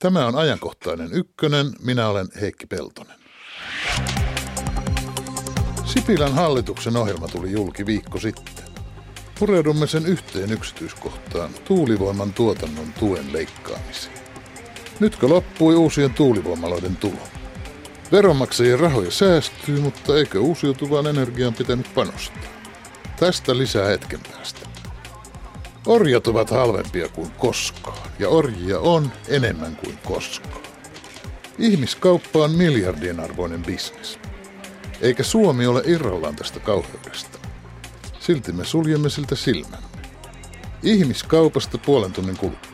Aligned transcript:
Tämä 0.00 0.26
on 0.26 0.36
ajankohtainen 0.36 1.12
ykkönen. 1.12 1.72
Minä 1.82 2.08
olen 2.08 2.28
Heikki 2.40 2.66
Peltonen. 2.66 3.16
Sipilän 5.84 6.34
hallituksen 6.34 6.96
ohjelma 6.96 7.28
tuli 7.28 7.52
julki 7.52 7.86
viikko 7.86 8.20
sitten. 8.20 8.64
Pureudumme 9.38 9.86
sen 9.86 10.06
yhteen 10.06 10.52
yksityiskohtaan, 10.52 11.50
tuulivoiman 11.64 12.32
tuotannon 12.32 12.92
tuen 12.92 13.32
leikkaamiseen. 13.32 14.14
Nytkö 15.00 15.28
loppui 15.28 15.74
uusien 15.74 16.14
tuulivoimaloiden 16.14 16.96
tulo? 16.96 17.28
Veronmaksajien 18.12 18.80
rahoja 18.80 19.10
säästyy, 19.10 19.80
mutta 19.80 20.16
eikö 20.16 20.40
uusiutuvaan 20.40 21.06
energiaan 21.06 21.54
pitänyt 21.54 21.94
panostaa? 21.94 22.42
Tästä 23.16 23.58
lisää 23.58 23.86
hetken 23.86 24.20
päästä. 24.32 24.69
Orjat 25.86 26.26
ovat 26.26 26.50
halvempia 26.50 27.08
kuin 27.08 27.30
koskaan, 27.30 28.10
ja 28.18 28.28
orjia 28.28 28.78
on 28.78 29.12
enemmän 29.28 29.76
kuin 29.76 29.98
koskaan. 30.04 30.62
Ihmiskauppa 31.58 32.38
on 32.38 32.50
miljardien 32.50 33.20
arvoinen 33.20 33.62
bisnes. 33.62 34.18
Eikä 35.00 35.22
Suomi 35.22 35.66
ole 35.66 35.82
irrallaan 35.86 36.36
tästä 36.36 36.60
kauheudesta. 36.60 37.38
Silti 38.20 38.52
me 38.52 38.64
suljemme 38.64 39.10
siltä 39.10 39.36
silmämme. 39.36 39.88
Ihmiskaupasta 40.82 41.78
puolen 41.78 42.12
tunnin 42.12 42.36
kuluttua. 42.36 42.70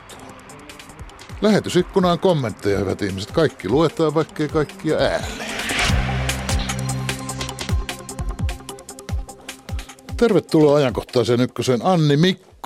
Lähetysikkunaan 1.43 2.19
kommentteja, 2.19 2.79
hyvät 2.79 3.03
ihmiset. 3.03 3.31
Kaikki 3.31 3.69
luetaan, 3.69 4.15
vaikkei 4.15 4.49
kaikkia 4.49 4.97
ääneen. 4.97 5.47
Tervetuloa 10.17 10.77
ajankohtaiseen 10.77 11.41
ykköseen 11.41 11.81
Anni 11.83 12.17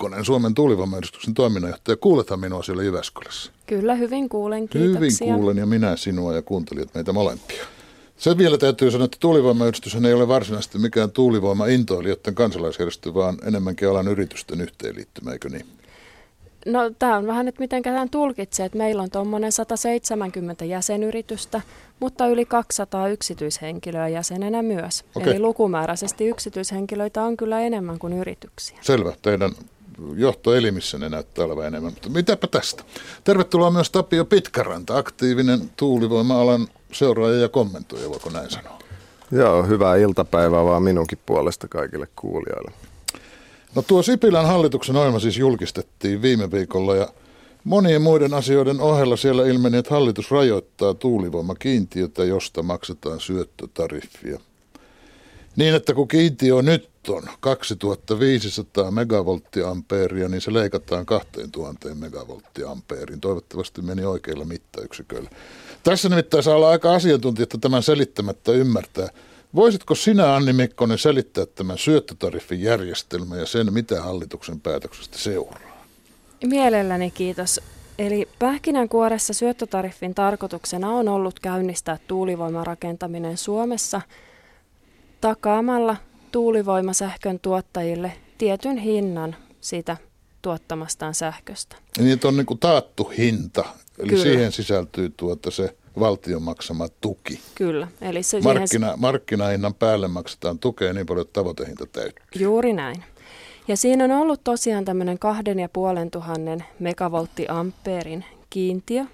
Mikkonen, 0.00 0.24
Suomen 0.24 0.54
tuulivoimayhdistyksen 0.54 1.34
toiminnanjohtaja. 1.34 1.96
Kuulethan 1.96 2.40
minua 2.40 2.62
siellä 2.62 2.82
Jyväskylässä? 2.82 3.52
Kyllä, 3.66 3.94
hyvin 3.94 4.28
kuulen, 4.28 4.68
kiitoksia. 4.68 5.26
Hyvin 5.26 5.34
kuulen 5.34 5.56
ja 5.56 5.66
minä 5.66 5.96
sinua 5.96 6.34
ja 6.34 6.42
kuuntelijat 6.42 6.94
meitä 6.94 7.12
molempia. 7.12 7.64
Se 8.16 8.38
vielä 8.38 8.58
täytyy 8.58 8.90
sanoa, 8.90 9.04
että 9.04 9.16
tuulivoimayhdistys 9.20 9.94
ei 9.94 10.12
ole 10.12 10.28
varsinaisesti 10.28 10.78
mikään 10.78 11.10
tuulivoima-intoilijoiden 11.10 12.34
kansalaisjärjestö, 12.34 13.14
vaan 13.14 13.38
enemmänkin 13.46 13.88
alan 13.88 14.08
yritysten 14.08 14.60
yhteenliittymä, 14.60 15.32
eikö 15.32 15.48
niin? 15.48 15.66
No 16.66 16.90
tämä 16.98 17.16
on 17.16 17.26
vähän, 17.26 17.48
että 17.48 17.60
miten 17.60 17.82
tämän 17.82 18.10
tulkitsee, 18.10 18.66
että 18.66 18.78
meillä 18.78 19.02
on 19.02 19.10
tuommoinen 19.10 19.52
170 19.52 20.64
jäsenyritystä, 20.64 21.60
mutta 22.00 22.26
yli 22.26 22.44
200 22.44 23.08
yksityishenkilöä 23.08 24.08
jäsenenä 24.08 24.62
myös. 24.62 25.04
Okay. 25.14 25.30
Eli 25.30 25.40
lukumääräisesti 25.40 26.28
yksityishenkilöitä 26.28 27.22
on 27.22 27.36
kyllä 27.36 27.60
enemmän 27.60 27.98
kuin 27.98 28.12
yrityksiä. 28.12 28.78
Selvä. 28.80 29.12
Teidän 29.22 29.50
johtoelimissä 30.16 30.98
ne 30.98 31.08
näyttää 31.08 31.44
olevan 31.44 31.66
enemmän. 31.66 31.92
Mutta 31.92 32.08
mitäpä 32.08 32.46
tästä? 32.46 32.84
Tervetuloa 33.24 33.70
myös 33.70 33.90
Tapio 33.90 34.24
Pitkäranta, 34.24 34.96
aktiivinen 34.98 35.70
tuulivoima-alan 35.76 36.68
seuraaja 36.92 37.40
ja 37.40 37.48
kommentoija, 37.48 38.10
voiko 38.10 38.30
näin 38.30 38.50
sanoa? 38.50 38.78
Joo, 39.30 39.62
hyvää 39.62 39.96
iltapäivää 39.96 40.64
vaan 40.64 40.82
minunkin 40.82 41.18
puolesta 41.26 41.68
kaikille 41.68 42.08
kuulijoille. 42.16 42.72
No 43.74 43.82
tuo 43.82 44.02
Sipilän 44.02 44.46
hallituksen 44.46 44.96
ohjelma 44.96 45.18
siis 45.18 45.38
julkistettiin 45.38 46.22
viime 46.22 46.50
viikolla 46.50 46.96
ja 46.96 47.08
monien 47.64 48.02
muiden 48.02 48.34
asioiden 48.34 48.80
ohella 48.80 49.16
siellä 49.16 49.46
ilmeni, 49.46 49.76
että 49.76 49.94
hallitus 49.94 50.30
rajoittaa 50.30 50.94
tuulivoimakiintiötä, 50.94 52.24
josta 52.24 52.62
maksetaan 52.62 53.20
syöttötariffia. 53.20 54.40
Niin, 55.56 55.74
että 55.74 55.94
kun 55.94 56.08
kiintiö 56.08 56.62
nyt 56.62 56.89
on 57.08 57.22
2500 57.40 58.90
megavolttiampeeria, 58.90 60.28
niin 60.28 60.40
se 60.40 60.52
leikataan 60.52 61.06
2000 61.06 61.94
megavolttiampeeriin. 61.94 63.20
Toivottavasti 63.20 63.82
meni 63.82 64.04
oikeilla 64.04 64.44
mittayksiköillä. 64.44 65.30
Tässä 65.82 66.08
nimittäin 66.08 66.42
saa 66.42 66.54
olla 66.54 66.70
aika 66.70 66.94
asiantuntija, 66.94 67.42
että 67.42 67.58
tämän 67.58 67.82
selittämättä 67.82 68.52
ymmärtää. 68.52 69.08
Voisitko 69.54 69.94
sinä, 69.94 70.34
Anni 70.34 70.52
Mikkonen, 70.52 70.98
selittää 70.98 71.46
tämän 71.46 71.78
syöttötariffin 71.78 72.62
järjestelmän 72.62 73.38
ja 73.38 73.46
sen, 73.46 73.72
mitä 73.72 74.02
hallituksen 74.02 74.60
päätöksestä 74.60 75.18
seuraa? 75.18 75.60
Mielelläni 76.44 77.10
kiitos. 77.10 77.60
Eli 77.98 78.28
pähkinänkuoressa 78.38 79.32
syöttötariffin 79.32 80.14
tarkoituksena 80.14 80.90
on 80.90 81.08
ollut 81.08 81.40
käynnistää 81.40 81.98
tuulivoiman 82.06 82.66
rakentaminen 82.66 83.36
Suomessa 83.36 84.00
takaamalla 85.20 85.96
tuulivoimasähkön 86.32 87.40
tuottajille 87.40 88.12
tietyn 88.38 88.78
hinnan 88.78 89.36
siitä 89.60 89.96
tuottamastaan 90.42 91.14
sähköstä. 91.14 91.76
Ja 91.98 92.04
niin, 92.04 92.20
on 92.24 92.36
niin 92.36 92.46
kuin 92.46 92.58
taattu 92.58 93.12
hinta, 93.18 93.64
eli 93.98 94.08
Kyllä. 94.08 94.22
siihen 94.22 94.52
sisältyy 94.52 95.12
tuota 95.16 95.50
se 95.50 95.76
valtion 96.00 96.42
maksama 96.42 96.88
tuki. 97.00 97.40
Kyllä. 97.54 97.88
Eli 98.00 98.22
se 98.22 98.40
Markkina, 98.40 98.86
siihen... 98.86 99.00
Markkinahinnan 99.00 99.74
päälle 99.74 100.08
maksetaan 100.08 100.58
tukea 100.58 100.92
niin 100.92 101.06
paljon, 101.06 101.22
että 101.26 101.40
tavoitehinta 101.40 101.86
täyttyy. 101.86 102.42
Juuri 102.42 102.72
näin. 102.72 103.04
Ja 103.68 103.76
siinä 103.76 104.04
on 104.04 104.10
ollut 104.10 104.44
tosiaan 104.44 104.84
tämmöinen 104.84 105.18
kahden 105.18 105.58
ja 105.58 105.68
puolen 105.68 106.10
tuhannen 106.10 106.64
megavolttiampeerin 106.78 108.24
kiintiö. 108.50 109.04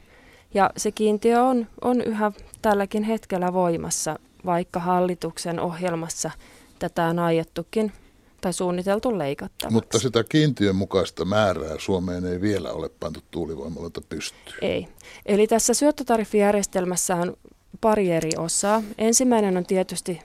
Ja 0.54 0.70
se 0.76 0.90
kiintiö 0.90 1.42
on, 1.42 1.66
on 1.80 2.00
yhä 2.00 2.32
tälläkin 2.62 3.02
hetkellä 3.02 3.52
voimassa, 3.52 4.18
vaikka 4.46 4.80
hallituksen 4.80 5.60
ohjelmassa 5.60 6.30
tätä 6.78 7.04
on 7.04 7.18
aiottukin 7.18 7.92
tai 8.40 8.52
suunniteltu 8.52 9.18
leikattavaksi. 9.18 9.74
Mutta 9.74 9.98
sitä 9.98 10.24
kiintiön 10.24 10.76
mukaista 10.76 11.24
määrää 11.24 11.74
Suomeen 11.78 12.26
ei 12.26 12.40
vielä 12.40 12.72
ole 12.72 12.88
pantu 13.00 13.20
tuulivoimaloita 13.30 14.00
pystyyn. 14.08 14.56
Ei. 14.62 14.88
Eli 15.26 15.46
tässä 15.46 15.74
syöttötariffijärjestelmässä 15.74 17.16
on 17.16 17.36
pari 17.80 18.10
eri 18.10 18.30
osaa. 18.38 18.82
Ensimmäinen 18.98 19.56
on 19.56 19.66
tietysti 19.66 20.20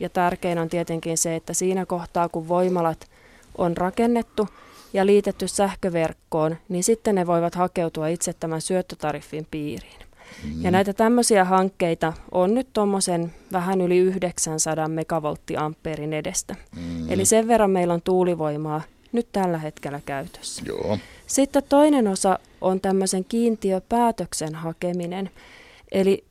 ja 0.00 0.08
tärkein 0.08 0.58
on 0.58 0.68
tietenkin 0.68 1.18
se, 1.18 1.36
että 1.36 1.54
siinä 1.54 1.86
kohtaa 1.86 2.28
kun 2.28 2.48
voimalat 2.48 3.10
on 3.58 3.76
rakennettu 3.76 4.48
ja 4.92 5.06
liitetty 5.06 5.48
sähköverkkoon, 5.48 6.56
niin 6.68 6.84
sitten 6.84 7.14
ne 7.14 7.26
voivat 7.26 7.54
hakeutua 7.54 8.08
itse 8.08 8.32
tämän 8.32 8.60
syöttötariffin 8.60 9.46
piiriin. 9.50 10.00
Ja 10.60 10.70
näitä 10.70 10.92
tämmöisiä 10.92 11.44
hankkeita 11.44 12.12
on 12.32 12.54
nyt 12.54 12.68
tuommoisen 12.72 13.32
vähän 13.52 13.80
yli 13.80 13.98
900 13.98 14.88
megavolttiampeerin 14.88 16.12
edestä. 16.12 16.54
Mm. 16.76 17.10
Eli 17.10 17.24
sen 17.24 17.48
verran 17.48 17.70
meillä 17.70 17.94
on 17.94 18.02
tuulivoimaa 18.02 18.82
nyt 19.12 19.28
tällä 19.32 19.58
hetkellä 19.58 20.00
käytössä. 20.06 20.62
Joo. 20.66 20.98
Sitten 21.26 21.62
toinen 21.68 22.08
osa 22.08 22.38
on 22.60 22.80
tämmöisen 22.80 23.24
kiintiöpäätöksen 23.24 24.54
hakeminen. 24.54 25.30
Eli 25.92 26.24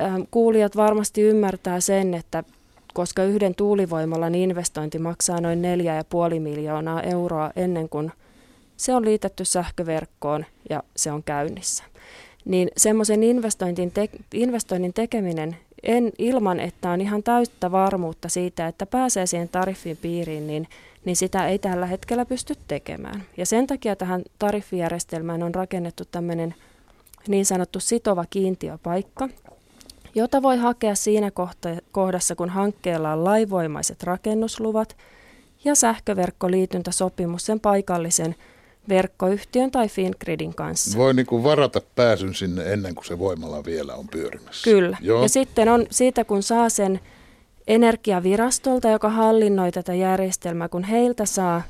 äh, 0.00 0.12
kuulijat 0.30 0.76
varmasti 0.76 1.22
ymmärtää 1.22 1.80
sen, 1.80 2.14
että 2.14 2.44
koska 2.94 3.24
yhden 3.24 3.54
tuulivoimalan 3.54 4.34
investointi 4.34 4.98
maksaa 4.98 5.40
noin 5.40 5.62
4,5 6.34 6.40
miljoonaa 6.40 7.02
euroa 7.02 7.50
ennen 7.56 7.88
kuin 7.88 8.12
se 8.76 8.94
on 8.94 9.04
liitetty 9.04 9.44
sähköverkkoon 9.44 10.44
ja 10.70 10.82
se 10.96 11.12
on 11.12 11.22
käynnissä 11.22 11.84
niin 12.44 12.70
semmoisen 12.76 13.22
investoinnin, 13.22 13.90
te- 13.90 14.08
investoinnin 14.34 14.92
tekeminen 14.92 15.56
en, 15.82 16.12
ilman, 16.18 16.60
että 16.60 16.90
on 16.90 17.00
ihan 17.00 17.22
täyttä 17.22 17.72
varmuutta 17.72 18.28
siitä, 18.28 18.66
että 18.66 18.86
pääsee 18.86 19.26
siihen 19.26 19.48
tariffin 19.48 19.96
piiriin, 19.96 20.46
niin, 20.46 20.68
niin 21.04 21.16
sitä 21.16 21.48
ei 21.48 21.58
tällä 21.58 21.86
hetkellä 21.86 22.24
pysty 22.24 22.54
tekemään. 22.68 23.22
Ja 23.36 23.46
sen 23.46 23.66
takia 23.66 23.96
tähän 23.96 24.22
tariffijärjestelmään 24.38 25.42
on 25.42 25.54
rakennettu 25.54 26.04
tämmöinen 26.10 26.54
niin 27.28 27.46
sanottu 27.46 27.80
sitova 27.80 28.24
kiintiöpaikka, 28.30 29.28
jota 30.14 30.42
voi 30.42 30.56
hakea 30.56 30.94
siinä 30.94 31.30
kohdassa, 31.92 32.34
kun 32.34 32.48
hankkeella 32.48 33.12
on 33.12 33.24
laivoimaiset 33.24 34.02
rakennusluvat 34.02 34.96
ja 35.64 35.74
sähköverkkoliityntäsopimus 35.74 37.46
sen 37.46 37.60
paikallisen 37.60 38.34
verkkoyhtiön 38.88 39.70
tai 39.70 39.88
Fingridin 39.88 40.54
kanssa. 40.54 40.98
Voi 40.98 41.14
niin 41.14 41.26
kuin 41.26 41.42
varata 41.42 41.80
pääsyn 41.96 42.34
sinne 42.34 42.72
ennen 42.72 42.94
kuin 42.94 43.04
se 43.04 43.18
voimala 43.18 43.64
vielä 43.64 43.94
on 43.94 44.08
pyörimässä. 44.08 44.70
Kyllä. 44.70 44.96
Joo. 45.00 45.22
Ja 45.22 45.28
sitten 45.28 45.68
on 45.68 45.86
siitä, 45.90 46.24
kun 46.24 46.42
saa 46.42 46.68
sen 46.68 47.00
energiavirastolta, 47.66 48.88
joka 48.88 49.08
hallinnoi 49.08 49.72
tätä 49.72 49.94
järjestelmää, 49.94 50.68
kun 50.68 50.84
heiltä 50.84 51.26
saa 51.26 51.62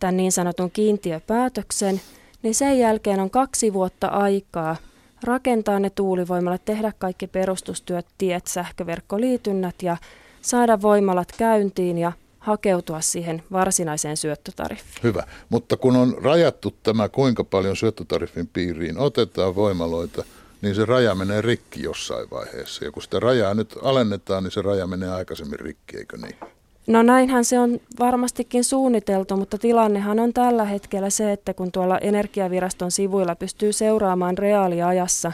tämän 0.00 0.16
niin 0.16 0.32
sanotun 0.32 0.70
kiintiöpäätöksen, 0.70 2.00
niin 2.42 2.54
sen 2.54 2.78
jälkeen 2.78 3.20
on 3.20 3.30
kaksi 3.30 3.72
vuotta 3.72 4.06
aikaa 4.06 4.76
rakentaa 5.22 5.80
ne 5.80 5.90
tuulivoimalat, 5.90 6.64
tehdä 6.64 6.92
kaikki 6.98 7.26
perustustyöt, 7.26 8.06
tiet, 8.18 8.46
sähköverkkoliitynnät 8.46 9.82
ja 9.82 9.96
saada 10.42 10.82
voimalat 10.82 11.28
käyntiin 11.38 11.98
ja 11.98 12.12
hakeutua 12.44 13.00
siihen 13.00 13.42
varsinaiseen 13.52 14.16
syöttötariffiin. 14.16 15.02
Hyvä, 15.02 15.22
mutta 15.48 15.76
kun 15.76 15.96
on 15.96 16.16
rajattu 16.22 16.74
tämä, 16.82 17.08
kuinka 17.08 17.44
paljon 17.44 17.76
syöttötariffin 17.76 18.48
piiriin 18.52 18.98
otetaan 18.98 19.54
voimaloita, 19.54 20.24
niin 20.62 20.74
se 20.74 20.84
raja 20.84 21.14
menee 21.14 21.40
rikki 21.40 21.82
jossain 21.82 22.30
vaiheessa. 22.30 22.84
Ja 22.84 22.92
kun 22.92 23.02
sitä 23.02 23.20
rajaa 23.20 23.54
nyt 23.54 23.74
alennetaan, 23.82 24.42
niin 24.42 24.50
se 24.50 24.62
raja 24.62 24.86
menee 24.86 25.12
aikaisemmin 25.12 25.60
rikki, 25.60 25.96
eikö 25.96 26.16
niin? 26.16 26.36
No 26.86 27.02
näinhän 27.02 27.44
se 27.44 27.58
on 27.58 27.80
varmastikin 27.98 28.64
suunniteltu, 28.64 29.36
mutta 29.36 29.58
tilannehan 29.58 30.20
on 30.20 30.32
tällä 30.32 30.64
hetkellä 30.64 31.10
se, 31.10 31.32
että 31.32 31.54
kun 31.54 31.72
tuolla 31.72 31.98
Energiaviraston 31.98 32.90
sivuilla 32.90 33.36
pystyy 33.36 33.72
seuraamaan 33.72 34.38
reaaliajassa 34.38 35.32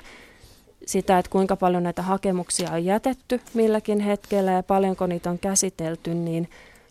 sitä, 0.86 1.18
että 1.18 1.30
kuinka 1.30 1.56
paljon 1.56 1.82
näitä 1.82 2.02
hakemuksia 2.02 2.70
on 2.70 2.84
jätetty 2.84 3.40
milläkin 3.54 4.00
hetkellä 4.00 4.52
ja 4.52 4.62
paljonko 4.62 5.06
niitä 5.06 5.30
on 5.30 5.38
käsitelty, 5.38 6.14
niin 6.14 6.48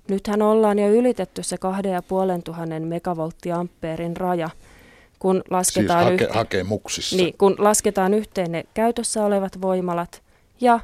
nythän 0.09 0.41
ollaan 0.41 0.79
jo 0.79 0.89
ylitetty 0.89 1.43
se 1.43 1.57
2500 1.57 2.79
megavolttiampeerin 2.79 4.17
raja, 4.17 4.49
kun 5.19 5.43
lasketaan, 5.49 6.07
siis 6.07 6.21
hake, 6.21 6.33
hakemuksissa. 6.33 7.15
Niin, 7.15 7.33
kun 7.37 7.55
lasketaan 7.57 8.13
yhteen 8.13 8.51
ne 8.51 8.63
käytössä 8.73 9.25
olevat 9.25 9.61
voimalat 9.61 10.21
ja 10.61 10.79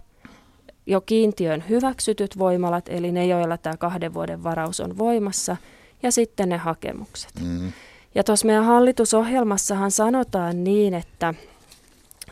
jo 0.85 1.01
kiintiön 1.01 1.63
hyväksytyt 1.69 2.37
voimalat, 2.37 2.89
eli 2.89 3.11
ne, 3.11 3.25
joilla 3.25 3.57
tämä 3.57 3.77
kahden 3.77 4.13
vuoden 4.13 4.43
varaus 4.43 4.79
on 4.79 4.97
voimassa, 4.97 5.57
ja 6.03 6.11
sitten 6.11 6.49
ne 6.49 6.57
hakemukset. 6.57 7.31
Mm. 7.41 7.71
Ja 8.15 8.23
tuossa 8.23 8.45
meidän 8.45 8.65
hallitusohjelmassahan 8.65 9.91
sanotaan 9.91 10.63
niin, 10.63 10.93
että 10.93 11.33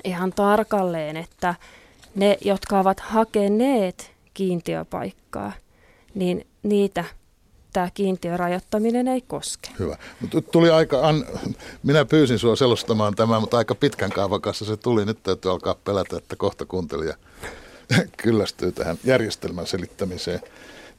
ihan 0.04 0.34
tarkalleen, 0.34 1.18
että 1.18 1.56
ne, 2.16 2.38
jotka 2.42 2.80
ovat 2.80 3.00
hakeneet 3.00 4.12
kiintiöpaikkaa, 4.34 5.52
niin 6.16 6.48
niitä 6.64 7.06
tämä 7.74 7.90
kiintiörajoittaminen 7.94 9.08
ei 9.08 9.22
koske. 9.22 9.70
Hyvä. 9.80 9.98
Tuli 10.52 10.70
aika, 10.70 11.08
an, 11.08 11.26
minä 11.84 12.06
pyysin 12.06 12.40
sinua 12.40 12.56
selostamaan 12.56 13.16
tämän, 13.16 13.42
mutta 13.42 13.58
aika 13.58 13.76
pitkän 13.76 14.12
kaavan 14.12 14.42
kanssa 14.42 14.66
se 14.66 14.78
tuli. 14.78 15.06
Nyt 15.06 15.24
täytyy 15.24 15.52
alkaa 15.52 15.76
pelätä, 15.76 16.18
että 16.18 16.36
kohta 16.36 16.66
kuuntelija 16.66 17.16
kyllästyy 18.24 18.72
tähän 18.72 18.98
järjestelmän 19.04 19.68
selittämiseen. 19.68 20.40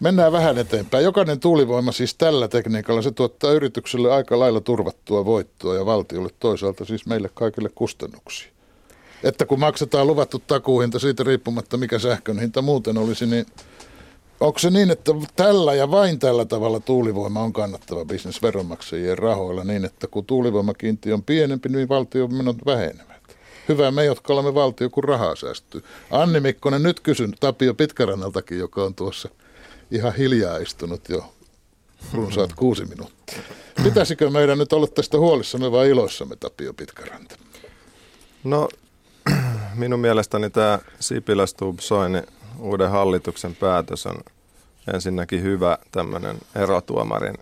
Mennään 0.01 0.33
vähän 0.33 0.59
eteenpäin. 0.59 1.05
Jokainen 1.05 1.41
tuulivoima 1.41 1.93
siis 1.93 2.15
tällä 2.15 2.49
tekniikalla, 2.49 3.03
se 3.03 3.11
tuottaa 3.11 3.53
yritykselle 3.53 4.13
aika 4.13 4.39
lailla 4.39 4.61
turvattua 4.61 5.25
voittoa 5.25 5.75
ja 5.75 5.87
valtiolle 5.87 6.31
toisaalta 6.41 6.85
siis 6.85 7.07
meille 7.07 7.31
kaikille 7.35 7.69
kustannuksia. 7.75 8.49
Että 9.23 9.47
kun 9.47 9.61
maksetaan 9.61 10.07
luvattu 10.07 10.43
takuuhinta 10.47 10.99
siitä 10.99 11.23
riippumatta, 11.23 11.77
mikä 11.77 11.99
sähkön 11.99 12.41
hinta 12.41 12.63
muuten 12.63 12.99
olisi, 12.99 13.27
niin 13.27 13.47
onko 14.47 14.59
se 14.59 14.71
niin, 14.71 14.91
että 14.91 15.13
tällä 15.37 15.75
ja 15.75 15.91
vain 15.91 16.19
tällä 16.19 16.45
tavalla 16.45 16.81
tuulivoima 16.81 17.43
on 17.43 17.53
kannattava 17.53 18.05
bisnes 18.05 18.43
veronmaksajien 18.43 19.19
rahoilla 19.19 19.65
niin, 19.65 19.85
että 19.85 20.07
kun 20.07 20.27
tuulivoimakiinti 20.27 21.13
on 21.13 21.23
pienempi, 21.23 21.69
niin 21.69 21.89
valtion 21.89 22.35
menot 22.35 22.57
vähenevät? 22.67 23.37
Hyvä 23.69 23.91
me, 23.91 24.05
jotka 24.05 24.33
olemme 24.33 24.55
valtio, 24.55 24.91
kun 24.91 25.05
rahaa 25.05 25.37
säästyy. 25.37 25.85
Anni 26.11 26.41
Mikkonen, 26.41 26.83
nyt 26.83 27.01
kysyn 27.01 27.35
Tapio 27.41 27.75
Pitkärannaltakin, 27.75 28.59
joka 28.59 28.85
on 28.85 28.95
tuossa– 28.95 29.29
ihan 29.91 30.15
hiljaa 30.15 30.57
istunut 30.57 31.09
jo 31.09 31.35
runsaat 32.13 32.53
kuusi 32.63 32.85
minuuttia. 32.85 33.39
Pitäisikö 33.85 34.31
meidän 34.31 34.59
nyt 34.59 34.73
olla 34.73 34.87
tästä 34.87 35.19
huolissamme 35.19 35.73
vai 35.73 35.91
iloissamme, 35.91 36.37
Tapio 36.37 36.73
Pitkäranta? 36.73 37.37
No, 38.45 38.69
minun 39.75 40.01
mielestäni 40.01 40.51
tämä 40.51 40.79
Sipilä 41.01 41.45
Soini 41.81 42.23
uuden 42.59 42.91
hallituksen 42.91 43.55
päätös 43.55 44.07
on 44.07 44.17
ensinnäkin 44.95 45.43
hyvä 45.43 45.79
tämmöinen 45.93 46.37
erotuomarin 46.57 47.39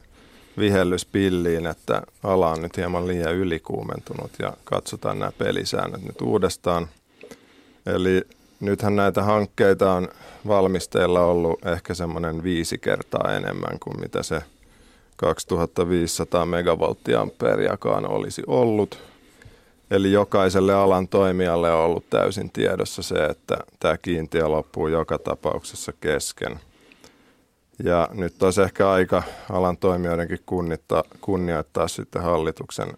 vihellys 0.59 1.07
pilliin, 1.07 1.67
että 1.67 2.03
ala 2.23 2.51
on 2.51 2.63
nyt 2.63 2.77
hieman 2.77 3.09
liian 3.09 3.35
ylikuumentunut 3.35 4.31
ja 4.39 4.53
katsotaan 4.65 5.19
nämä 5.19 5.33
pelisäännöt 5.39 6.03
nyt 6.03 6.21
uudestaan. 6.21 6.89
Eli 7.87 8.23
nythän 8.61 8.97
näitä 8.97 9.23
hankkeita 9.23 9.93
on 9.93 10.09
valmisteilla 10.47 11.21
ollut 11.21 11.67
ehkä 11.67 11.95
semmoinen 11.95 12.43
viisi 12.43 12.79
kertaa 12.79 13.37
enemmän 13.37 13.79
kuin 13.81 14.01
mitä 14.01 14.23
se 14.23 14.43
2500 15.17 16.47
megavolttiamperiakaan 16.47 18.11
olisi 18.11 18.43
ollut. 18.47 19.12
Eli 19.93 20.13
jokaiselle 20.13 20.75
alan 20.75 21.09
toimijalle 21.09 21.73
on 21.73 21.85
ollut 21.85 22.11
täysin 22.11 22.51
tiedossa 22.51 23.03
se, 23.03 23.25
että 23.25 23.57
tämä 23.81 23.97
kiintiö 23.99 24.49
loppuu 24.49 24.89
joka 24.89 25.19
tapauksessa 25.19 25.93
kesken. 26.01 26.61
Ja 27.85 28.09
nyt 28.13 28.43
olisi 28.43 28.63
ehkä 28.63 28.91
aika 28.91 29.23
alan 29.51 29.77
toimijoidenkin 29.77 30.41
kunnittaa, 30.47 31.03
kunnioittaa 31.21 31.89
sitten 31.89 32.23
hallituksen 32.23 32.89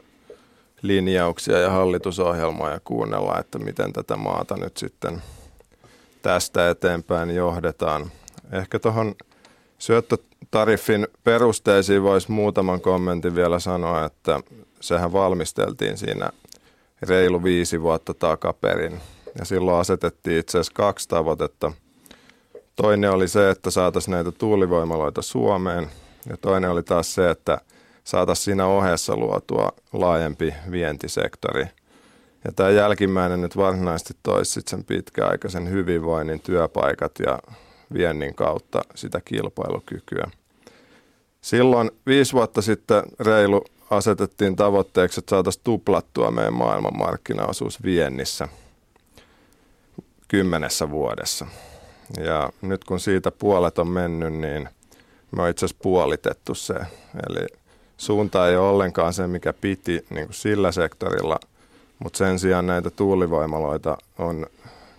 linjauksia 0.82 1.58
ja 1.58 1.70
hallitusohjelmaa 1.70 2.70
ja 2.70 2.80
kuunnella, 2.84 3.38
että 3.38 3.58
miten 3.58 3.92
tätä 3.92 4.16
maata 4.16 4.56
nyt 4.56 4.76
sitten– 4.76 5.22
tästä 6.24 6.70
eteenpäin 6.70 7.30
johdetaan. 7.30 8.10
Ehkä 8.52 8.78
tuohon 8.78 9.14
syöttötariffin 9.78 11.06
perusteisiin 11.24 12.02
voisi 12.02 12.32
muutaman 12.32 12.80
kommentin 12.80 13.34
vielä 13.34 13.58
sanoa, 13.58 14.04
että 14.04 14.40
sehän 14.80 15.12
valmisteltiin 15.12 15.96
siinä 15.98 16.30
reilu 17.08 17.44
viisi 17.44 17.82
vuotta 17.82 18.14
takaperin. 18.14 19.00
Ja 19.38 19.44
silloin 19.44 19.80
asetettiin 19.80 20.38
itse 20.38 20.58
asiassa 20.58 20.72
kaksi 20.74 21.08
tavoitetta. 21.08 21.72
Toinen 22.76 23.10
oli 23.10 23.28
se, 23.28 23.50
että 23.50 23.70
saataisiin 23.70 24.12
näitä 24.12 24.32
tuulivoimaloita 24.32 25.22
Suomeen. 25.22 25.88
Ja 26.28 26.36
toinen 26.36 26.70
oli 26.70 26.82
taas 26.82 27.14
se, 27.14 27.30
että 27.30 27.58
saataisiin 28.04 28.44
siinä 28.44 28.66
ohessa 28.66 29.16
luotua 29.16 29.72
laajempi 29.92 30.54
vientisektori– 30.70 31.66
ja 32.44 32.52
tämä 32.52 32.70
jälkimmäinen 32.70 33.40
nyt 33.40 33.56
varsinaisesti 33.56 34.14
toisi 34.22 34.60
sen 34.66 34.84
pitkäaikaisen 34.84 35.70
hyvinvoinnin, 35.70 36.40
työpaikat 36.40 37.12
ja 37.26 37.38
viennin 37.92 38.34
kautta 38.34 38.82
sitä 38.94 39.20
kilpailukykyä. 39.24 40.30
Silloin 41.40 41.90
viisi 42.06 42.32
vuotta 42.32 42.62
sitten 42.62 43.02
reilu 43.20 43.64
asetettiin 43.90 44.56
tavoitteeksi, 44.56 45.20
että 45.20 45.30
saataisiin 45.30 45.64
tuplattua 45.64 46.30
meidän 46.30 46.54
maailmanmarkkinaosuus 46.54 47.82
viennissä 47.82 48.48
kymmenessä 50.28 50.90
vuodessa. 50.90 51.46
Ja 52.24 52.50
nyt 52.62 52.84
kun 52.84 53.00
siitä 53.00 53.30
puolet 53.30 53.78
on 53.78 53.88
mennyt, 53.88 54.32
niin 54.32 54.68
me 55.36 55.42
on 55.42 55.48
itse 55.48 55.66
asiassa 55.66 55.82
puolitettu 55.82 56.54
se. 56.54 56.74
Eli 57.28 57.46
suunta 57.96 58.48
ei 58.48 58.56
ole 58.56 58.68
ollenkaan 58.68 59.12
se, 59.12 59.26
mikä 59.26 59.52
piti 59.52 60.06
niin 60.10 60.26
kuin 60.26 60.34
sillä 60.34 60.72
sektorilla– 60.72 61.38
mutta 61.98 62.16
sen 62.16 62.38
sijaan 62.38 62.66
näitä 62.66 62.90
tuulivoimaloita 62.90 63.98
on 64.18 64.46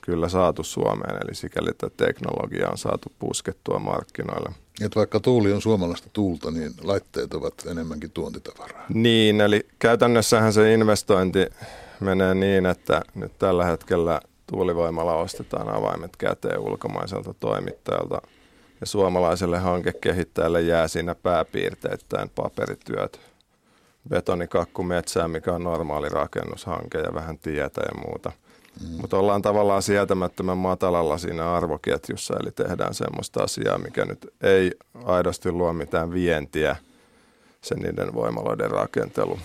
kyllä 0.06 0.30
saatu 0.30 0.63
Suomeen, 0.63 1.18
eli 1.24 1.36
sikäli 1.36 1.69
että 1.69 1.90
teknologia 1.98 2.69
on 2.69 2.78
saatu 2.78 3.12
puskettua 3.19 3.80
markkinoille. 3.80 4.50
Et 4.81 4.96
vaikka 4.96 5.19
tuuli 5.19 5.54
on 5.54 5.62
suomalaista 5.62 6.10
tuulta, 6.13 6.52
niin 6.52 6.72
laitteet 6.84 7.34
ovat 7.34 7.54
enemmänkin 7.72 8.12
tuontitavaraa. 8.12 8.86
Niin, 8.90 9.42
eli 9.42 9.66
käytännössähän 9.80 10.54
se 10.54 10.74
investointi 10.74 11.46
menee 12.00 12.36
niin, 12.36 12.66
että 12.66 13.02
nyt 13.16 13.31
tällä 13.40 13.66
hetkellä 13.66 14.22
tuulivoimalla 14.48 15.16
ostetaan 15.16 15.75
avaimet 15.75 16.15
käteen 16.18 16.60
ulkomaiselta 16.60 17.34
toimittajalta 17.34 18.22
ja 18.82 18.86
suomalaiselle 18.86 19.60
hankekehittäjälle 19.60 20.62
jää 20.62 20.88
siinä 20.88 21.15
pääpiirteittäin 21.15 22.30
paperityöt 22.30 23.20
betonikakku 24.10 24.84
metsään, 24.84 25.32
mikä 25.32 25.53
on 25.53 25.63
normaali 25.63 26.10
rakennushanke 26.10 26.98
ja 26.98 27.13
vähän 27.13 27.38
tietä 27.38 27.82
ja 27.82 28.01
muuta. 28.08 28.32
Mm. 28.82 29.01
Mutta 29.01 29.17
ollaan 29.17 29.41
tavallaan 29.41 29.82
sietämättömän 29.82 30.58
matalalla 30.58 31.17
siinä 31.17 31.53
arvoketjussa, 31.53 32.36
eli 32.41 32.51
tehdään 32.51 32.94
semmoista 32.94 33.44
asiaa, 33.44 33.77
mikä 33.77 34.05
nyt 34.05 34.27
ei 34.41 34.72
aidosti 35.05 35.51
luo 35.51 35.74
mitään 35.74 36.13
vientiä 36.13 36.75
sen 37.62 37.77
niiden 37.77 38.13
voimaloiden 38.13 38.72
rakentelu. 38.72 39.39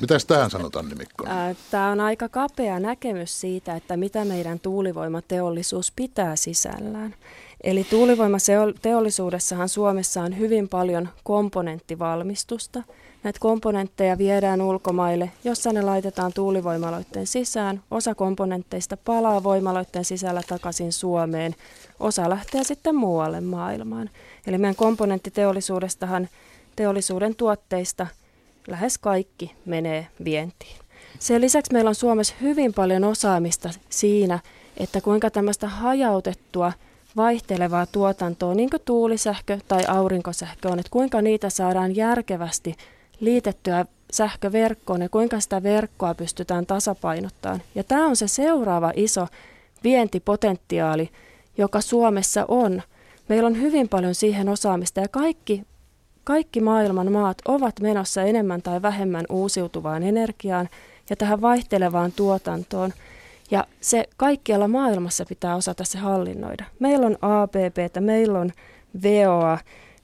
Mitäs 0.00 0.24
tähän 0.24 0.50
sanotaan, 0.50 0.84
Anni 0.84 0.94
Mikkonen? 0.94 1.56
Tämä 1.70 1.90
on 1.90 2.00
aika 2.00 2.28
kapea 2.28 2.80
näkemys 2.80 3.40
siitä, 3.40 3.76
että 3.76 3.96
mitä 3.96 4.24
meidän 4.24 4.60
tuulivoimateollisuus 4.60 5.92
pitää 5.96 6.36
sisällään. 6.36 7.14
Eli 7.64 7.84
tuulivoimateollisuudessahan 7.84 9.68
Suomessa 9.68 10.22
on 10.22 10.38
hyvin 10.38 10.68
paljon 10.68 11.08
komponenttivalmistusta– 11.24 12.82
Näitä 13.22 13.40
komponentteja 13.40 14.18
viedään 14.18 14.62
ulkomaille, 14.62 15.30
jossa 15.44 15.72
ne 15.72 15.82
laitetaan 15.82 16.32
tuulivoimaloitteen 16.32 17.26
sisään. 17.26 17.82
Osa 17.90 18.14
komponentteista 18.14 18.96
palaa 18.96 19.42
voimaloitteen 19.42 20.04
sisällä 20.04 20.42
takaisin 20.48 20.92
Suomeen. 20.92 21.54
Osa 22.00 22.30
lähtee 22.30 22.64
sitten 22.64 22.94
muualle 22.94 23.40
maailmaan. 23.40 24.10
Eli 24.46 24.58
meidän 24.58 24.76
komponenttiteollisuudestahan 24.76 26.28
teollisuuden 26.76 27.34
tuotteista 27.34 28.06
lähes 28.68 28.98
kaikki 28.98 29.54
menee 29.66 30.06
vientiin. 30.24 30.76
Sen 31.18 31.40
lisäksi 31.40 31.72
meillä 31.72 31.88
on 31.88 31.94
Suomessa 31.94 32.34
hyvin 32.40 32.74
paljon 32.74 33.04
osaamista 33.04 33.70
siinä, 33.88 34.38
että 34.76 35.00
kuinka 35.00 35.30
tämmöistä 35.30 35.68
hajautettua 35.68 36.72
vaihtelevaa 37.16 37.86
tuotantoa, 37.86 38.54
niin 38.54 38.70
kuin 38.70 38.82
tuulisähkö 38.84 39.58
tai 39.68 39.84
aurinkosähkö 39.88 40.68
on, 40.68 40.78
että 40.78 40.90
kuinka 40.90 41.22
niitä 41.22 41.50
saadaan 41.50 41.96
järkevästi 41.96 42.76
liitettyä 43.20 43.84
sähköverkkoon 44.12 45.02
ja 45.02 45.08
kuinka 45.08 45.40
sitä 45.40 45.62
verkkoa 45.62 46.14
pystytään 46.14 46.66
tasapainottamaan. 46.66 47.62
Ja 47.74 47.84
tämä 47.84 48.06
on 48.06 48.16
se 48.16 48.28
seuraava 48.28 48.92
iso 48.96 49.26
vientipotentiaali, 49.84 51.10
joka 51.58 51.80
Suomessa 51.80 52.44
on. 52.48 52.82
Meillä 53.28 53.46
on 53.46 53.60
hyvin 53.60 53.88
paljon 53.88 54.14
siihen 54.14 54.48
osaamista 54.48 55.00
ja 55.00 55.08
kaikki, 55.08 55.62
kaikki 56.24 56.60
maailman 56.60 57.12
maat 57.12 57.38
ovat 57.48 57.80
menossa 57.80 58.22
enemmän 58.22 58.62
tai 58.62 58.82
vähemmän 58.82 59.24
uusiutuvaan 59.30 60.02
energiaan 60.02 60.68
ja 61.10 61.16
tähän 61.16 61.40
vaihtelevaan 61.40 62.12
tuotantoon. 62.12 62.92
Ja 63.50 63.64
se 63.80 64.04
kaikkialla 64.16 64.68
maailmassa 64.68 65.24
pitää 65.28 65.56
osata 65.56 65.84
se 65.84 65.98
hallinnoida. 65.98 66.64
Meillä 66.78 67.06
on 67.06 67.18
APP, 67.22 67.96
meillä 68.00 68.40
on 68.40 68.52
VOA, 69.02 69.58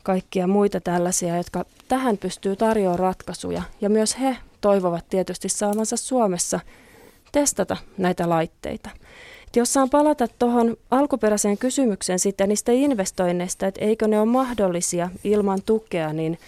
kaikkia 0.05 0.47
muita 0.47 0.81
tällaisia, 0.81 1.37
jotka 1.37 1.65
tähän 1.89 2.19
pystyy 2.19 2.57
tarjoamaan 2.57 2.99
ratkaisuja. 2.99 3.63
Ja 3.81 3.91
myös 3.91 4.21
he 4.21 4.37
toivovat 4.61 5.05
tietysti 5.11 5.49
saavansa 5.49 5.97
Suomessa 5.97 6.61
testata 7.33 7.77
näitä 7.99 8.29
laitteita. 8.29 8.91
Et 9.47 9.57
jos 9.57 9.73
saan 9.73 9.91
palata 9.91 10.29
tuohon 10.39 10.77
alkuperäiseen 10.91 11.59
kysymykseen 11.59 12.19
sitten 12.19 12.49
niistä 12.49 12.73
investoinneista, 12.73 13.67
että 13.67 13.85
eikö 13.85 14.09
ne 14.09 14.21
ole 14.21 14.29
mahdollisia 14.29 15.11
ilman 15.25 15.63
tukea, 15.67 16.13
niin 16.13 16.39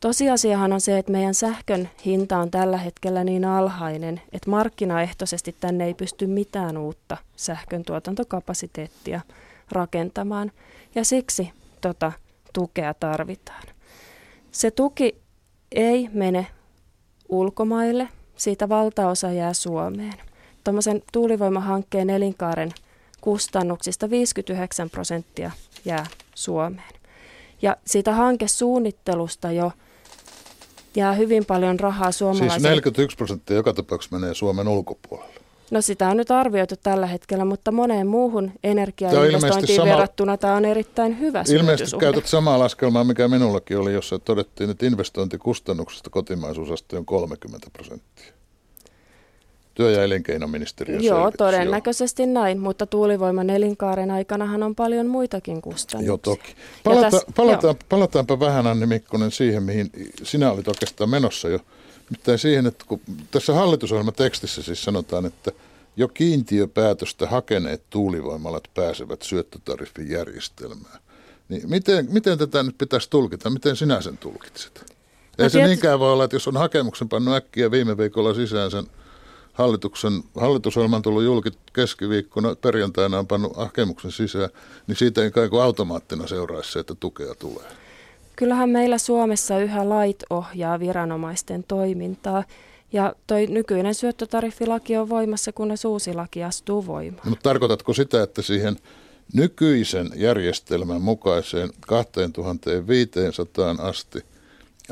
tosiasiahan 0.00 0.72
on 0.72 0.80
se, 0.80 0.98
että 0.98 1.12
meidän 1.12 1.34
sähkön 1.34 1.90
hinta 2.04 2.38
on 2.38 2.50
tällä 2.50 2.76
hetkellä 2.76 3.24
niin 3.24 3.44
alhainen, 3.44 4.20
että 4.32 4.50
markkinaehtoisesti 4.50 5.56
tänne 5.60 5.84
ei 5.84 5.94
pysty 5.94 6.26
mitään 6.26 6.76
uutta 6.76 7.16
sähkön 7.36 7.82
tuotantokapasiteettia 7.82 9.20
rakentamaan. 9.72 10.52
Ja 10.94 11.04
siksi 11.04 11.52
tota, 11.80 12.12
tukea 12.52 12.94
tarvitaan. 12.94 13.62
Se 14.52 14.70
tuki 14.70 15.16
ei 15.72 16.08
mene 16.12 16.46
ulkomaille, 17.28 18.08
siitä 18.36 18.68
valtaosa 18.68 19.30
jää 19.30 19.52
Suomeen. 19.52 20.14
Tuommoisen 20.64 21.02
tuulivoimahankkeen 21.12 22.10
elinkaaren 22.10 22.72
kustannuksista 23.20 24.10
59 24.10 24.90
prosenttia 24.90 25.50
jää 25.84 26.06
Suomeen. 26.34 26.94
Ja 27.62 27.76
siitä 27.86 28.12
hankesuunnittelusta 28.12 29.52
jo 29.52 29.72
jää 30.96 31.12
hyvin 31.12 31.44
paljon 31.44 31.80
rahaa 31.80 32.12
suomalaisille. 32.12 32.50
Siis 32.52 32.62
41 32.62 33.16
prosenttia 33.16 33.56
joka 33.56 33.72
tapauksessa 33.72 34.18
menee 34.18 34.34
Suomen 34.34 34.68
ulkopuolelle. 34.68 35.45
No 35.70 35.82
sitä 35.82 36.08
on 36.08 36.16
nyt 36.16 36.30
arvioitu 36.30 36.74
tällä 36.82 37.06
hetkellä, 37.06 37.44
mutta 37.44 37.72
moneen 37.72 38.06
muuhun 38.06 38.52
energiainvestointiin 38.64 39.76
sama, 39.76 39.90
verrattuna 39.90 40.36
tämä 40.36 40.54
on 40.54 40.64
erittäin 40.64 41.20
hyvä 41.20 41.44
Ilmeisesti 41.48 41.96
käytät 41.96 42.26
samaa 42.26 42.58
laskelmaa, 42.58 43.04
mikä 43.04 43.28
minullakin 43.28 43.78
oli, 43.78 43.92
jossa 43.92 44.18
todettiin, 44.18 44.70
että 44.70 44.86
investointikustannuksesta 44.86 46.10
kotimaisuusaste 46.10 46.98
on 46.98 47.06
30 47.06 47.70
prosenttia. 47.72 48.36
Työ- 49.74 49.90
ja 49.90 50.02
elinkeinoministeriö 50.02 50.98
Joo, 50.98 51.30
todennäköisesti 51.38 52.22
jo. 52.22 52.28
näin, 52.28 52.60
mutta 52.60 52.86
tuulivoiman 52.86 53.50
elinkaaren 53.50 54.10
aikanahan 54.10 54.62
on 54.62 54.74
paljon 54.74 55.06
muitakin 55.06 55.62
kustannuksia. 55.62 56.08
Joo, 56.08 56.18
toki. 56.18 56.54
Palata, 56.84 57.10
täs, 57.10 57.26
palataan, 57.36 57.74
jo. 57.74 57.86
palataanpa 57.88 58.40
vähän, 58.40 58.66
Anni 58.66 58.86
Mikkonen, 58.86 59.30
siihen, 59.30 59.62
mihin 59.62 59.90
sinä 60.22 60.52
olit 60.52 60.68
oikeastaan 60.68 61.10
menossa 61.10 61.48
jo. 61.48 61.58
Mitään 62.10 62.38
siihen, 62.38 62.66
että 62.66 62.84
kun 62.88 63.00
tässä 63.30 63.54
hallitusohjelmatekstissä 63.54 64.62
siis 64.62 64.84
sanotaan, 64.84 65.26
että 65.26 65.52
jo 65.96 66.08
kiintiöpäätöstä 66.08 67.26
hakeneet 67.26 67.82
tuulivoimalat 67.90 68.64
pääsevät 68.74 69.22
syöttötariffin 69.22 70.10
järjestelmään. 70.10 70.98
Niin 71.48 71.70
miten, 71.70 72.08
miten 72.10 72.38
tätä 72.38 72.62
nyt 72.62 72.78
pitäisi 72.78 73.10
tulkita? 73.10 73.50
Miten 73.50 73.76
sinä 73.76 74.00
sen 74.00 74.18
tulkitset? 74.18 74.84
No, 75.38 75.44
Ei 75.44 75.50
se 75.50 75.66
niinkään 75.66 75.98
voi 75.98 76.12
olla, 76.12 76.24
että 76.24 76.36
jos 76.36 76.48
on 76.48 76.56
hakemuksen 76.56 77.08
pannut 77.08 77.34
äkkiä 77.34 77.70
viime 77.70 77.96
viikolla 77.96 78.34
sisään 78.34 78.70
sen 78.70 78.86
hallituksen, 79.52 80.12
hallitusohjelman 80.40 81.02
tullut 81.02 81.24
julki 81.24 81.50
keskiviikkona, 81.72 82.56
perjantaina 82.56 83.18
on 83.18 83.26
pannut 83.26 83.56
hakemuksen 83.56 84.12
sisään, 84.12 84.50
niin 84.86 84.96
siitä 84.96 85.22
ei 85.22 85.30
kai 85.30 85.48
automaattina 85.62 86.26
seuraisi 86.26 86.72
se, 86.72 86.78
että 86.78 86.94
tukea 86.94 87.34
tulee. 87.34 87.85
Kyllähän 88.36 88.70
meillä 88.70 88.98
Suomessa 88.98 89.58
yhä 89.58 89.88
lait 89.88 90.22
ohjaa 90.30 90.80
viranomaisten 90.80 91.64
toimintaa. 91.68 92.44
Ja 92.92 93.14
toi 93.26 93.46
nykyinen 93.46 93.94
syöttötariffilaki 93.94 94.96
on 94.96 95.08
voimassa, 95.08 95.52
kunnes 95.52 95.84
uusi 95.84 96.14
laki 96.14 96.44
astuu 96.44 96.86
voimaan. 96.86 97.22
No, 97.24 97.30
mutta 97.30 97.42
tarkoitatko 97.42 97.92
sitä, 97.92 98.22
että 98.22 98.42
siihen 98.42 98.76
nykyisen 99.34 100.10
järjestelmän 100.14 101.02
mukaiseen 101.02 101.70
2500 101.86 103.76
asti 103.78 104.24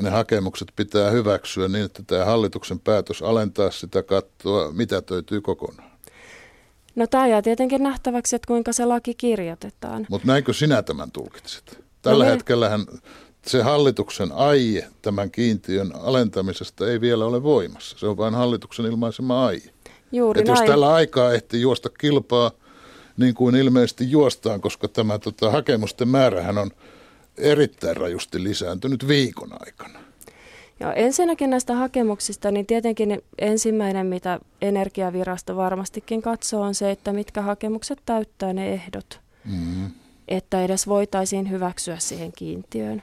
ne 0.01 0.11
hakemukset 0.11 0.69
pitää 0.77 1.11
hyväksyä 1.11 1.69
niin, 1.69 1.85
että 1.85 2.03
tämä 2.07 2.25
hallituksen 2.25 2.81
päätös 2.81 3.23
alentaa 3.23 3.71
sitä 3.71 4.03
kattoa 4.03 4.73
mitä 4.73 5.03
töytyy 5.03 5.41
kokonaan? 5.41 5.91
No 6.95 7.07
tämä 7.07 7.27
jää 7.27 7.43
tietenkin 7.43 7.83
nähtäväksi, 7.83 8.37
että 8.37 8.47
kuinka 8.47 8.73
se 8.73 8.85
laki 8.85 9.15
kirjoitetaan. 9.15 10.07
Mutta 10.11 10.27
näinkö 10.27 10.53
sinä 10.53 10.83
tämän 10.83 11.11
tulkitset? 11.11 11.85
Tällä 12.03 12.25
no 12.25 12.29
me... 12.31 12.37
hetkellähän 12.37 12.87
se 13.47 13.63
hallituksen 13.63 14.33
aie 14.33 14.89
tämän 15.03 15.31
kiintiön 15.31 15.93
alentamisesta 15.95 16.91
ei 16.91 17.01
vielä 17.01 17.25
ole 17.25 17.43
voimassa. 17.43 17.99
Se 17.99 18.07
on 18.07 18.17
vain 18.17 18.35
hallituksen 18.35 18.87
ilmaisema 18.87 19.47
aie. 19.47 19.71
Juuri 20.13 20.41
Et 20.41 20.47
jos 20.47 20.61
tällä 20.61 20.95
aikaa 20.95 21.33
ehti 21.33 21.61
juosta 21.61 21.89
kilpaa, 22.01 22.51
niin 23.17 23.35
kuin 23.35 23.57
ilmeisesti 23.57 24.11
juostaan, 24.11 24.61
koska 24.61 24.89
tämä 24.89 25.19
tota, 25.19 25.51
hakemusten 25.51 26.09
määrähän 26.09 26.59
on 26.59 26.71
erittäin 27.39 27.97
rajusti 27.97 28.45
lisääntynyt 28.45 29.09
viikon 29.09 29.51
aikana. 29.61 30.01
Ja 30.81 30.93
ensinnäkin 30.93 31.51
näistä 31.51 31.75
hakemuksista, 31.75 32.51
niin 32.51 32.67
tietenkin 32.67 33.23
ensimmäinen, 33.39 34.07
mitä 34.07 34.41
Energiavirasto 34.63 35.57
varmastikin 35.57 36.23
katsoo, 36.23 36.63
on 36.63 36.75
se, 36.75 36.91
että 36.91 37.13
mitkä 37.13 37.43
hakemukset 37.43 37.99
täyttää 38.07 38.53
ne 38.53 38.73
ehdot, 38.73 39.21
mm. 39.45 39.91
että 40.29 40.65
edes 40.65 40.87
voitaisiin 40.87 41.51
hyväksyä 41.51 41.99
siihen 41.99 42.33
kiintiöön. 42.33 43.03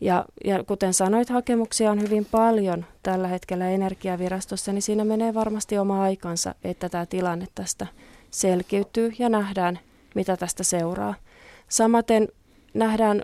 Ja, 0.00 0.24
ja 0.44 0.64
kuten 0.64 0.94
sanoit, 0.94 1.28
hakemuksia 1.28 1.90
on 1.90 2.00
hyvin 2.00 2.26
paljon 2.30 2.84
tällä 3.02 3.28
hetkellä 3.28 3.70
Energiavirastossa, 3.70 4.72
niin 4.72 4.82
siinä 4.82 5.04
menee 5.04 5.34
varmasti 5.34 5.78
oma 5.78 6.02
aikansa, 6.02 6.54
että 6.64 6.88
tämä 6.88 7.06
tilanne 7.06 7.46
tästä 7.54 7.86
selkiytyy 8.30 9.12
ja 9.18 9.28
nähdään, 9.28 9.78
mitä 10.14 10.36
tästä 10.36 10.64
seuraa. 10.64 11.14
Samaten 11.68 12.28
nähdään 12.74 13.22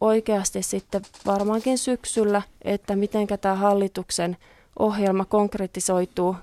oikeasti 0.00 0.62
sitten 0.62 1.02
varmaankin 1.26 1.78
syksyllä, 1.78 2.42
että 2.62 2.96
miten 2.96 3.26
tämä 3.40 3.54
hallituksen 3.54 4.36
ohjelma 4.78 5.24
konkretisoituu 5.24 6.36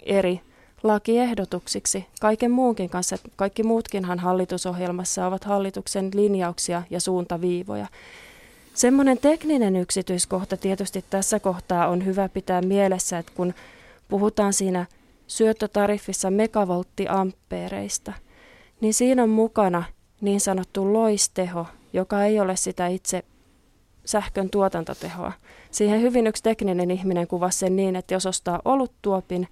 eri 0.00 0.40
lakiehdotuksiksi 0.82 2.06
kaiken 2.20 2.50
muunkin 2.50 2.90
kanssa. 2.90 3.16
Kaikki 3.36 3.62
muutkinhan 3.62 4.18
hallitusohjelmassa 4.18 5.26
ovat 5.26 5.44
hallituksen 5.44 6.10
linjauksia 6.14 6.82
ja 6.90 7.00
suuntaviivoja. 7.00 7.86
Semmoinen 8.74 9.18
tekninen 9.18 9.76
yksityiskohta 9.76 10.56
tietysti 10.56 11.04
tässä 11.10 11.40
kohtaa 11.40 11.88
on 11.88 12.04
hyvä 12.04 12.28
pitää 12.28 12.62
mielessä, 12.62 13.18
että 13.18 13.32
kun 13.36 13.54
puhutaan 14.08 14.52
siinä 14.52 14.86
syöttötariffissa 15.26 16.30
megavolttiampeereista, 16.30 18.12
niin 18.80 18.94
siinä 18.94 19.22
on 19.22 19.28
mukana 19.28 19.84
niin 20.20 20.40
sanottu 20.40 20.92
loisteho, 20.92 21.66
joka 21.92 22.24
ei 22.24 22.40
ole 22.40 22.56
sitä 22.56 22.86
itse 22.86 23.22
sähkön 24.04 24.50
tuotantotehoa. 24.50 25.32
Siihen 25.70 26.02
hyvin 26.02 26.26
yksi 26.26 26.42
tekninen 26.42 26.90
ihminen 26.90 27.26
kuvasi 27.26 27.58
sen 27.58 27.76
niin, 27.76 27.96
että 27.96 28.14
jos 28.14 28.26
ostaa 28.26 28.62
oluttuopin, 28.64 29.48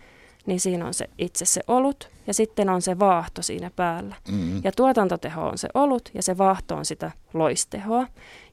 niin 0.46 0.60
siinä 0.60 0.86
on 0.86 0.94
se 0.94 1.08
itse 1.18 1.44
se 1.44 1.60
olut 1.68 2.08
ja 2.26 2.34
sitten 2.34 2.68
on 2.68 2.82
se 2.82 2.98
vaahto 2.98 3.42
siinä 3.42 3.70
päällä. 3.76 4.14
Mm-hmm. 4.28 4.60
Ja 4.64 4.72
tuotantoteho 4.72 5.48
on 5.48 5.58
se 5.58 5.68
olut 5.74 6.10
ja 6.14 6.22
se 6.22 6.38
vaahto 6.38 6.76
on 6.76 6.84
sitä 6.84 7.10
loistehoa, 7.34 8.06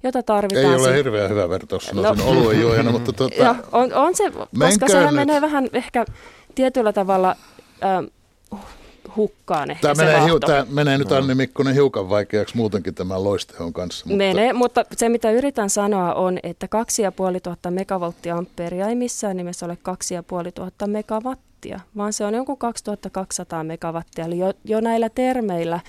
jota 0.04 0.24
tarvitaan. 0.24 0.66
Ei 0.66 0.82
ole 0.82 0.90
si- 0.90 0.96
hirveän 0.96 1.30
hyvä 1.30 1.50
vertaus 1.50 1.94
no, 1.94 2.16
sen 2.16 2.26
oluen 2.26 2.62
juojana, 2.62 2.92
mutta 2.92 3.14
tuota, 3.14 3.36
jo, 3.36 3.56
on, 3.72 3.94
on 3.94 4.16
se, 4.16 4.32
koska 4.60 4.88
sehän 4.88 5.16
menee 5.16 5.42
vähän 5.42 5.70
ehkä 5.74 6.06
tietyllä 6.56 6.94
tavalla... 6.94 7.36
Ähm, 7.84 8.06
hukkaan 9.16 9.72
ehkä 9.72 9.82
tämä 9.82 9.96
se 9.96 10.06
menee, 10.06 10.26
hiu, 10.26 10.40
tämä 10.40 10.66
menee 10.70 10.98
nyt 10.98 11.12
Anni 11.12 11.36
Mikkonen 11.36 11.74
hiukan 11.74 12.10
vaikeaksi 12.10 12.58
muutenkin 12.58 12.96
tämän 12.96 13.24
loistehon 13.24 13.74
kanssa. 13.74 14.06
Mutta... 14.06 14.18
Menee, 14.18 14.54
mutta 14.54 14.86
se 14.98 15.10
mitä 15.10 15.32
yritän 15.32 15.70
sanoa 15.70 16.14
on, 16.14 16.40
että 16.44 16.68
2500 16.68 17.72
megavolttiampeeria 17.72 18.88
ei 18.88 18.96
missään 18.96 19.38
nimessä 19.38 19.66
ole 19.66 19.78
2500 19.82 20.88
megawattia, 21.68 21.80
vaan 21.98 22.14
se 22.14 22.26
on 22.26 22.34
jonkun 22.34 22.58
2200 22.58 23.64
megawattia. 23.64 24.26
Eli 24.26 24.38
jo, 24.38 24.54
jo 24.64 24.80
näillä 24.80 25.10
termeillä 25.10 25.80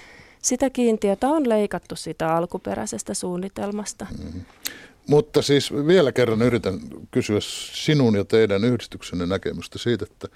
sitä 0.43 0.71
kiintiötä 0.71 1.29
on 1.29 1.49
leikattu 1.49 1.97
sitä 1.97 2.37
alkuperäisestä 2.37 3.15
suunnitelmasta. 3.15 4.07
Mm-hmm. 4.11 4.45
Mutta 5.07 5.43
siis 5.43 5.73
vielä 5.73 6.13
kerran 6.13 6.43
yritän 6.43 6.81
kysyä 7.11 7.39
sinun 7.73 8.15
ja 8.15 8.25
teidän 8.25 8.65
yhdistyksenne 8.65 9.27
näkemystä 9.27 9.79
siitä, 9.79 10.07
että 10.11 10.29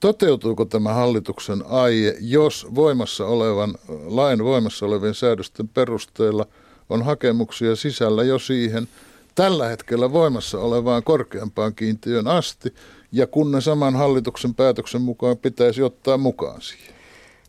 Toteutuuko 0.00 0.64
tämä 0.64 0.92
hallituksen 0.92 1.62
aie, 1.66 2.16
jos 2.20 2.66
voimassa 2.74 3.26
olevan, 3.26 3.74
lain 4.06 4.44
voimassa 4.44 4.86
olevien 4.86 5.14
säädösten 5.14 5.68
perusteella 5.68 6.46
on 6.88 7.04
hakemuksia 7.04 7.76
sisällä 7.76 8.24
jo 8.24 8.38
siihen 8.38 8.88
tällä 9.34 9.68
hetkellä 9.68 10.12
voimassa 10.12 10.58
olevaan 10.58 11.02
korkeampaan 11.02 11.74
kiintiön 11.74 12.26
asti, 12.26 12.74
ja 13.12 13.26
kun 13.26 13.52
ne 13.52 13.60
saman 13.60 13.96
hallituksen 13.96 14.54
päätöksen 14.54 15.02
mukaan 15.02 15.36
pitäisi 15.36 15.82
ottaa 15.82 16.18
mukaan 16.18 16.62
siihen? 16.62 16.94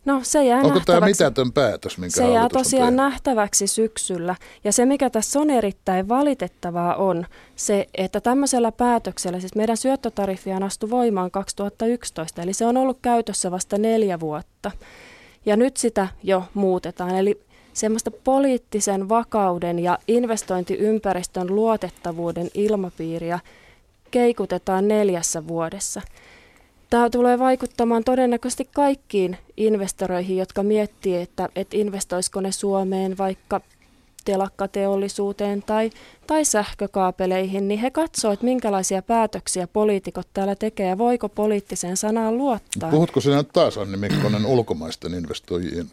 No 0.04 0.20
se 0.22 0.44
jää 0.44 0.58
Onko 0.58 0.68
tämä 0.68 1.00
nähtäväksi. 1.00 1.24
mitätön 1.24 1.52
päätös, 1.52 1.98
minkä 1.98 2.16
Se 2.16 2.30
jää 2.30 2.44
on 2.44 2.50
tosiaan 2.50 2.96
nähtäväksi 2.96 3.66
syksyllä. 3.66 4.36
Ja 4.64 4.72
se, 4.72 4.86
mikä 4.86 5.10
tässä 5.10 5.40
on 5.40 5.50
erittäin 5.50 6.08
valitettavaa, 6.08 6.94
on 6.94 7.26
se, 7.56 7.88
että 7.94 8.20
tämmöisellä 8.20 8.72
päätöksellä, 8.72 9.40
siis 9.40 9.54
meidän 9.54 9.76
syöttötariffiaan 9.76 10.62
astui 10.62 10.90
voimaan 10.90 11.30
2011, 11.30 12.42
eli 12.42 12.52
se 12.52 12.66
on 12.66 12.76
ollut 12.76 12.98
käytössä 13.02 13.50
vasta 13.50 13.78
neljä 13.78 14.20
vuotta. 14.20 14.70
Ja 15.46 15.56
nyt 15.56 15.76
sitä 15.76 16.08
jo 16.22 16.44
muutetaan. 16.54 17.16
Eli 17.16 17.40
semmoista 17.72 18.10
poliittisen 18.10 19.08
vakauden 19.08 19.78
ja 19.78 19.98
investointiympäristön 20.08 21.54
luotettavuuden 21.54 22.48
ilmapiiriä 22.54 23.40
keikutetaan 24.12 24.88
neljässä 24.88 25.46
vuodessa. 25.48 26.00
Tämä 26.90 27.10
tulee 27.10 27.38
vaikuttamaan 27.38 28.04
todennäköisesti 28.04 28.68
kaikkiin 28.74 29.36
investoreihin, 29.56 30.36
jotka 30.36 30.62
miettii, 30.62 31.16
että, 31.16 31.48
että 31.56 31.76
investoisiko 31.76 32.40
ne 32.40 32.52
Suomeen 32.52 33.18
vaikka 33.18 33.60
telakkateollisuuteen 34.24 35.62
tai, 35.62 35.90
tai 36.26 36.44
sähkökaapeleihin, 36.44 37.68
niin 37.68 37.80
he 37.80 37.90
katsovat, 37.90 38.32
että 38.32 38.44
minkälaisia 38.44 39.02
päätöksiä 39.02 39.66
poliitikot 39.66 40.28
täällä 40.34 40.54
tekee 40.54 40.88
ja 40.88 40.98
voiko 40.98 41.28
poliittiseen 41.28 41.96
sanaan 41.96 42.38
luottaa. 42.38 42.90
Puhutko 42.90 43.20
sinä 43.20 43.42
taas, 43.42 43.78
Anni 43.78 43.96
Mikkonen, 43.96 44.46
ulkomaisten 44.46 45.14
investoijien 45.14 45.90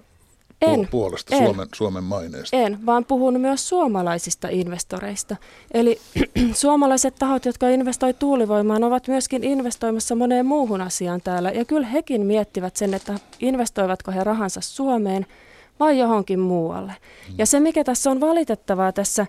En, 0.62 0.88
puolesta 0.92 1.36
en. 1.36 1.44
Suomen, 1.44 1.68
Suomen 1.76 2.04
maineesta? 2.04 2.58
En, 2.58 2.86
vaan 2.86 3.06
puhun 3.06 3.42
myös 3.42 3.70
suomalaisista 3.70 4.48
investoreista. 4.52 5.36
Eli 5.74 6.00
suomalaiset 6.54 7.16
tahot, 7.20 7.46
jotka 7.46 7.70
investoivat 7.70 8.20
tuulivoimaan, 8.20 8.84
ovat 8.84 9.08
myöskin 9.08 9.44
investoimassa 9.44 10.16
moneen 10.16 10.46
muuhun 10.46 10.82
asiaan 10.82 11.22
täällä. 11.22 11.52
Ja 11.52 11.66
kyllä 11.66 11.88
hekin 11.88 12.26
miettivät 12.26 12.76
sen, 12.76 12.94
että 12.94 13.20
investoivatko 13.40 14.12
he 14.12 14.24
rahansa 14.24 14.62
Suomeen 14.62 15.26
vai 15.80 16.00
johonkin 16.00 16.40
muualle. 16.40 16.94
Ja 17.38 17.46
se, 17.46 17.60
mikä 17.60 17.84
tässä 17.84 18.12
on 18.12 18.20
valitettavaa 18.20 18.92
tässä 18.92 19.28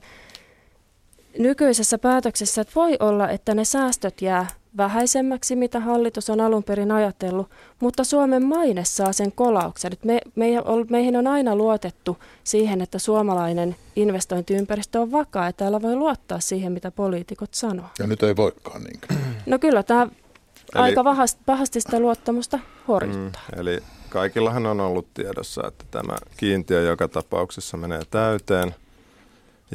nykyisessä 1.39 1.99
päätöksessä, 1.99 2.61
että 2.61 2.75
voi 2.75 2.97
olla, 3.01 3.29
että 3.29 3.55
ne 3.55 3.65
säästöt 3.65 4.23
jää 4.23 4.47
vähäisemmäksi, 4.77 5.57
mitä 5.57 5.81
hallitus 5.81 6.31
on 6.31 6.41
alun 6.41 6.65
perin 6.65 6.93
ajatellut, 6.93 7.51
mutta 7.81 8.05
Suomen 8.05 8.43
maine 8.43 8.85
saa 8.85 9.13
sen 9.13 9.33
kolauksen. 9.33 9.93
Et 9.93 10.05
me, 10.05 10.21
me, 10.35 10.47
meihin 10.91 11.17
on 11.17 11.27
aina 11.27 11.57
luotettu 11.57 12.19
siihen, 12.45 12.81
että 12.81 12.99
suomalainen 12.99 13.77
investointiympäristö 13.97 15.01
on 15.01 15.13
vakaa 15.13 15.47
ja 15.47 15.53
täällä 15.53 15.83
voi 15.83 15.97
luottaa 15.97 16.41
siihen, 16.41 16.73
mitä 16.73 16.91
poliitikot 16.91 17.55
sanoo. 17.55 17.87
Ja 17.99 18.07
nyt 18.07 18.23
ei 18.23 18.37
voikaan 18.37 18.83
niin. 18.83 19.01
No 19.47 19.59
kyllä 19.59 19.83
tämä 19.83 20.03
Eli- 20.03 20.83
aika 20.83 21.05
pahasti, 21.05 21.41
pahasti 21.47 21.81
sitä 21.81 22.01
luottamusta 22.01 22.59
horjuttaa. 22.89 23.43
Mm, 23.53 23.61
eli 23.61 23.79
kaikillahan 24.09 24.67
on 24.67 24.81
ollut 24.81 25.07
tiedossa, 25.15 25.63
että 25.67 25.85
tämä 25.91 26.17
kiintiö 26.37 26.83
joka 26.83 27.09
tapauksessa 27.09 27.77
menee 27.77 28.03
täyteen 28.11 28.75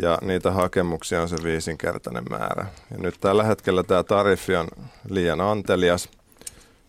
ja 0.01 0.17
niitä 0.21 0.51
hakemuksia 0.51 1.21
on 1.21 1.29
se 1.29 1.35
viisinkertainen 1.43 2.23
määrä. 2.29 2.65
Ja 2.91 2.97
nyt 2.97 3.15
tällä 3.21 3.43
hetkellä 3.43 3.83
tämä 3.83 4.03
tariffi 4.03 4.55
on 4.55 4.67
liian 5.09 5.41
antelias. 5.41 6.09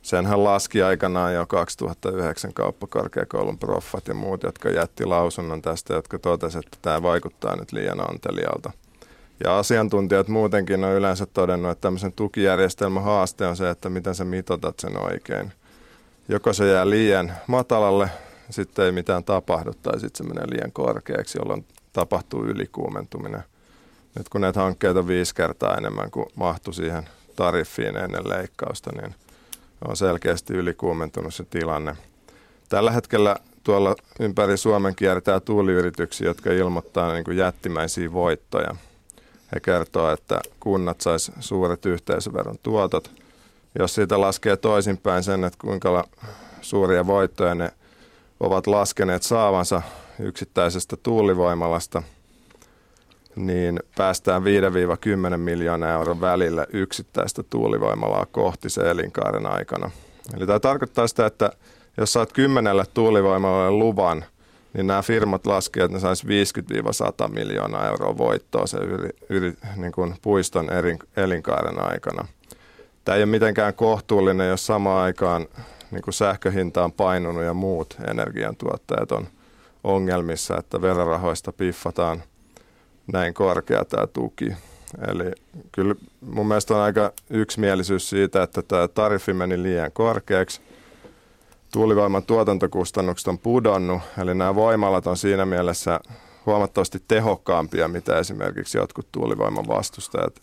Senhän 0.03 0.45
laski 0.45 0.83
aikanaan 0.83 1.35
jo 1.35 1.47
2009 1.47 2.53
kauppakorkeakoulun 2.53 3.59
proffat 3.59 4.09
ja 4.09 4.15
muut, 4.15 4.43
jotka 4.43 4.71
jätti 4.71 5.05
lausunnon 5.05 5.63
tästä, 5.63 5.95
jotka 5.95 6.19
totesivat, 6.19 6.67
että 6.67 6.79
tämä 6.83 7.03
vaikuttaa 7.03 7.57
nyt 7.57 7.73
liian 7.73 8.11
antelialta. 8.11 8.73
Ja 9.45 9.59
asiantuntijat 9.59 10.29
muutenkin 10.29 10.85
on 10.85 10.93
yleensä 10.93 11.27
todennut, 11.27 11.71
että 11.71 11.83
tämmöisen 11.83 12.13
tukijärjestelmän 12.13 13.03
haaste 13.03 13.47
on 13.47 13.57
se, 13.57 13.71
että 13.71 13.89
miten 13.89 14.15
sä 14.15 14.25
mitotat 14.25 14.81
sen 14.81 15.03
oikein. 15.05 15.53
Joko 16.29 16.53
se 16.53 16.69
jää 16.69 16.91
liian 16.91 17.33
matalalle, 17.47 18.11
sitten 18.51 18.85
ei 18.85 18.93
mitään 18.93 19.25
tapahdu, 19.25 19.73
tai 19.83 20.01
sitten 20.01 20.27
se 20.27 20.35
menee 20.35 20.51
liian 20.51 20.73
korkeaksi, 20.73 21.39
jolloin 21.39 21.67
tapahtuu 21.97 22.45
ylikuumentuminen. 22.45 23.43
Nyt 24.15 24.29
kun 24.29 24.41
näitä 24.41 24.61
hankkeita 24.61 24.99
on 24.99 25.09
viisi 25.09 25.35
kertaa 25.35 25.77
enemmän 25.77 26.11
kuin 26.11 26.27
mahtui 26.35 26.75
siihen 26.75 27.09
tariffiin 27.37 27.97
ennen 27.97 28.29
leikkausta, 28.29 28.91
niin 28.93 29.15
on 29.89 29.97
selkeästi 29.97 30.55
ylikuumentunut 30.55 31.35
se 31.35 31.45
tilanne. 31.45 31.97
Tällä 32.69 32.91
hetkellä 32.91 33.37
tuolla 33.65 33.97
ympäri 34.21 34.57
Suomen 34.57 34.95
kiertää 34.95 35.41
tuuliyrityksiä, 35.41 36.27
jotka 36.27 36.53
ilmoittaa 36.53 37.13
niin 37.13 37.25
kuin 37.25 37.37
jättimäisiä 37.37 38.13
voittoja. 38.13 38.77
He 39.55 39.61
kertoo, 39.61 40.13
että 40.13 40.41
kunnat 40.61 41.01
sais 41.01 41.33
suuret 41.41 41.87
yhteisöveron 41.87 42.59
tuotot. 42.63 43.11
Jos 43.79 43.95
siitä 43.95 44.21
laskee 44.21 44.57
toisinpäin 44.57 45.23
sen, 45.23 45.45
että 45.45 45.59
kuinka 45.61 46.05
suuria 46.61 47.07
voittoja 47.07 47.55
ne 47.55 47.73
ovat 48.41 48.67
laskeneet 48.67 49.23
saavansa 49.23 49.83
yksittäisestä 50.19 50.97
tuulivoimalasta, 51.03 52.03
niin 53.37 53.81
päästään 53.97 54.43
5-10 54.43 55.37
miljoonaa 55.37 55.93
euron 55.93 56.21
välillä 56.21 56.67
yksittäistä 56.73 57.43
tuulivoimalaa 57.43 58.27
kohti 58.27 58.71
se 58.71 58.91
elinkaaren 58.91 59.47
aikana. 59.47 59.91
Eli 60.37 60.47
tämä 60.47 60.61
tarkoittaa 60.61 61.07
sitä, 61.07 61.27
että 61.27 61.51
jos 61.97 62.13
saat 62.13 62.33
kymmenelle 62.33 62.85
tuulivoimalalle 62.95 63.71
luvan, 63.71 64.25
niin 64.73 64.87
nämä 64.87 65.03
firmat 65.03 65.47
laskee, 65.47 65.85
että 65.85 65.97
ne 65.97 66.01
saisi 66.01 66.27
50-100 66.27 66.29
miljoonaa 67.29 67.89
euroa 67.89 68.19
voittoa 68.19 68.67
se 68.67 68.79
yri, 68.79 69.11
yri, 69.29 69.55
niin 69.77 69.93
kuin 69.93 70.15
puiston 70.23 70.73
erin, 70.73 70.99
elinkaaren 71.17 71.93
aikana. 71.93 72.29
Tämä 73.05 73.17
ei 73.17 73.23
ole 73.23 73.31
mitenkään 73.31 73.75
kohtuullinen, 73.75 74.49
jos 74.49 74.67
samaan 74.67 75.03
aikaan 75.03 75.47
niin 75.91 76.03
kuin 76.03 76.15
sähköhinta 76.15 76.85
on 76.85 76.93
painunut 76.93 77.45
ja 77.45 77.55
muut 77.55 77.97
energiantuottajat 78.11 79.13
on 79.13 79.29
ongelmissa, 79.87 80.57
että 80.57 80.83
verorahoista 80.83 81.53
piffataan 81.53 82.23
näin 83.13 83.35
korkea 83.35 83.85
tämä 83.85 84.07
tuki. 84.07 84.53
Eli 85.09 85.33
kyllä 85.73 85.95
mun 86.21 86.49
mielestä 86.49 86.75
on 86.75 86.81
aika 86.81 87.13
yksimielisyys 87.31 88.11
siitä, 88.11 88.43
että 88.43 88.63
tämä 88.63 88.89
tariffi 88.89 89.33
meni 89.33 89.63
liian 89.63 89.93
korkeaksi. 89.93 90.61
Tuulivoiman 91.73 92.23
tuotantokustannukset 92.23 93.29
on 93.29 93.39
pudonnut, 93.39 94.03
eli 94.19 94.35
nämä 94.35 94.55
voimalat 94.55 95.07
on 95.07 95.17
siinä 95.17 95.47
mielessä 95.47 96.01
huomattavasti 96.47 97.03
tehokkaampia, 97.09 97.89
mitä 97.89 98.19
esimerkiksi 98.19 98.79
jotkut 98.79 99.13
tuulivoiman 99.13 99.69
vastustajat 99.69 100.43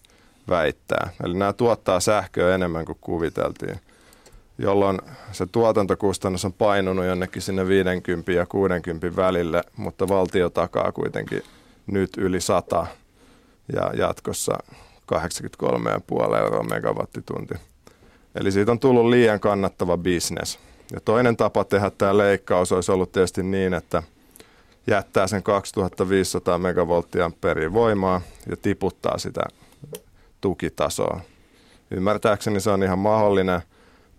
väittää. 0.49 1.09
Eli 1.23 1.33
nämä 1.33 1.53
tuottaa 1.53 1.99
sähköä 1.99 2.55
enemmän 2.55 2.85
kuin 2.85 2.97
kuviteltiin, 3.01 3.79
jolloin 4.57 4.99
se 5.31 5.45
tuotantokustannus 5.45 6.45
on 6.45 6.53
painunut 6.53 7.05
jonnekin 7.05 7.41
sinne 7.41 7.67
50 7.67 8.31
ja 8.31 8.45
60 8.45 9.15
välille, 9.15 9.63
mutta 9.77 10.07
valtio 10.07 10.49
takaa 10.49 10.91
kuitenkin 10.91 11.41
nyt 11.87 12.09
yli 12.17 12.41
100 12.41 12.87
ja 13.73 13.91
jatkossa 13.97 14.57
83,5 15.13 16.37
euroa 16.37 16.63
megawattitunti. 16.63 17.53
Eli 18.35 18.51
siitä 18.51 18.71
on 18.71 18.79
tullut 18.79 19.05
liian 19.05 19.39
kannattava 19.39 19.97
bisnes. 19.97 20.59
Ja 20.93 20.99
toinen 20.99 21.37
tapa 21.37 21.63
tehdä 21.63 21.89
tämä 21.89 22.17
leikkaus 22.17 22.71
olisi 22.71 22.91
ollut 22.91 23.11
tietysti 23.11 23.43
niin, 23.43 23.73
että 23.73 24.03
jättää 24.87 25.27
sen 25.27 25.43
2500 25.43 26.57
megavolttiamperia 26.57 27.73
voimaa 27.73 28.21
ja 28.49 28.57
tiputtaa 28.57 29.17
sitä 29.17 29.41
tukitasoa. 30.41 31.19
Ymmärtääkseni 31.91 32.59
se 32.59 32.69
on 32.69 32.83
ihan 32.83 32.99
mahdollinen 32.99 33.61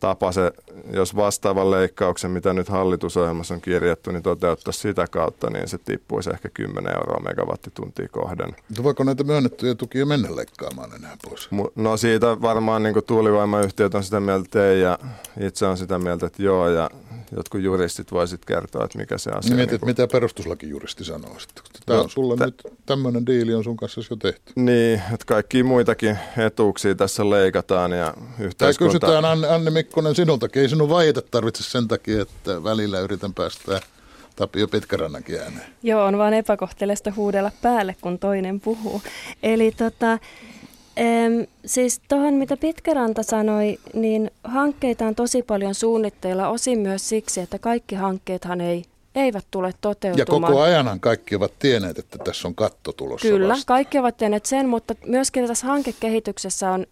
tapa 0.00 0.32
se, 0.32 0.52
jos 0.92 1.16
vastaavan 1.16 1.70
leikkauksen, 1.70 2.30
mitä 2.30 2.52
nyt 2.52 2.68
hallitusohjelmassa 2.68 3.54
on 3.54 3.60
kirjattu, 3.60 4.10
niin 4.10 4.22
toteuttaisi 4.22 4.80
sitä 4.80 5.06
kautta, 5.10 5.50
niin 5.50 5.68
se 5.68 5.78
tippuisi 5.78 6.30
ehkä 6.30 6.48
10 6.54 6.92
euroa 6.96 7.20
megawattituntia 7.20 8.08
kohden. 8.08 8.56
Mutta 8.68 8.82
voiko 8.82 9.04
näitä 9.04 9.24
myönnettyjä 9.24 9.74
tukia 9.74 10.06
mennä 10.06 10.36
leikkaamaan 10.36 10.94
enää 10.94 11.16
pois? 11.28 11.48
No 11.74 11.96
siitä 11.96 12.40
varmaan 12.42 12.82
niin 12.82 12.94
tuulivoimayhtiöt 13.06 13.94
on 13.94 14.04
sitä 14.04 14.20
mieltä, 14.20 14.44
että 14.44 14.68
ei, 14.70 14.80
ja 14.80 14.98
itse 15.40 15.66
on 15.66 15.76
sitä 15.76 15.98
mieltä, 15.98 16.26
että 16.26 16.42
joo, 16.42 16.68
ja 16.68 16.90
jotkut 17.36 17.60
juristit 17.60 18.12
voisit 18.12 18.44
kertoa, 18.44 18.84
että 18.84 18.98
mikä 18.98 19.18
se 19.18 19.30
asia 19.30 19.48
Niin 19.48 19.56
mietit, 19.56 19.70
niin 19.70 19.80
kuin- 19.80 19.88
mitä 19.90 20.06
perustuslakijuristi 20.12 21.04
sanoo 21.04 21.38
sitten. 21.38 21.64
Tämä 21.86 21.96
No, 21.98 22.02
on 22.04 22.10
sulle 22.10 22.36
tä- 22.36 22.44
nyt 22.44 22.62
tämmöinen 22.86 23.26
diili 23.26 23.54
on 23.54 23.64
sun 23.64 23.76
kanssa 23.76 24.00
jo 24.10 24.16
tehty. 24.16 24.52
Niin, 24.56 24.94
että 25.14 25.24
kaikkia 25.26 25.64
muitakin 25.64 26.18
etuuksia 26.38 26.94
tässä 26.94 27.30
leikataan 27.30 27.92
ja 27.92 28.14
Tai 28.16 28.44
yhteiskunta... 28.46 28.92
kysytään 28.92 29.24
Anne, 29.24 29.48
Anne 29.48 29.70
Mikkonen 29.84 30.14
sinultakin. 30.14 30.62
Ei 30.62 30.68
sinun 30.68 30.88
vaieta 30.88 31.22
tarvitse 31.30 31.62
sen 31.62 31.88
takia, 31.88 32.22
että 32.22 32.64
välillä 32.64 33.00
yritän 33.00 33.34
päästä 33.34 33.80
Tapio 34.36 34.68
Pitkärannankin 34.68 35.38
ääneen. 35.40 35.66
Joo, 35.82 36.04
on 36.04 36.18
vaan 36.18 36.34
epäkohteleista 36.34 37.12
huudella 37.16 37.50
päälle, 37.62 37.96
kun 38.00 38.18
toinen 38.18 38.60
puhuu. 38.60 39.02
Eli 39.42 39.72
tota, 39.72 40.18
em, 40.96 41.46
siis 41.66 42.00
tuohon, 42.08 42.34
mitä 42.34 42.56
Pitkäranta 42.56 43.22
sanoi, 43.22 43.78
niin 43.94 44.30
hankkeita 44.44 45.06
on 45.06 45.14
tosi 45.14 45.42
paljon 45.42 45.74
suunnitteilla, 45.74 46.48
osin 46.48 46.78
myös 46.78 47.08
siksi, 47.08 47.40
että 47.40 47.58
kaikki 47.58 47.94
hankkeethan 47.94 48.60
ei, 48.60 48.84
eivät 49.14 49.44
tule 49.50 49.68
Ja 49.68 49.72
toteutumaan. 49.80 50.52
koko 50.52 50.62
ajanhan 50.62 51.00
kaikki 51.00 51.34
ovat 51.36 51.52
tienneet, 51.58 51.98
että 51.98 52.18
tässä 52.24 52.48
on 52.48 52.54
katto 52.54 52.92
tulossa 52.92 53.28
Kyllä, 53.28 53.48
vasta. 53.48 53.66
kaikki 53.66 53.98
ovat 53.98 54.16
tehneet 54.16 54.46
sen, 54.46 54.68
mutta 54.68 54.94
myöskin 55.06 55.46
tässä 55.46 55.66
hankekehityksessä 55.66 56.70
on 56.70 56.86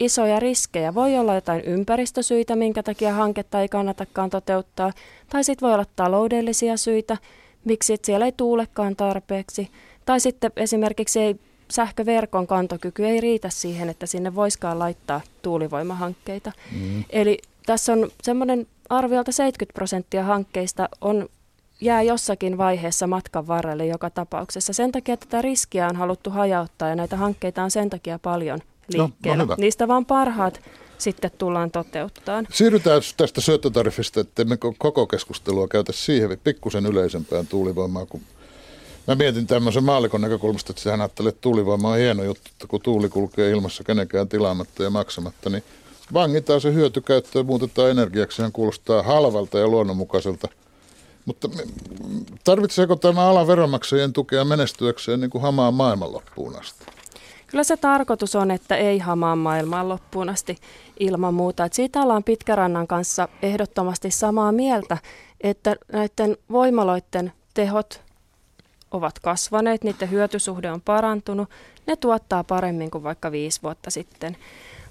isoja 0.00 0.40
riskejä. 0.40 0.94
Voi 0.94 1.18
olla 1.18 1.34
jotain 1.34 1.64
ympäristösyitä, 1.64 2.56
minkä 2.56 2.82
takia 2.82 3.12
hanketta 3.12 3.60
ei 3.60 3.68
kannatakaan 3.68 4.30
toteuttaa, 4.30 4.92
tai 5.30 5.44
sitten 5.44 5.66
voi 5.66 5.74
olla 5.74 5.86
taloudellisia 5.96 6.76
syitä, 6.76 7.16
miksi 7.64 7.96
siellä 8.02 8.26
ei 8.26 8.32
tuulekaan 8.32 8.96
tarpeeksi, 8.96 9.70
tai 10.04 10.20
sitten 10.20 10.52
esimerkiksi 10.56 11.20
ei 11.20 11.36
sähköverkon 11.70 12.46
kantokyky 12.46 13.06
ei 13.06 13.20
riitä 13.20 13.50
siihen, 13.50 13.88
että 13.88 14.06
sinne 14.06 14.34
voiskaan 14.34 14.78
laittaa 14.78 15.20
tuulivoimahankkeita. 15.42 16.52
Mm. 16.72 17.04
Eli 17.10 17.38
tässä 17.66 17.92
on 17.92 18.10
semmoinen 18.22 18.66
arviolta 18.88 19.32
70 19.32 19.74
prosenttia 19.74 20.24
hankkeista 20.24 20.88
on 21.00 21.28
jää 21.80 22.02
jossakin 22.02 22.58
vaiheessa 22.58 23.06
matkan 23.06 23.46
varrelle 23.46 23.86
joka 23.86 24.10
tapauksessa. 24.10 24.72
Sen 24.72 24.92
takia 24.92 25.16
tätä 25.16 25.42
riskiä 25.42 25.88
on 25.88 25.96
haluttu 25.96 26.30
hajauttaa 26.30 26.88
ja 26.88 26.96
näitä 26.96 27.16
hankkeita 27.16 27.62
on 27.62 27.70
sen 27.70 27.90
takia 27.90 28.18
paljon 28.18 28.60
liikkeellä. 28.88 29.44
No, 29.44 29.44
no 29.44 29.56
Niistä 29.58 29.88
vaan 29.88 30.06
parhaat 30.06 30.60
sitten 30.98 31.30
tullaan 31.38 31.70
toteuttaa. 31.70 32.42
Siirrytään 32.52 33.02
tästä 33.16 33.40
syöttötariffista, 33.40 34.20
että 34.20 34.44
me 34.44 34.56
koko 34.78 35.06
keskustelua 35.06 35.68
käytä 35.68 35.92
siihen 35.92 36.38
pikkusen 36.44 36.86
yleisempään 36.86 37.46
tuulivoimaan, 37.46 38.06
kun 38.06 38.20
Mä 39.08 39.14
mietin 39.14 39.46
tämmöisen 39.46 39.84
maalikon 39.84 40.20
näkökulmasta, 40.20 40.72
että 40.72 40.82
sehän 40.82 41.00
ajattelee, 41.00 41.28
että 41.28 41.40
tuulivoima 41.40 41.90
on 41.90 41.98
hieno 41.98 42.22
juttu, 42.22 42.50
että 42.52 42.66
kun 42.66 42.80
tuuli 42.80 43.08
kulkee 43.08 43.50
ilmassa 43.50 43.84
kenenkään 43.84 44.28
tilaamatta 44.28 44.82
ja 44.82 44.90
maksamatta, 44.90 45.50
niin 45.50 45.62
vangitaan 46.12 46.60
se 46.60 46.74
hyötykäyttö 46.74 47.38
ja 47.38 47.42
muutetaan 47.42 47.90
energiaksi. 47.90 48.36
Sehän 48.36 48.52
kuulostaa 48.52 49.02
halvalta 49.02 49.58
ja 49.58 49.68
luonnonmukaiselta. 49.68 50.48
Mutta 51.24 51.48
tarvitseeko 52.44 52.96
tämä 52.96 53.28
ala 53.28 53.46
veronmaksajien 53.46 54.12
tukea 54.12 54.44
menestyäkseen 54.44 55.20
niin 55.20 55.30
kuin 55.30 55.42
hamaan 55.42 55.74
maailman 55.74 56.12
loppuun 56.12 56.56
asti? 56.56 56.84
Kyllä 57.50 57.64
se 57.64 57.76
tarkoitus 57.76 58.36
on, 58.36 58.50
että 58.50 58.76
ei 58.76 58.98
hamaa 58.98 59.36
maailmaan 59.36 59.88
loppuun 59.88 60.28
asti 60.28 60.56
ilman 61.00 61.34
muuta. 61.34 61.64
Et 61.64 61.72
siitä 61.72 62.00
ollaan 62.00 62.24
Pitkärannan 62.24 62.86
kanssa 62.86 63.28
ehdottomasti 63.42 64.10
samaa 64.10 64.52
mieltä, 64.52 64.98
että 65.40 65.76
näiden 65.92 66.36
voimaloiden 66.50 67.32
tehot 67.54 68.02
ovat 68.90 69.18
kasvaneet, 69.18 69.84
niiden 69.84 70.10
hyötysuhde 70.10 70.72
on 70.72 70.80
parantunut, 70.80 71.48
ne 71.86 71.96
tuottaa 71.96 72.44
paremmin 72.44 72.90
kuin 72.90 73.04
vaikka 73.04 73.32
viisi 73.32 73.62
vuotta 73.62 73.90
sitten. 73.90 74.36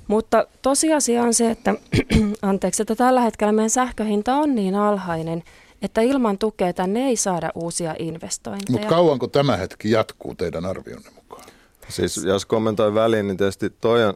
Mutta 0.07 0.47
tosiasia 0.61 1.23
on 1.23 1.33
se, 1.33 1.51
että, 1.51 1.75
anteeksi, 2.41 2.81
että 2.81 2.95
tällä 2.95 3.21
hetkellä 3.21 3.51
meidän 3.51 3.69
sähköhinta 3.69 4.35
on 4.35 4.55
niin 4.55 4.75
alhainen, 4.75 5.43
että 5.81 6.01
ilman 6.01 6.37
tukea 6.37 6.73
tänne 6.73 7.07
ei 7.07 7.15
saada 7.15 7.51
uusia 7.55 7.95
investointeja. 7.99 8.71
Mutta 8.71 8.87
kauanko 8.87 9.27
tämä 9.27 9.57
hetki 9.57 9.91
jatkuu 9.91 10.35
teidän 10.35 10.65
arvionne 10.65 11.09
mukaan? 11.15 11.45
Siis 11.89 12.17
jos 12.17 12.45
kommentoin 12.45 12.93
väliin, 12.93 13.27
niin 13.27 13.37
tietysti 13.37 13.73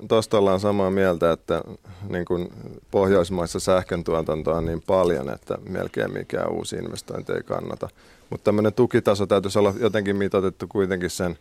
tuosta 0.08 0.38
ollaan 0.38 0.60
samaa 0.60 0.92
mieltä, 0.92 1.32
että 1.32 1.64
niin 2.10 2.26
kuin 2.26 2.54
Pohjoismaissa 2.92 3.60
sähkön 3.60 4.04
tuotantoa 4.04 4.58
on 4.58 4.66
niin 4.66 4.82
paljon, 4.88 5.30
että 5.30 5.58
melkein 5.70 6.14
mikään 6.14 6.52
uusi 6.52 6.76
investointi 6.76 7.34
ei 7.34 7.44
kannata. 7.44 7.90
Mutta 8.30 8.44
tämmöinen 8.44 8.74
tukitaso 8.74 9.28
täytyisi 9.28 9.60
olla 9.60 9.74
jotenkin 9.80 10.16
mitoitettu 10.16 10.68
kuitenkin 10.68 11.10
sen 11.10 11.38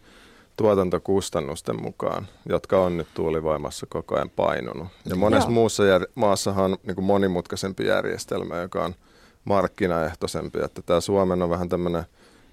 tuotantokustannusten 0.56 1.82
mukaan, 1.82 2.26
jotka 2.48 2.80
on 2.80 2.96
nyt 2.96 3.08
tuulivoimassa 3.14 3.86
koko 3.86 4.14
ajan 4.14 4.30
painunut. 4.30 4.88
Ja 5.04 5.16
monessa 5.16 5.48
Joo. 5.48 5.54
muussa 5.54 5.82
jär- 5.82 6.10
maassahan 6.14 6.64
on 6.64 6.76
niin 6.86 6.94
kuin 6.94 7.04
monimutkaisempi 7.04 7.86
järjestelmä, 7.86 8.56
joka 8.56 8.84
on 8.84 8.94
markkinaehtoisempi. 9.44 10.58
Että 10.64 10.82
tämä 10.82 11.00
Suomen 11.00 11.42
on 11.42 11.50
vähän 11.50 11.68
tämmöinen 11.68 12.04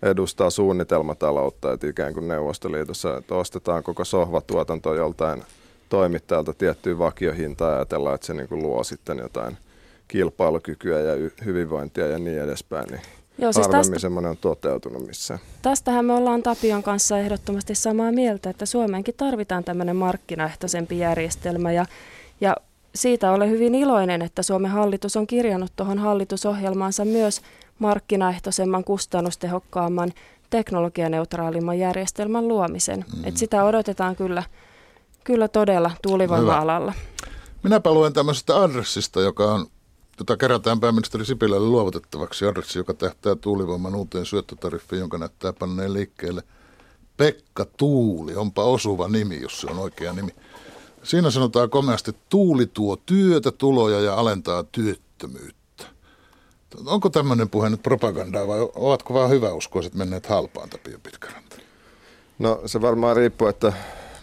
edustaa 0.02 0.50
suunnitelmataloutta, 0.50 1.74
että 1.74 1.88
ikään 1.88 2.14
kuin 2.14 2.28
Neuvostoliitossa, 2.28 3.18
että 3.18 3.36
ostetaan 3.36 3.84
koko 3.84 4.06
sohvatuotanto 4.06 4.94
joltain 4.94 5.44
toimittajalta 5.90 6.54
tiettyä 6.54 7.00
vakiohintaa 7.00 7.70
ja 7.70 7.76
ajatellaan, 7.76 8.16
että 8.16 8.28
se 8.28 8.34
niin 8.34 8.50
kuin 8.50 8.64
luo 8.64 8.84
sitten 8.84 9.18
jotain 9.18 9.58
kilpailukykyä 10.08 11.00
ja 11.00 11.30
hyvinvointia 11.46 12.08
ja 12.08 12.20
niin 12.20 12.42
edespäin. 12.42 12.88
Niin 12.88 13.02
Joo, 13.38 13.54
siis 13.54 13.68
tästä, 13.68 14.00
semmoinen 14.00 14.32
on 14.32 14.38
toteutunut 14.38 15.08
missään. 15.08 15.40
Tästähän 15.62 16.06
me 16.06 16.14
ollaan 16.14 16.44
Tapion 16.44 16.84
kanssa 16.84 17.20
ehdottomasti 17.20 17.76
samaa 17.76 18.12
mieltä, 18.12 18.50
että 18.50 18.66
Suomeenkin 18.66 19.14
tarvitaan 19.18 19.64
tämmöinen 19.64 19.96
markkinaehtoisempi 19.96 21.00
järjestelmä 21.00 21.72
ja, 21.72 21.86
ja 22.42 22.56
siitä 22.96 23.32
olen 23.32 23.50
hyvin 23.50 23.76
iloinen, 23.76 24.22
että 24.22 24.44
Suomen 24.44 24.72
hallitus 24.72 25.18
on 25.18 25.28
kirjannut 25.28 25.72
tuohon 25.76 26.00
hallitusohjelmaansa 26.00 27.06
myös 27.06 27.42
markkinaehtoisemman, 27.80 28.84
kustannustehokkaamman, 28.84 30.14
teknologianeutraalimman 30.50 31.80
järjestelmän 31.80 32.48
luomisen. 32.48 33.06
Mm. 33.16 33.24
Et 33.26 33.38
sitä 33.38 33.64
odotetaan 33.64 34.16
kyllä, 34.16 34.44
kyllä 35.24 35.48
todella 35.48 35.92
tuulivoima-alalla. 36.02 36.94
Minäpä 37.64 37.94
luen 37.94 38.14
tämmöisestä 38.14 38.62
adressista, 38.62 39.22
joka 39.22 39.54
on 39.54 39.68
jota 40.20 40.38
kerätään 40.38 40.80
pääministeri 40.80 41.26
Sipilälle 41.26 41.68
luovutettavaksi 41.68 42.46
adressi, 42.46 42.80
joka 42.80 42.94
tähtää 42.94 43.36
tuulivoiman 43.36 43.96
uuteen 43.96 44.26
syöttötariffiin, 44.26 45.00
jonka 45.00 45.18
näyttää 45.18 45.54
panneen 45.54 45.94
liikkeelle. 45.94 46.44
Pekka 47.18 47.66
Tuuli, 47.66 48.36
onpa 48.36 48.64
osuva 48.64 49.08
nimi, 49.08 49.42
jos 49.42 49.62
se 49.62 49.68
on 49.68 49.80
oikea 49.80 50.14
nimi. 50.14 50.36
Siinä 51.04 51.32
sanotaan 51.32 51.70
komeasti, 51.70 52.10
että 52.10 52.26
tuuli 52.30 52.66
tuo 52.66 52.96
työtä, 52.96 53.52
tuloja 53.52 54.00
ja 54.00 54.14
alentaa 54.14 54.64
työttömyyttä. 54.64 55.57
Onko 56.86 57.10
tämmöinen 57.10 57.50
puhe 57.50 57.70
nyt 57.70 57.84
propagandaa 57.84 58.48
vai 58.48 58.60
ovatko 58.76 59.14
vaan 59.14 59.30
hyväuskoiset 59.30 59.94
menneet 59.94 60.26
halpaan 60.26 60.70
Tapio 60.70 60.98
Pitkäranta? 61.04 61.56
No 62.40 62.62
se 62.66 62.82
varmaan 62.82 63.16
riippuu, 63.16 63.48
että 63.48 63.74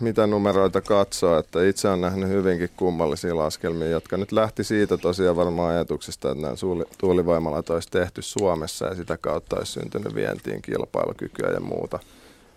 mitä 0.01 0.27
numeroita 0.27 0.81
katsoo, 0.81 1.38
että 1.38 1.64
itse 1.64 1.88
on 1.88 2.01
nähnyt 2.01 2.29
hyvinkin 2.29 2.71
kummallisia 2.77 3.37
laskelmia, 3.37 3.88
jotka 3.88 4.17
nyt 4.17 4.33
lähti 4.33 4.64
siitä 4.64 4.97
tosiaan 4.97 5.37
varmaan 5.37 5.75
ajatuksesta, 5.75 6.31
että 6.31 6.43
nämä 6.43 6.55
tuulivoimalat 6.99 7.71
olisi 7.71 7.90
tehty 7.90 8.23
Suomessa 8.23 8.87
ja 8.87 8.95
sitä 8.95 9.17
kautta 9.17 9.57
olisi 9.57 9.73
syntynyt 9.73 10.14
vientiin 10.14 10.62
kilpailukykyä 10.62 11.51
ja 11.51 11.61
muuta. 11.61 11.99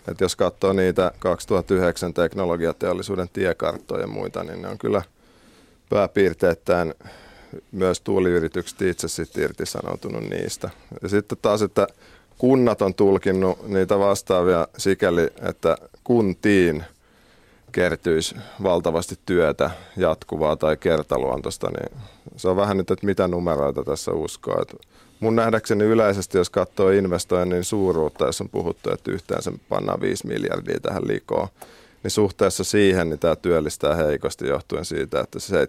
Et 0.07 0.21
jos 0.21 0.36
katsoo 0.36 0.73
niitä 0.73 1.12
2009 1.19 2.13
teknologiateollisuuden 2.13 3.29
tiekarttoja 3.33 4.01
ja 4.01 4.07
muita, 4.07 4.43
niin 4.43 4.62
ne 4.62 4.67
on 4.67 4.77
kyllä 4.77 5.01
pääpiirteittäin 5.89 6.93
myös 7.71 8.01
tuuliyritykset 8.01 8.81
itse 8.81 9.07
sitten 9.07 9.43
irtisanoutunut 9.43 10.23
niistä. 10.29 10.69
Ja 11.01 11.10
sitten 11.10 11.38
taas, 11.41 11.62
että 11.62 11.88
kunnat 12.38 12.81
on 12.81 12.93
tulkinnut 12.93 13.67
niitä 13.67 13.99
vastaavia 13.99 14.67
sikäli, 14.77 15.29
että 15.41 15.77
kuntiin– 16.03 16.83
kertyisi 17.71 18.36
valtavasti 18.63 19.15
työtä 19.25 19.69
jatkuvaa 19.97 20.55
tai 20.55 20.77
kertaluontoista, 20.77 21.67
niin 21.69 22.01
se 22.36 22.47
on 22.47 22.55
vähän 22.55 22.77
nyt, 22.77 22.91
että 22.91 23.05
mitä 23.05 23.27
numeroita 23.27 23.83
tässä 23.83 24.12
uskoo. 24.12 24.62
Että 24.62 24.77
mun 25.19 25.36
nähdäkseni 25.36 25.83
yleisesti, 25.83 26.38
jos 26.38 26.49
katsoo 26.49 26.89
investoinnin 26.89 27.63
suuruutta, 27.63 28.25
jos 28.25 28.41
on 28.41 28.49
puhuttu, 28.49 28.91
että 28.91 29.12
yhteensä 29.12 29.51
pannaan 29.69 30.01
5 30.01 30.27
miljardia 30.27 30.79
tähän 30.79 31.07
likoon, 31.07 31.47
niin 32.03 32.12
suhteessa 32.12 32.63
siihen 32.63 33.10
niin 33.10 33.19
tämä 33.19 33.36
työllistää 33.36 33.95
heikosti 33.95 34.47
johtuen 34.47 34.86
siitä, 34.86 35.19
että 35.19 35.39
se 35.39 35.65
75-70 35.65 35.67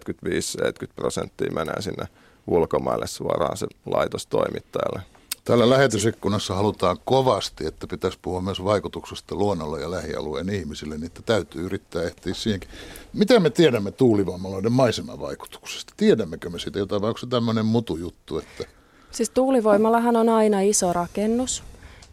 prosenttia 0.95 1.51
menee 1.51 1.81
sinne 1.81 2.07
ulkomaille 2.47 3.07
suoraan 3.07 3.57
se 3.57 3.67
laitos 3.85 4.25
toimittajalle. 4.25 5.01
Täällä 5.43 5.69
lähetysikkunassa 5.69 6.55
halutaan 6.55 6.97
kovasti, 7.05 7.65
että 7.65 7.87
pitäisi 7.87 8.19
puhua 8.21 8.41
myös 8.41 8.63
vaikutuksesta 8.63 9.35
luonnolle 9.35 9.81
ja 9.81 9.91
lähialueen 9.91 10.49
ihmisille, 10.49 10.95
niin 10.95 11.05
että 11.05 11.21
täytyy 11.25 11.65
yrittää 11.65 12.03
ehtiä 12.03 12.33
siihenkin. 12.33 12.69
Mitä 13.13 13.39
me 13.39 13.49
tiedämme 13.49 13.91
tuulivoimaloiden 13.91 14.71
maisemavaikutuksesta? 14.71 15.93
Tiedämmekö 15.97 16.49
me 16.49 16.59
siitä 16.59 16.79
jotain 16.79 17.01
vai 17.01 17.07
onko 17.07 17.17
se 17.17 17.27
tämmöinen 17.27 17.65
mutujuttu? 17.65 18.37
Että... 18.37 18.63
Siis 19.11 19.29
tuulivoimallahan 19.29 20.15
on 20.15 20.29
aina 20.29 20.61
iso 20.61 20.93
rakennus. 20.93 21.63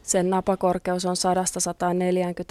Sen 0.03 0.31
napakorkeus 0.31 1.05
on 1.05 1.17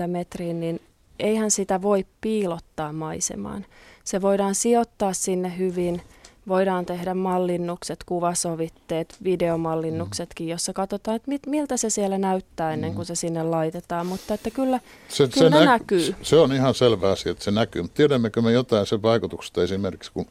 100-140 0.04 0.08
metriin, 0.08 0.60
niin 0.60 0.82
eihän 1.20 1.52
sitä 1.52 1.82
voi 1.82 2.06
piilottaa 2.22 2.94
maisemaan. 2.94 3.66
Se 4.04 4.22
voidaan 4.22 4.56
sijoittaa 4.56 5.14
sinne 5.14 5.58
hyvin– 5.58 6.02
voidaan 6.48 6.86
tehdä 6.86 7.14
mallinnukset, 7.14 8.04
kuvasovitteet, 8.06 9.16
videomallinnuksetkin, 9.24 10.48
jossa 10.48 10.74
katsotaan, 10.74 11.16
että 11.16 11.32
mit, 11.32 11.48
miltä 11.48 11.78
se 11.78 11.90
siellä 11.90 12.18
näyttää 12.18 12.74
ennen 12.74 12.94
kuin 12.94 13.06
se 13.06 13.16
sinne 13.16 13.44
laitetaan. 13.44 14.08
Mutta 14.08 14.34
että 14.34 14.50
kyllä, 14.52 14.80
se, 15.08 15.28
kyllä 15.28 15.50
se 15.50 15.50
nä- 15.50 15.66
näkyy. 15.66 16.16
Se 16.22 16.36
on 16.36 16.54
ihan 16.54 16.74
selvä 16.74 17.12
asia, 17.12 17.32
että 17.32 17.44
se 17.44 17.52
näkyy. 17.52 17.88
Tiedämmekö 17.94 18.42
me 18.42 18.52
jotain 18.52 18.86
sen 18.86 19.02
vaikutuksesta 19.02 19.64
esimerkiksi, 19.64 20.12
kun 20.12 20.26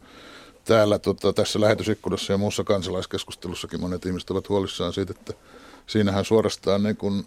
täällä 0.65 0.99
tota, 0.99 1.33
tässä 1.33 1.61
lähetysikkunassa 1.61 2.33
ja 2.33 2.39
muussa 2.39 2.65
kansalaiskeskustelussakin 2.65 3.81
monet 3.81 4.07
ihmiset 4.07 4.31
ovat 4.31 4.49
huolissaan 4.49 4.93
siitä, 4.93 5.15
että 5.19 5.33
siinähän 5.87 6.25
suorastaan 6.25 6.83
niin 6.83 6.97
kuin 6.97 7.25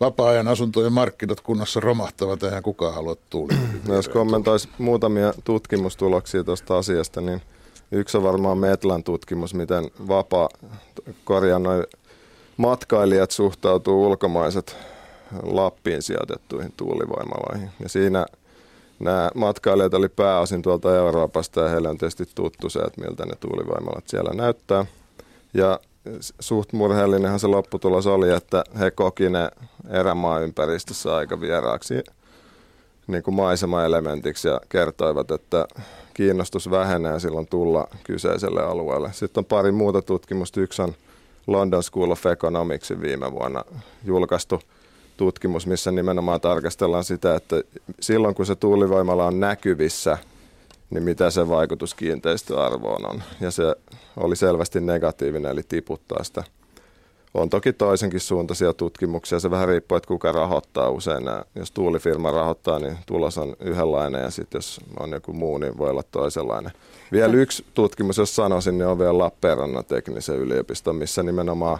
vapaa-ajan 0.00 0.48
asuntojen 0.48 0.92
markkinat 0.92 1.40
kunnassa 1.40 1.80
romahtavat, 1.80 2.42
eihän 2.42 2.62
kukaan 2.62 2.94
halua 2.94 3.16
tuuli. 3.30 3.52
No, 3.88 3.94
jos 3.94 4.08
kommentoisi 4.08 4.68
muutamia 4.78 5.34
tutkimustuloksia 5.44 6.44
tuosta 6.44 6.78
asiasta, 6.78 7.20
niin– 7.20 7.42
Yksi 7.92 8.16
on 8.16 8.22
varmaan 8.22 8.58
Metlan 8.58 9.04
tutkimus, 9.04 9.54
miten 9.54 9.90
vapaa, 10.08 10.48
korjaan 11.24 11.62
noin 11.62 11.84
matkailijat 12.56 13.30
suhtautuu 13.30 14.06
ulkomaiset 14.06 14.76
Lappiin 15.42 16.02
sijoitettuihin 16.02 16.72
tuulivoimaloihin. 16.76 17.70
Ja 17.80 17.88
siinä 17.88 18.26
nämä 19.00 19.30
matkailijat 19.34 19.94
oli 19.94 20.08
pääosin 20.08 20.62
tuolta 20.62 20.96
Euroopasta 20.96 21.60
ja 21.60 21.68
heille 21.68 21.88
on 21.88 21.98
tietysti 21.98 22.24
tuttu 22.34 22.70
se, 22.70 22.78
että 22.78 23.00
miltä 23.00 23.26
ne 23.26 23.34
tuulivoimalat 23.40 24.08
siellä 24.08 24.30
näyttää. 24.34 24.84
Ja 25.54 25.80
suht 26.40 26.72
murheellinenhan 26.72 27.40
se 27.40 27.46
lopputulos 27.46 28.06
oli, 28.06 28.30
että 28.30 28.64
he 28.78 28.90
koki 28.90 29.30
ne 29.30 29.50
erämaaympäristössä 29.90 31.16
aika 31.16 31.40
vieraaksi 31.40 31.94
niin 33.06 33.22
kuin 33.22 33.34
maisemaelementiksi 33.34 34.48
ja 34.48 34.60
kertoivat, 34.68 35.30
että 35.30 35.66
kiinnostus 36.14 36.70
vähenee 36.70 37.20
silloin 37.20 37.46
tulla 37.46 37.88
kyseiselle 38.04 38.62
alueelle. 38.62 39.12
Sitten 39.12 39.40
on 39.40 39.44
pari 39.44 39.72
muuta 39.72 40.02
tutkimusta. 40.02 40.60
Yksi 40.60 40.82
on 40.82 40.94
London 41.46 41.82
School 41.82 42.10
of 42.10 42.26
Economicsin 42.26 43.00
viime 43.00 43.32
vuonna 43.32 43.64
julkaistu 44.04 44.60
tutkimus, 45.16 45.66
missä 45.66 45.90
nimenomaan 45.90 46.40
tarkastellaan 46.40 47.04
sitä, 47.04 47.34
että 47.34 47.62
silloin 48.00 48.34
kun 48.34 48.46
se 48.46 48.54
tuulivoimala 48.54 49.26
on 49.26 49.40
näkyvissä, 49.40 50.18
niin 50.90 51.02
mitä 51.02 51.30
se 51.30 51.48
vaikutus 51.48 51.94
kiinteistöarvoon 51.94 53.10
on. 53.10 53.22
Ja 53.40 53.50
se 53.50 53.76
oli 54.16 54.36
selvästi 54.36 54.80
negatiivinen, 54.80 55.52
eli 55.52 55.62
tiputtaa 55.68 56.24
sitä– 56.24 56.44
on 57.34 57.50
toki 57.50 57.72
toisenkin 57.72 58.20
suuntaisia 58.20 58.72
tutkimuksia. 58.72 59.40
Se 59.40 59.50
vähän 59.50 59.68
riippuu, 59.68 59.96
että 59.96 60.08
kuka 60.08 60.32
rahoittaa 60.32 60.90
usein. 60.90 61.24
Nämä, 61.24 61.42
jos 61.54 61.70
tuulifirma 61.70 62.30
rahoittaa, 62.30 62.78
niin 62.78 62.98
tulos 63.06 63.38
on 63.38 63.56
yhdenlainen 63.60 64.22
ja 64.22 64.30
sitten 64.30 64.58
jos 64.58 64.80
on 65.00 65.10
joku 65.10 65.32
muu, 65.32 65.58
niin 65.58 65.78
voi 65.78 65.90
olla 65.90 66.02
toisenlainen. 66.02 66.72
Vielä 67.12 67.32
yksi 67.32 67.64
tutkimus, 67.74 68.18
jos 68.18 68.36
sanoisin, 68.36 68.78
niin 68.78 68.88
on 68.88 68.98
vielä 68.98 69.18
Lappeenrannan 69.18 69.84
teknisen 69.84 70.36
yliopiston, 70.36 70.96
missä 70.96 71.22
nimenomaan 71.22 71.78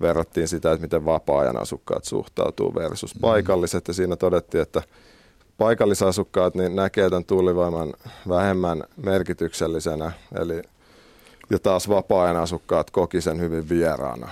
verrattiin 0.00 0.48
sitä, 0.48 0.72
että 0.72 0.82
miten 0.82 1.04
vapaa-ajan 1.04 1.62
asukkaat 1.62 2.04
suhtautuu 2.04 2.74
versus 2.74 3.14
mm. 3.14 3.20
paikalliset. 3.20 3.88
Ja 3.88 3.94
siinä 3.94 4.16
todettiin, 4.16 4.62
että 4.62 4.82
paikallisasukkaat 5.58 6.54
niin 6.54 6.76
näkee 6.76 7.10
tämän 7.10 7.24
tuulivoiman 7.24 7.94
vähemmän 8.28 8.82
merkityksellisenä, 8.96 10.12
eli 10.40 10.62
ja 11.50 11.58
taas 11.58 11.88
vapaa-ajan 11.88 12.36
asukkaat 12.36 12.90
koki 12.90 13.20
sen 13.20 13.40
hyvin 13.40 13.68
vieraana. 13.68 14.28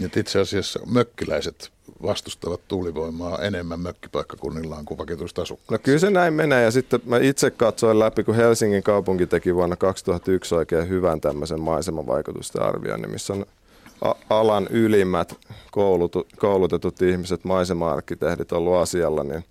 Nyt 0.00 0.16
itse 0.16 0.40
asiassa 0.40 0.80
mökkiläiset 0.86 1.70
vastustavat 2.02 2.60
tuulivoimaa 2.68 3.38
enemmän 3.38 3.80
mökkipaikkakunnillaan 3.80 4.84
kuin 4.84 4.98
vakituista 4.98 5.42
asukkaat. 5.42 5.70
No 5.70 5.78
kyllä 5.82 5.98
se 5.98 6.10
näin 6.10 6.34
menee 6.34 6.62
ja 6.62 6.70
sitten 6.70 7.00
mä 7.04 7.18
itse 7.18 7.50
katsoin 7.50 7.98
läpi, 7.98 8.24
kun 8.24 8.34
Helsingin 8.34 8.82
kaupunki 8.82 9.26
teki 9.26 9.54
vuonna 9.54 9.76
2001 9.76 10.54
oikein 10.54 10.88
hyvän 10.88 11.20
tämmöisen 11.20 11.60
maisemavaikutusten 11.60 12.62
arvioinnin, 12.62 13.10
missä 13.10 13.32
on 13.32 13.46
alan 14.30 14.66
ylimmät 14.70 15.34
koulutu, 15.70 16.26
koulutetut 16.38 17.02
ihmiset, 17.02 17.44
maisema-arkkitehdit 17.44 18.52
ollut 18.52 18.74
asialla, 18.74 19.24
niin 19.24 19.44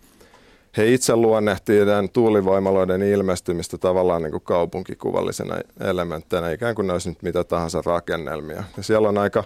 he 0.77 0.93
itse 0.93 1.15
luonnehtii 1.15 1.85
tämän 1.85 2.09
tuulivoimaloiden 2.09 3.01
ilmestymistä 3.01 3.77
tavallaan 3.77 4.23
niin 4.23 4.31
kuin 4.31 4.43
kaupunkikuvallisena 4.43 5.55
elementteinä, 5.79 6.51
ikään 6.51 6.75
kuin 6.75 6.87
ne 6.87 6.93
olisi 6.93 7.09
nyt 7.09 7.21
mitä 7.21 7.43
tahansa 7.43 7.81
rakennelmia. 7.85 8.63
Ja 8.77 8.83
siellä 8.83 9.09
on 9.09 9.17
aika 9.17 9.43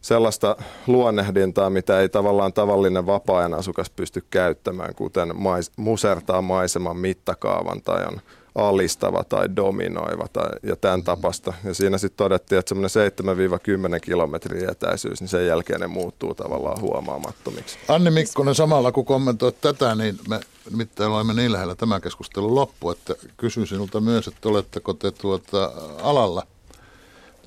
sellaista 0.00 0.56
luonnehdintaa, 0.86 1.70
mitä 1.70 2.00
ei 2.00 2.08
tavallaan 2.08 2.52
tavallinen 2.52 3.06
vapaa-ajan 3.06 3.54
asukas 3.54 3.90
pysty 3.90 4.24
käyttämään, 4.30 4.94
kuten 4.94 5.36
mais, 5.36 5.72
musertaa 5.76 6.42
maiseman 6.42 6.96
mittakaavan 6.96 7.82
tai 7.82 8.06
on 8.06 8.20
alistava 8.54 9.24
tai 9.24 9.56
dominoiva 9.56 10.26
tai, 10.32 10.50
ja 10.62 10.76
tämän 10.76 11.02
tapasta. 11.02 11.52
Ja 11.64 11.74
siinä 11.74 11.98
sitten 11.98 12.16
todettiin, 12.16 12.58
että 12.58 12.68
semmoinen 12.68 13.96
7-10 13.96 14.00
kilometriä 14.00 14.70
etäisyys, 14.70 15.20
niin 15.20 15.28
sen 15.28 15.46
jälkeen 15.46 15.80
ne 15.80 15.86
muuttuu 15.86 16.34
tavallaan 16.34 16.80
huomaamattomiksi. 16.80 17.78
Anni 17.88 18.10
Mikkonen, 18.10 18.54
samalla 18.54 18.92
kun 18.92 19.04
kommentoit 19.04 19.60
tätä, 19.60 19.94
niin 19.94 20.18
me 20.28 20.40
nimittäin 20.70 21.10
olemme 21.10 21.34
niin 21.34 21.52
lähellä 21.52 21.74
tämän 21.74 22.00
keskustelun 22.00 22.54
loppu, 22.54 22.90
että 22.90 23.14
kysyn 23.36 23.66
sinulta 23.66 24.00
myös, 24.00 24.28
että 24.28 24.48
oletteko 24.48 24.94
te 24.94 25.10
tuota 25.10 25.72
alalla– 26.02 26.46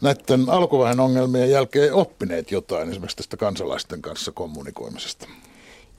näiden 0.03 0.49
alkuvaiheen 0.49 0.99
ongelmien 0.99 1.49
jälkeen 1.49 1.93
oppineet 1.93 2.51
jotain 2.51 2.89
esimerkiksi 2.89 3.17
tästä 3.17 3.37
kansalaisten 3.37 4.01
kanssa 4.01 4.31
kommunikoimisesta? 4.31 5.27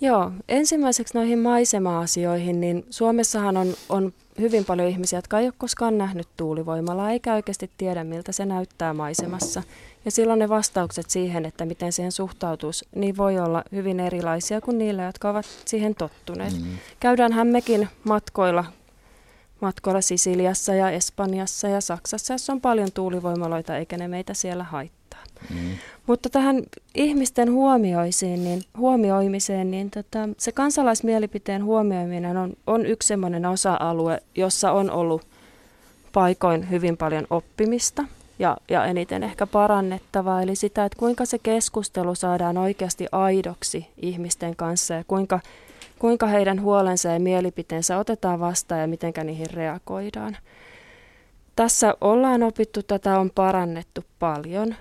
Joo, 0.01 0.33
ensimmäiseksi 0.49 1.15
noihin 1.19 1.39
maisema-asioihin, 1.39 2.61
niin 2.61 2.87
Suomessahan 2.91 3.57
on, 3.57 3.75
on 3.89 4.13
hyvin 4.41 4.65
paljon 4.65 4.89
ihmisiä, 4.89 5.19
jotka 5.19 5.39
ei 5.39 5.47
ole 5.47 5.55
koskaan 5.59 5.99
nähnyt 5.99 6.29
tuulivoimalaa, 6.37 7.11
eikä 7.11 7.35
oikeasti 7.35 7.71
tiedä, 7.79 8.05
miltä 8.05 8.33
se 8.33 8.47
näyttää 8.47 8.95
maisemassa. 8.95 9.63
Ja 10.05 10.11
silloin 10.11 10.39
ne 10.39 10.49
vastaukset 10.49 11.11
siihen, 11.11 11.45
että 11.45 11.65
miten 11.65 11.93
siihen 11.93 12.13
suhtautuisi, 12.13 12.85
niin 12.95 13.17
voi 13.17 13.39
olla 13.39 13.65
hyvin 13.73 14.01
erilaisia 14.01 14.61
kuin 14.61 14.79
niillä, 14.79 15.03
jotka 15.03 15.31
ovat 15.31 15.47
siihen 15.65 15.95
tottuneet. 15.95 16.53
Mm. 16.53 16.79
Käydäänhän 17.01 17.47
mekin 17.47 17.89
matkoilla 18.05 18.65
matkoilla 19.61 20.01
Sisiliassa 20.01 20.75
ja 20.75 20.91
Espanjassa 20.91 21.69
ja 21.69 21.81
Saksassa, 21.81 22.35
jossa 22.35 22.53
on 22.53 22.61
paljon 22.61 22.93
tuulivoimaloita, 22.93 23.77
eikä 23.77 23.97
ne 23.97 24.09
meitä 24.09 24.35
siellä 24.35 24.65
haittaa. 24.65 25.04
Mm. 25.51 25.71
Mutta 26.07 26.31
tähän 26.31 26.63
ihmisten 26.95 27.53
huomioisiin, 27.53 28.45
niin, 28.45 28.63
huomioimiseen, 28.79 29.71
niin 29.71 29.91
tota, 29.91 30.29
se 30.39 30.53
kansalaismielipiteen 30.53 31.65
huomioiminen 31.65 32.37
on, 32.37 32.53
on 32.67 32.87
yksi 32.87 33.07
sellainen 33.07 33.47
osa-alue, 33.47 34.21
jossa 34.35 34.73
on 34.73 34.91
ollut 34.91 35.23
paikoin 36.13 36.71
hyvin 36.71 36.97
paljon 36.97 37.27
oppimista 37.31 38.05
ja, 38.39 38.57
ja 38.69 38.85
eniten 38.85 39.23
ehkä 39.23 39.47
parannettavaa, 39.47 40.43
eli 40.43 40.57
sitä, 40.57 40.85
että 40.85 40.99
kuinka 40.99 41.25
se 41.25 41.39
keskustelu 41.39 42.15
saadaan 42.15 42.57
oikeasti 42.57 43.07
aidoksi 43.13 43.87
ihmisten 43.97 44.57
kanssa 44.57 44.95
ja 44.95 45.05
kuinka 45.07 45.41
kuinka 45.99 46.27
heidän 46.27 46.63
huolensa 46.63 47.09
ja 47.09 47.21
mielipiteensä 47.21 47.99
otetaan 47.99 48.41
vastaan 48.41 48.81
ja 48.81 48.87
miten 48.87 49.13
niihin 49.25 49.51
reagoidaan. 49.51 50.37
Tässä 51.57 51.95
ollaan 52.01 52.43
opittu, 52.43 52.83
tätä 52.83 53.19
on 53.19 53.31
parannettu 53.35 54.05
paljon, 54.19 54.75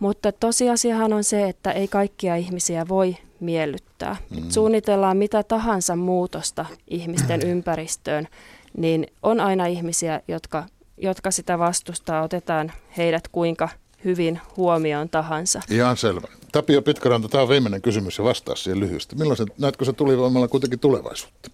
mutta 0.00 0.32
tosiasiahan 0.32 1.12
on 1.12 1.24
se, 1.24 1.48
että 1.48 1.72
ei 1.72 1.88
kaikkia 1.88 2.36
ihmisiä 2.36 2.88
voi 2.88 3.16
miellyttää. 3.40 4.16
Mm. 4.30 4.50
Suunnitellaan 4.50 5.16
mitä 5.16 5.42
tahansa 5.42 5.96
muutosta 5.96 6.66
ihmisten 6.88 7.42
ympäristöön, 7.42 8.28
niin 8.76 9.06
on 9.22 9.40
aina 9.40 9.66
ihmisiä, 9.66 10.20
jotka, 10.28 10.64
jotka 10.96 11.30
sitä 11.30 11.58
vastustaa, 11.58 12.22
otetaan 12.22 12.72
heidät 12.96 13.28
kuinka 13.28 13.68
hyvin 14.04 14.40
huomioon 14.56 15.08
tahansa. 15.08 15.62
Ihan 15.70 15.96
selvä. 15.96 16.28
Tapio 16.52 16.82
Pitkaranta, 16.82 17.28
tämä 17.28 17.42
on 17.42 17.48
viimeinen 17.48 17.82
kysymys 17.82 18.18
ja 18.18 18.24
vastaa 18.24 18.56
siihen 18.56 18.80
lyhyesti. 18.80 19.16
Millaisen, 19.16 19.46
näetkö 19.58 19.84
se 19.84 19.92
tulivoimalla 19.92 20.48
kuitenkin 20.48 20.78
tulevaisuutta? 20.78 21.50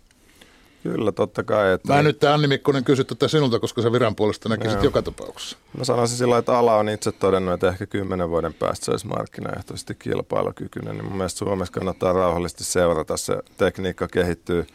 Kyllä, 0.93 1.13
totta 1.13 1.43
kai. 1.43 1.73
Että... 1.73 1.93
Mä 1.93 2.03
nyt 2.03 2.25
Anni 2.25 2.49
Mikkonen 2.49 2.85
kysy 2.85 3.05
tätä 3.05 3.29
sinulta, 3.29 3.61
koska 3.61 3.83
sä 3.83 3.93
viran 3.93 4.17
puolesta 4.17 4.49
näkisit 4.49 4.83
joka 4.83 5.03
tapauksessa. 5.03 5.57
Mä 5.79 5.85
sanoisin 5.85 6.19
sillä 6.19 6.39
että 6.39 6.59
ala 6.59 6.77
on 6.77 6.89
itse 6.89 7.13
todennut, 7.13 7.55
että 7.55 7.69
ehkä 7.69 7.87
kymmenen 7.87 8.31
vuoden 8.31 8.55
päästä 8.55 8.85
se 8.85 8.91
olisi 8.91 9.07
markkinaehtoisesti 9.07 9.95
kilpailukykyinen. 9.95 10.95
Niin 10.97 11.05
mun 11.05 11.17
mielestä 11.17 11.39
Suomessa 11.39 11.73
kannattaa 11.73 12.13
rauhallisesti 12.13 12.65
seurata. 12.65 13.17
Se 13.17 13.39
tekniikka 13.57 14.09
kehittyy 14.09 14.67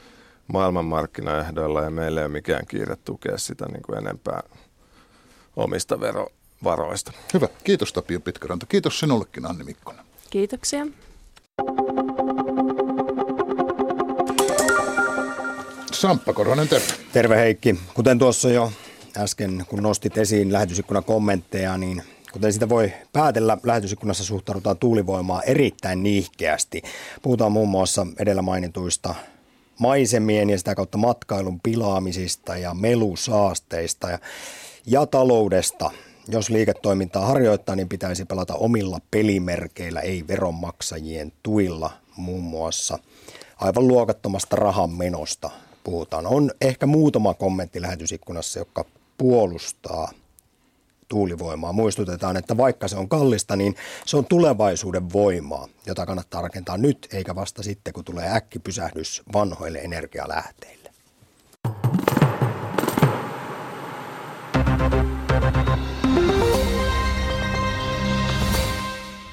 maailmanmarkkinaehdoilla 0.48 1.82
ja 1.82 1.90
meillä 1.90 2.22
ei 2.22 2.26
ole 2.26 2.34
mikään 2.34 2.66
kiire 2.68 2.96
tukea 2.96 3.38
sitä 3.38 3.66
niin 3.66 3.82
kuin 3.82 3.98
enempää 3.98 4.44
omista 5.56 6.00
vero, 6.00 6.28
varoista. 6.64 7.12
Hyvä. 7.34 7.48
Kiitos 7.64 7.94
Tapio 7.94 8.20
Pitkäranta. 8.20 8.66
Kiitos 8.66 9.00
sinullekin 9.00 9.46
Anni 9.46 9.64
Mikkonen. 9.64 10.06
Kiitoksia. 10.30 10.88
Samppa 16.02 16.34
Korhonen, 16.34 16.68
terve. 16.68 16.86
Terve 17.14 17.36
Heikki. 17.36 17.76
Kuten 17.94 18.20
tuossa 18.20 18.50
jo 18.50 18.72
äsken, 19.18 19.66
kun 19.70 19.84
nostit 19.84 20.18
esiin 20.18 20.54
lähetysikkunan 20.54 21.04
kommentteja, 21.04 21.78
niin 21.78 22.04
kuten 22.34 22.54
sitä 22.54 22.70
voi 22.70 22.94
päätellä, 23.14 23.58
lähetysikkunassa 23.64 24.24
suhtaudutaan 24.24 24.78
tuulivoimaa 24.78 25.42
erittäin 25.42 26.04
niihkeästi. 26.04 26.82
Puhutaan 27.22 27.52
muun 27.52 27.70
muassa 27.70 28.08
edellä 28.20 28.42
mainituista 28.42 29.16
maisemien 29.80 30.50
ja 30.50 30.58
sitä 30.58 30.76
kautta 30.76 30.98
matkailun 30.98 31.60
pilaamisista 31.60 32.58
ja 32.58 32.74
melusaasteista 32.74 34.10
ja, 34.10 34.20
ja 34.86 35.06
taloudesta. 35.06 35.92
Jos 36.28 36.50
liiketoimintaa 36.50 37.26
harjoittaa, 37.26 37.76
niin 37.76 37.90
pitäisi 37.90 38.26
pelata 38.26 38.56
omilla 38.56 39.00
pelimerkeillä, 39.12 40.00
ei 40.00 40.28
veronmaksajien 40.28 41.34
tuilla 41.44 41.92
muun 42.16 42.44
muassa. 42.44 43.00
Aivan 43.58 43.88
luokattomasta 43.88 44.56
rahan 44.56 44.90
menosta 44.90 45.50
puhutaan. 45.84 46.28
On 46.28 46.52
ehkä 46.62 46.86
muutama 46.86 47.34
kommentti 47.34 47.82
lähetysikkunassa, 47.82 48.60
joka 48.60 48.86
puolustaa 49.18 50.12
tuulivoimaa. 51.08 51.74
Muistutetaan, 51.74 52.38
että 52.38 52.58
vaikka 52.58 52.88
se 52.88 52.98
on 52.98 53.10
kallista, 53.10 53.56
niin 53.56 53.76
se 54.06 54.18
on 54.18 54.26
tulevaisuuden 54.26 55.14
voimaa, 55.14 55.68
jota 55.86 56.06
kannattaa 56.06 56.42
rakentaa 56.42 56.78
nyt, 56.78 57.08
eikä 57.14 57.36
vasta 57.36 57.64
sitten, 57.64 57.94
kun 57.94 58.04
tulee 58.04 58.36
äkkipysähdys 58.36 59.24
vanhoille 59.34 59.80
energialähteille. 59.80 60.90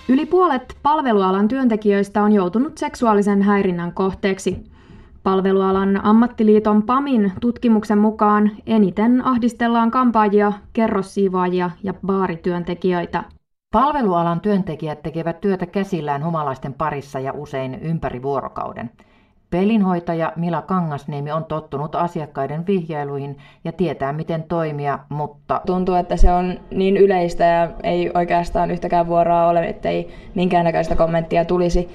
Yli 0.09 0.27
puolet 0.27 0.77
palvelualan 0.83 1.49
työntekijöistä 1.49 2.23
on 2.23 2.33
joutunut 2.33 2.79
seksuaalisen 2.79 3.43
häirinnän 3.43 3.93
kohteeksi. 3.93 4.78
Palvelualan 5.29 6.05
ammattiliiton 6.05 6.83
PAMin 6.83 7.33
tutkimuksen 7.41 7.99
mukaan 7.99 8.51
eniten 8.67 9.25
ahdistellaan 9.25 9.91
kampaajia, 9.91 10.53
kerrossiivaajia 10.73 11.71
ja 11.83 11.95
baarityöntekijöitä. 12.07 13.25
Palvelualan 13.73 14.41
työntekijät 14.41 15.03
tekevät 15.03 15.41
työtä 15.41 15.67
käsillään 15.67 16.25
humalaisten 16.25 16.75
parissa 16.75 17.21
ja 17.21 17.33
usein 17.33 17.75
ympäri 17.75 18.23
vuorokauden. 18.23 18.91
Pelinhoitaja 19.51 20.33
Mila 20.37 20.62
Kangasniemi 20.62 21.33
on 21.33 21.45
tottunut 21.45 21.95
asiakkaiden 21.95 22.67
vihjailuihin 22.67 23.37
ja 23.64 23.73
tietää 23.73 24.12
miten 24.12 24.43
toimia, 24.43 24.99
mutta... 25.09 25.61
Tuntuu, 25.67 25.95
että 25.95 26.17
se 26.17 26.33
on 26.33 26.55
niin 26.71 26.97
yleistä 26.97 27.45
ja 27.45 27.69
ei 27.83 28.11
oikeastaan 28.14 28.71
yhtäkään 28.71 29.07
vuoroa 29.07 29.49
ole, 29.49 29.64
ettei 29.64 30.09
minkäännäköistä 30.35 30.97
kommenttia 30.97 31.45
tulisi, 31.45 31.88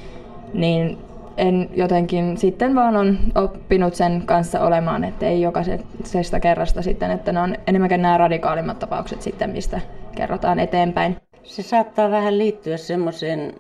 niin 0.54 0.98
en 1.38 1.70
jotenkin 1.74 2.38
sitten 2.38 2.76
vaan 2.76 2.96
on 2.96 3.18
oppinut 3.36 3.96
sen 3.96 4.24
kanssa 4.26 4.62
olemaan, 4.62 5.04
että 5.04 5.28
ei 5.28 5.42
jokaisesta 5.42 6.40
kerrasta 6.40 6.82
sitten, 6.82 7.12
että 7.12 7.32
ne 7.32 7.40
on 7.40 7.56
enemmänkin 7.68 8.02
nämä 8.02 8.18
radikaalimmat 8.18 8.80
tapaukset 8.80 9.22
sitten, 9.22 9.50
mistä 9.50 9.82
kerrotaan 10.16 10.60
eteenpäin. 10.60 11.18
Se 11.44 11.64
saattaa 11.64 12.12
vähän 12.12 12.38
liittyä 12.38 12.78
semmoiseen 12.78 13.54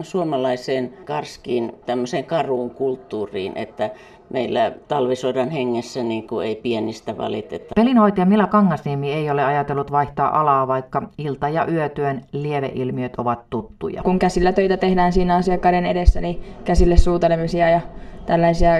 suomalaiseen 0.00 0.94
karskiin, 1.04 1.72
tämmöiseen 1.86 2.24
karuun 2.24 2.70
kulttuuriin, 2.70 3.52
että 3.56 3.90
meillä 4.30 4.72
talvisodan 4.88 5.50
hengessä 5.50 6.02
niin 6.02 6.26
kuin 6.26 6.46
ei 6.46 6.56
pienistä 6.56 7.16
valiteta. 7.16 7.74
Pelinhoitaja 7.74 8.26
Mila 8.26 8.46
Kangasniemi 8.46 9.12
ei 9.12 9.30
ole 9.30 9.44
ajatellut 9.44 9.92
vaihtaa 9.92 10.40
alaa, 10.40 10.68
vaikka 10.68 11.02
ilta- 11.18 11.48
ja 11.48 11.66
yötyön 11.66 12.22
lieveilmiöt 12.32 13.12
ovat 13.16 13.50
tuttuja. 13.50 14.02
Kun 14.02 14.18
käsillä 14.18 14.52
töitä 14.52 14.76
tehdään 14.76 15.12
siinä 15.12 15.34
asiakkaiden 15.34 15.86
edessä, 15.86 16.20
niin 16.20 16.42
käsille 16.64 16.96
suutelemisia 16.96 17.70
ja 17.70 17.80
tällaisia 18.26 18.70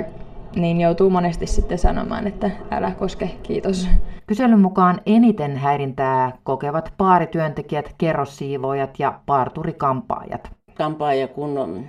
niin 0.57 0.81
joutuu 0.81 1.11
monesti 1.11 1.47
sitten 1.47 1.79
sanomaan, 1.79 2.27
että 2.27 2.51
älä 2.71 2.91
koske, 2.91 3.31
kiitos. 3.43 3.89
Kyselyn 4.27 4.61
mukaan 4.61 5.01
eniten 5.07 5.57
häirintää 5.57 6.33
kokevat 6.43 6.93
paarityöntekijät, 6.99 7.95
kerrossiivoojat 7.99 8.99
ja 8.99 9.21
parturikampaajat. 9.27 10.51
Kampaaja 10.75 11.29
kun 11.29 11.85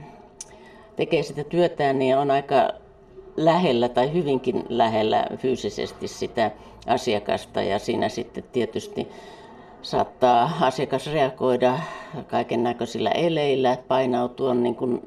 tekee 0.96 1.24
sitä 1.24 1.44
työtään, 1.44 2.00
niin 2.00 2.18
on 2.18 2.32
aika 2.32 2.70
lähellä 3.40 3.90
tai 3.90 4.14
hyvinkin 4.14 4.66
lähellä 4.70 5.28
fyysisesti 5.38 6.08
sitä 6.08 6.52
asiakasta 6.88 7.62
ja 7.62 7.80
siinä 7.80 8.10
sitten 8.10 8.44
tietysti 8.44 9.08
saattaa 9.82 10.52
asiakas 10.62 11.08
reagoida 11.08 11.80
kaiken 12.28 12.64
näköisillä 12.64 13.12
eleillä, 13.12 13.78
painautua 13.88 14.54
niin 14.54 14.76
kuin 14.76 15.02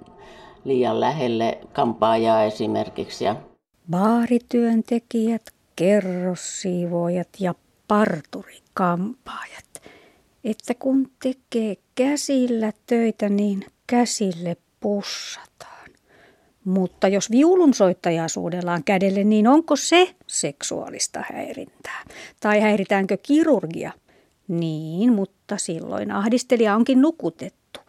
liian 0.65 1.01
lähelle 1.01 1.59
kampaajaa 1.73 2.45
esimerkiksi. 2.45 3.25
Baarityöntekijät, 3.91 5.43
kerrossiivoojat 5.77 7.29
ja 7.41 7.55
parturikampaajat. 7.89 9.83
Että 10.45 10.75
kun 10.75 11.11
tekee 11.23 11.77
käsillä 11.95 12.73
töitä, 12.87 13.29
niin 13.29 13.67
käsille 13.87 14.57
pussataan. 14.81 15.72
Mutta 16.65 17.09
jos 17.09 17.31
viulunsoittajaa 17.31 18.29
suudellaan 18.29 18.85
kädelle, 18.85 19.25
niin 19.25 19.49
onko 19.49 19.77
se 19.77 20.15
seksuaalista 20.27 21.25
häirintää? 21.33 22.05
Tai 22.41 22.61
häiritäänkö 22.61 23.17
kirurgia? 23.23 23.93
Niin, 24.49 25.13
mutta 25.13 25.57
silloin 25.57 26.11
ahdistelija 26.11 26.77
onkin 26.77 27.01
nukutettu. 27.01 27.81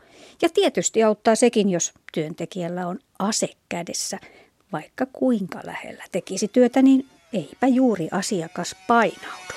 Ja 0.42 0.50
tietysti 0.50 1.04
auttaa 1.04 1.36
sekin, 1.36 1.70
jos 1.70 1.94
työntekijällä 2.14 2.88
on 2.88 3.00
ase 3.20 3.48
kädessä. 3.70 4.20
Vaikka 4.72 5.06
kuinka 5.14 5.60
lähellä 5.64 6.04
tekisi 6.12 6.48
työtä, 6.48 6.82
niin 6.82 7.06
eipä 7.34 7.68
juuri 7.68 8.08
asiakas 8.12 8.76
painaudu. 8.88 9.54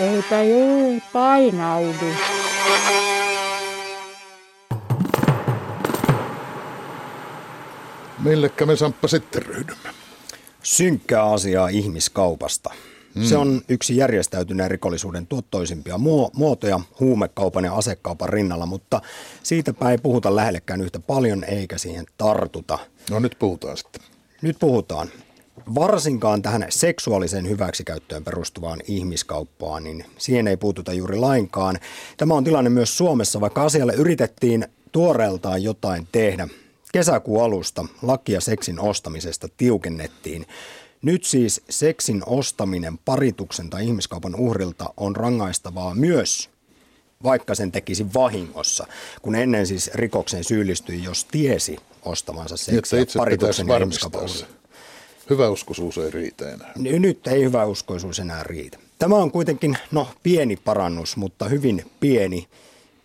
Eipä 0.00 0.42
juuri 0.42 1.02
painaudu. 1.12 2.06
Millekä 8.24 8.66
me 8.66 8.76
Samppa 8.76 9.08
sitten 9.08 9.42
ryhdymme? 9.42 9.88
Synkkää 10.62 11.24
asiaa 11.24 11.68
ihmiskaupasta. 11.68 12.70
Hmm. 13.14 13.24
Se 13.24 13.36
on 13.36 13.62
yksi 13.68 13.96
järjestäytyneen 13.96 14.70
rikollisuuden 14.70 15.26
tuottoisimpia 15.26 15.98
muotoja 16.32 16.80
huumekaupan 17.00 17.64
ja 17.64 17.74
asekaupan 17.74 18.28
rinnalla, 18.28 18.66
mutta 18.66 19.00
siitäpä 19.42 19.90
ei 19.90 19.98
puhuta 19.98 20.36
lähellekään 20.36 20.80
yhtä 20.80 21.00
paljon 21.00 21.44
eikä 21.44 21.78
siihen 21.78 22.06
tartuta. 22.18 22.78
No 23.10 23.18
nyt 23.18 23.36
puhutaan 23.38 23.76
sitten. 23.76 24.02
Nyt 24.42 24.56
puhutaan 24.58 25.08
varsinkaan 25.74 26.42
tähän 26.42 26.66
seksuaaliseen 26.68 27.48
hyväksikäyttöön 27.48 28.24
perustuvaan 28.24 28.80
ihmiskauppaan, 28.86 29.84
niin 29.84 30.04
siihen 30.18 30.48
ei 30.48 30.56
puututa 30.56 30.92
juuri 30.92 31.16
lainkaan. 31.16 31.78
Tämä 32.16 32.34
on 32.34 32.44
tilanne 32.44 32.70
myös 32.70 32.98
Suomessa, 32.98 33.40
vaikka 33.40 33.62
asialle 33.62 33.92
yritettiin 33.94 34.66
tuoreeltaan 34.92 35.62
jotain 35.62 36.08
tehdä. 36.12 36.48
Kesäkuun 36.92 37.44
alusta 37.44 37.84
lakia 38.02 38.40
seksin 38.40 38.80
ostamisesta 38.80 39.48
tiukennettiin. 39.56 40.46
Nyt 41.02 41.24
siis 41.24 41.62
seksin 41.70 42.22
ostaminen 42.26 42.98
parituksen 42.98 43.70
tai 43.70 43.86
ihmiskaupan 43.86 44.34
uhrilta 44.34 44.94
on 44.96 45.16
rangaistavaa 45.16 45.94
myös 45.94 46.50
vaikka 47.22 47.54
sen 47.54 47.72
tekisi 47.72 48.06
vahingossa, 48.14 48.86
kun 49.22 49.34
ennen 49.34 49.66
siis 49.66 49.90
rikokseen 49.94 50.44
syyllistyi, 50.44 51.04
jos 51.04 51.24
tiesi 51.24 51.76
ostamansa 52.02 52.56
seksiä 52.56 53.04
parituksen 53.16 53.68
ja 53.68 53.78
ihmiskaupan 53.78 54.24
uhrilta. 54.24 54.46
Hyväuskoisuus 55.30 55.98
ei 55.98 56.10
riitä 56.10 56.50
enää. 56.50 56.72
Nyt 56.76 57.26
ei 57.26 57.44
hyväuskoisuus 57.44 58.18
enää 58.18 58.42
riitä. 58.42 58.78
Tämä 58.98 59.16
on 59.16 59.30
kuitenkin 59.30 59.78
no, 59.90 60.08
pieni 60.22 60.56
parannus, 60.56 61.16
mutta 61.16 61.48
hyvin 61.48 61.90
pieni 62.00 62.48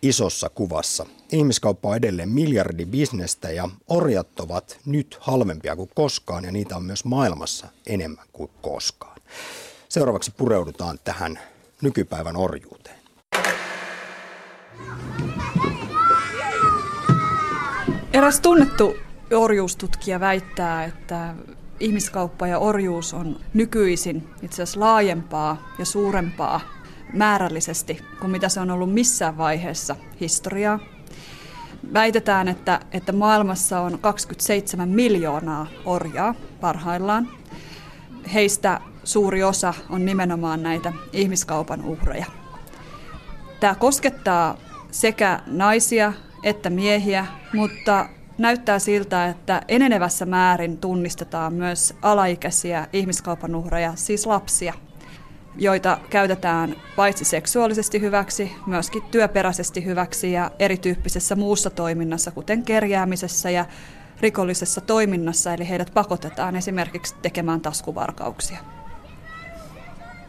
isossa 0.02 0.48
kuvassa. 0.48 1.06
Ihmiskauppa 1.32 1.88
on 1.88 1.96
edelleen 1.96 2.28
miljardibisnestä 2.28 3.50
ja 3.50 3.68
orjat 3.88 4.40
ovat 4.40 4.78
nyt 4.86 5.16
halvempia 5.20 5.76
kuin 5.76 5.90
koskaan 5.94 6.44
ja 6.44 6.52
niitä 6.52 6.76
on 6.76 6.84
myös 6.84 7.04
maailmassa 7.04 7.66
enemmän 7.86 8.26
kuin 8.32 8.50
koskaan. 8.62 9.20
Seuraavaksi 9.88 10.32
pureudutaan 10.36 10.98
tähän 11.04 11.38
nykypäivän 11.82 12.36
orjuuteen. 12.36 12.96
Eräs 18.12 18.40
tunnettu 18.40 18.96
orjuustutkija 19.34 20.20
väittää, 20.20 20.84
että 20.84 21.34
ihmiskauppa 21.80 22.46
ja 22.46 22.58
orjuus 22.58 23.14
on 23.14 23.40
nykyisin 23.54 24.28
itse 24.42 24.62
asiassa 24.62 24.80
laajempaa 24.80 25.74
ja 25.78 25.84
suurempaa 25.84 26.60
määrällisesti 27.12 28.00
kuin 28.20 28.30
mitä 28.30 28.48
se 28.48 28.60
on 28.60 28.70
ollut 28.70 28.94
missään 28.94 29.38
vaiheessa 29.38 29.96
historiaa. 30.20 30.95
Väitetään, 31.94 32.48
että, 32.48 32.80
että 32.92 33.12
maailmassa 33.12 33.80
on 33.80 33.98
27 33.98 34.88
miljoonaa 34.88 35.66
orjaa 35.84 36.34
parhaillaan. 36.60 37.28
Heistä 38.34 38.80
suuri 39.04 39.42
osa 39.42 39.74
on 39.90 40.04
nimenomaan 40.04 40.62
näitä 40.62 40.92
ihmiskaupan 41.12 41.84
uhreja. 41.84 42.26
Tämä 43.60 43.74
koskettaa 43.74 44.56
sekä 44.90 45.40
naisia 45.46 46.12
että 46.42 46.70
miehiä, 46.70 47.26
mutta 47.52 48.08
näyttää 48.38 48.78
siltä, 48.78 49.26
että 49.26 49.62
enenevässä 49.68 50.26
määrin 50.26 50.78
tunnistetaan 50.78 51.54
myös 51.54 51.94
alaikäisiä 52.02 52.86
ihmiskaupan 52.92 53.54
uhreja, 53.54 53.92
siis 53.94 54.26
lapsia, 54.26 54.74
joita 55.58 55.98
käytetään 56.10 56.76
paitsi 56.96 57.24
seksuaalisesti 57.24 58.00
hyväksi, 58.00 58.52
myöskin 58.66 59.02
työperäisesti 59.02 59.84
hyväksi 59.84 60.32
ja 60.32 60.50
erityyppisessä 60.58 61.36
muussa 61.36 61.70
toiminnassa, 61.70 62.30
kuten 62.30 62.62
kerjäämisessä 62.62 63.50
ja 63.50 63.64
rikollisessa 64.20 64.80
toiminnassa, 64.80 65.54
eli 65.54 65.68
heidät 65.68 65.90
pakotetaan 65.94 66.56
esimerkiksi 66.56 67.14
tekemään 67.22 67.60
taskuvarkauksia. 67.60 68.58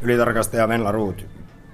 Ylitarkastaja 0.01 0.67
Venla 0.67 0.91
Ruut, 0.91 1.25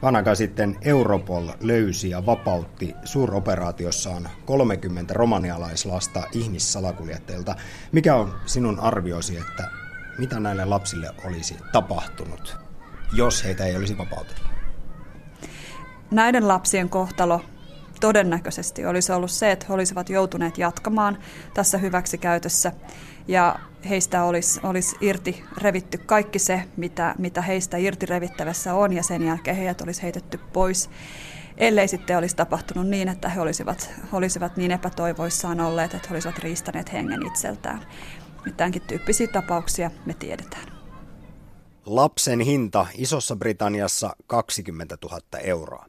Vanaka 0.02 0.36
sitten 0.36 0.78
Europol 0.82 1.48
löysi 1.62 2.10
ja 2.10 2.26
vapautti 2.26 2.96
suuroperaatiossaan 3.04 4.30
30 4.46 5.14
romanialaislasta 5.14 6.24
ihmissalakuljettajilta. 6.32 7.56
Mikä 7.92 8.16
on 8.16 8.34
sinun 8.46 8.80
arvioisi, 8.80 9.38
että 9.38 9.70
mitä 10.18 10.40
näille 10.40 10.66
lapsille 10.66 11.10
olisi 11.26 11.58
tapahtunut, 11.72 12.63
jos 13.14 13.44
heitä 13.44 13.66
ei 13.66 13.76
olisi 13.76 13.98
vapautettu? 13.98 14.42
Näiden 16.12 16.48
lapsien 16.48 16.90
kohtalo 16.90 17.42
todennäköisesti 18.00 18.86
olisi 18.86 19.12
ollut 19.12 19.32
se, 19.32 19.52
että 19.52 19.66
he 19.70 19.74
olisivat 19.74 20.10
joutuneet 20.10 20.58
jatkamaan 20.58 21.18
tässä 21.54 21.78
hyväksikäytössä 21.78 22.72
ja 23.28 23.60
heistä 23.90 24.24
olisi, 24.24 24.60
olisi 24.64 24.96
irti 25.02 25.44
revitty 25.58 25.98
kaikki 25.98 26.40
se, 26.40 26.64
mitä, 26.78 27.16
mitä 27.18 27.42
heistä 27.42 27.78
irti 27.78 28.06
revittävässä 28.06 28.74
on 28.74 28.94
ja 28.94 29.04
sen 29.04 29.24
jälkeen 29.24 29.58
heidät 29.58 29.82
olisi 29.82 30.04
heitetty 30.04 30.40
pois. 30.54 30.90
ellei 31.58 31.88
sitten 31.88 32.18
olisi 32.18 32.36
tapahtunut 32.36 32.88
niin, 32.88 33.08
että 33.08 33.30
he 33.30 33.42
olisivat, 33.42 33.92
olisivat 34.12 34.58
niin 34.58 34.72
epätoivoissaan 34.72 35.60
olleet, 35.60 35.94
että 35.94 36.08
he 36.10 36.16
olisivat 36.16 36.40
riistäneet 36.40 36.94
hengen 36.94 37.28
itseltään. 37.28 37.82
Tämänkin 38.58 38.82
tyyppisiä 38.82 39.28
tapauksia 39.28 39.92
me 40.06 40.14
tiedetään. 40.14 40.83
Lapsen 41.86 42.40
hinta 42.40 42.88
Isossa 42.98 43.36
Britanniassa 43.36 44.16
20 44.28 44.98
000 45.04 45.20
euroa. 45.40 45.86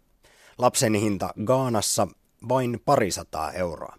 Lapsen 0.59 0.95
hinta 0.95 1.35
Gaanassa 1.45 2.09
vain 2.49 2.81
parisataa 2.85 3.53
euroa. 3.53 3.97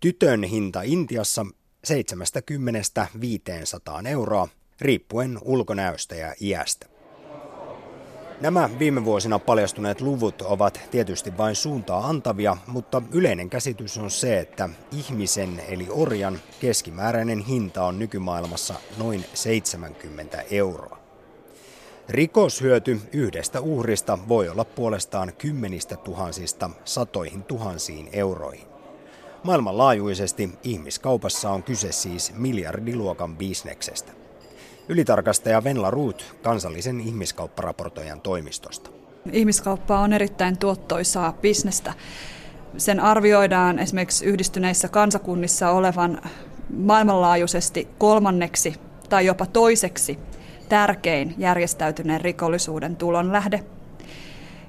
Tytön 0.00 0.42
hinta 0.42 0.82
Intiassa 0.82 1.46
70-500 1.86 4.06
euroa, 4.06 4.48
riippuen 4.80 5.38
ulkonäöstä 5.42 6.14
ja 6.14 6.34
iästä. 6.40 6.86
Nämä 8.40 8.70
viime 8.78 9.04
vuosina 9.04 9.38
paljastuneet 9.38 10.00
luvut 10.00 10.42
ovat 10.42 10.80
tietysti 10.90 11.38
vain 11.38 11.56
suuntaa 11.56 12.06
antavia, 12.06 12.56
mutta 12.66 13.02
yleinen 13.12 13.50
käsitys 13.50 13.98
on 13.98 14.10
se, 14.10 14.38
että 14.38 14.68
ihmisen 14.92 15.62
eli 15.68 15.86
orjan 15.90 16.40
keskimääräinen 16.60 17.38
hinta 17.38 17.84
on 17.84 17.98
nykymaailmassa 17.98 18.74
noin 18.98 19.24
70 19.34 20.42
euroa. 20.50 20.99
Rikoshyöty 22.10 23.00
yhdestä 23.12 23.60
uhrista 23.60 24.18
voi 24.28 24.48
olla 24.48 24.64
puolestaan 24.64 25.32
kymmenistä 25.38 25.96
tuhansista 25.96 26.70
satoihin 26.84 27.42
tuhansiin 27.42 28.08
euroihin. 28.12 28.66
Maailmanlaajuisesti 29.44 30.50
ihmiskaupassa 30.62 31.50
on 31.50 31.62
kyse 31.62 31.92
siis 31.92 32.34
miljardiluokan 32.34 33.36
bisneksestä. 33.36 34.12
Ylitarkastaja 34.88 35.64
Venla 35.64 35.90
Ruut 35.90 36.36
kansallisen 36.42 37.00
ihmiskaupparaportoijan 37.00 38.20
toimistosta. 38.20 38.90
Ihmiskauppa 39.32 39.98
on 39.98 40.12
erittäin 40.12 40.58
tuottoisaa 40.58 41.32
bisnestä. 41.32 41.94
Sen 42.76 43.00
arvioidaan 43.00 43.78
esimerkiksi 43.78 44.24
yhdistyneissä 44.24 44.88
kansakunnissa 44.88 45.70
olevan 45.70 46.22
maailmanlaajuisesti 46.76 47.88
kolmanneksi 47.98 48.74
tai 49.08 49.26
jopa 49.26 49.46
toiseksi 49.46 50.18
tärkein 50.70 51.34
järjestäytyneen 51.38 52.20
rikollisuuden 52.20 52.96
tulonlähde. 52.96 53.64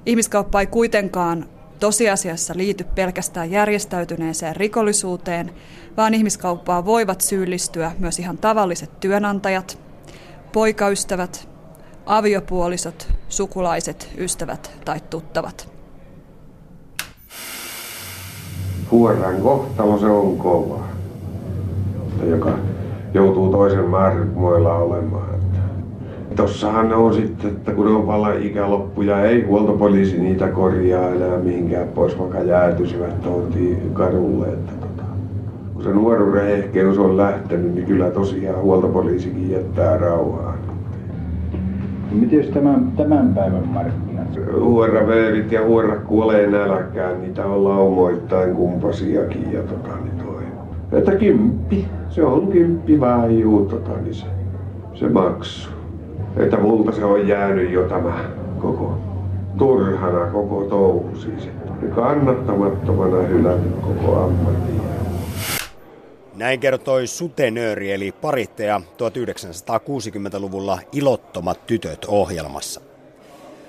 Ihmiskauppa 0.06 0.60
ei 0.60 0.66
kuitenkaan 0.66 1.46
tosiasiassa 1.80 2.54
liity 2.56 2.84
pelkästään 2.84 3.50
järjestäytyneeseen 3.50 4.56
rikollisuuteen, 4.56 5.50
vaan 5.96 6.14
ihmiskauppaa 6.14 6.84
voivat 6.84 7.20
syyllistyä 7.20 7.92
myös 7.98 8.18
ihan 8.18 8.38
tavalliset 8.38 9.00
työnantajat, 9.00 9.78
poikaystävät, 10.52 11.48
aviopuolisot, 12.06 13.08
sukulaiset, 13.28 14.08
ystävät 14.18 14.70
tai 14.84 15.00
tuttavat. 15.10 15.72
Huoran 18.90 19.42
kohtalo 19.42 19.98
se 19.98 20.06
on 20.06 20.36
kova, 20.36 20.84
joka 22.30 22.58
joutuu 23.14 23.52
toisen 23.52 23.90
määrämoilla 23.90 24.74
olemaan. 24.74 25.51
Tossahan 26.36 26.92
on 26.92 27.14
sitten, 27.14 27.50
että 27.50 27.72
kun 27.72 27.96
on 27.96 28.02
pala 28.02 28.32
ikäloppuja, 28.32 29.24
ei 29.24 29.44
huoltopoliisi 29.44 30.18
niitä 30.18 30.48
korjaa 30.48 31.08
enää 31.08 31.38
mihinkään 31.38 31.88
pois, 31.88 32.18
vaikka 32.18 32.38
jäätyisivät 32.38 33.22
tuontiin 33.22 33.90
kadulle. 33.92 34.46
Että 34.46 34.72
tota, 34.72 35.02
kun 35.74 35.82
se 35.82 35.90
nuoruuden 35.90 36.48
ehkeys 36.48 36.98
on 36.98 37.16
lähtenyt, 37.16 37.74
niin 37.74 37.86
kyllä 37.86 38.10
tosiaan 38.10 38.62
huoltopoliisikin 38.62 39.50
jättää 39.50 39.98
rauhaan. 39.98 40.58
Miten 42.10 42.52
tämän, 42.52 42.92
tämän 42.96 43.34
päivän 43.34 43.68
markkinat? 43.68 44.38
Huoraveerit 44.60 45.52
ja 45.52 45.64
huora 45.66 45.96
kuolee 45.96 46.46
nälkään, 46.46 47.22
niitä 47.22 47.46
on 47.46 47.64
laumoittain 47.64 48.54
kumpasiakin 48.54 49.52
ja 49.52 49.62
tota, 49.62 49.96
niin 50.04 50.26
toi. 50.26 50.42
Että 50.98 51.16
kymppi, 51.16 51.88
se 52.08 52.24
on 52.24 52.46
kymppi 52.46 53.00
vähän 53.00 53.38
juu, 53.38 53.64
tota, 53.64 53.90
niin 54.02 54.14
se, 54.14 54.26
se 54.94 55.08
maksuu 55.08 55.81
että 56.36 56.56
multa 56.56 56.92
se 56.92 57.04
on 57.04 57.28
jäänyt 57.28 57.70
jo 57.70 57.88
tämä 57.88 58.24
koko 58.58 58.98
turhana 59.58 60.26
koko 60.26 60.64
touhu 60.64 61.10
siis. 61.16 61.48
Kannattamattomana 61.94 63.22
hylännyt 63.22 63.74
koko 63.80 64.16
ammatin. 64.24 64.82
Näin 66.34 66.60
kertoi 66.60 67.06
sutenööri 67.06 67.92
eli 67.92 68.12
parittaja 68.12 68.80
1960-luvulla 68.98 70.78
Ilottomat 70.92 71.66
tytöt 71.66 72.04
ohjelmassa. 72.08 72.80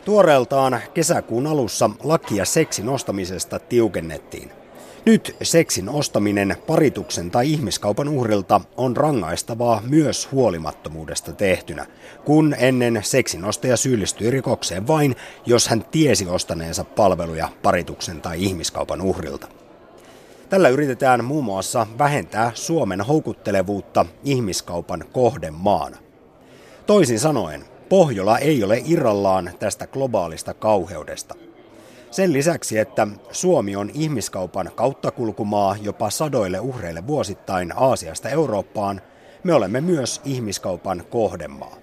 Tuoreeltaan 0.06 0.80
kesäkuun 0.94 1.48
alussa 1.48 1.90
lakia 2.04 2.46
seksin 2.46 2.90
ostamisesta 2.90 3.60
tiukennettiin– 3.60 4.52
nyt 5.06 5.36
seksin 5.44 5.90
ostaminen 5.90 6.56
parituksen 6.68 7.32
tai 7.32 7.52
ihmiskaupan 7.52 8.10
uhrilta 8.10 8.62
on 8.78 8.98
rangaistavaa 8.98 9.82
myös 9.88 10.32
huolimattomuudesta 10.32 11.34
tehtynä, 11.34 11.86
kun 12.26 12.56
ennen 12.58 13.00
seksin 13.04 13.46
ostaja 13.46 13.78
syyllistyi 13.78 14.32
rikokseen 14.32 14.88
vain, 14.88 15.16
jos 15.46 15.68
hän 15.68 15.86
tiesi 15.92 16.28
ostaneensa 16.28 16.84
palveluja 16.84 17.50
parituksen 17.64 18.22
tai 18.22 18.44
ihmiskaupan 18.44 19.02
uhrilta. 19.02 19.48
Tällä 20.50 20.70
yritetään 20.70 21.26
muun 21.26 21.44
muassa 21.44 21.88
vähentää 21.98 22.52
Suomen 22.54 23.02
houkuttelevuutta 23.02 24.06
ihmiskaupan 24.24 25.06
kohdemaana. 25.12 25.98
Toisin 26.86 27.20
sanoen, 27.20 27.64
Pohjola 27.90 28.38
ei 28.38 28.64
ole 28.64 28.82
irrallaan 28.86 29.52
tästä 29.60 29.88
globaalista 29.88 30.54
kauheudesta– 30.54 31.36
sen 32.14 32.34
lisäksi, 32.34 32.78
että 32.78 33.08
Suomi 33.32 33.76
on 33.76 33.92
ihmiskaupan 33.94 34.72
kauttakulkumaa 34.76 35.76
jopa 35.82 36.10
sadoille 36.10 36.60
uhreille 36.60 37.08
vuosittain 37.08 37.74
Aasiasta 37.76 38.30
Eurooppaan, 38.30 39.02
me 39.44 39.54
olemme 39.54 39.82
myös 39.82 40.22
ihmiskaupan 40.26 41.04
kohdemaa. 41.10 41.76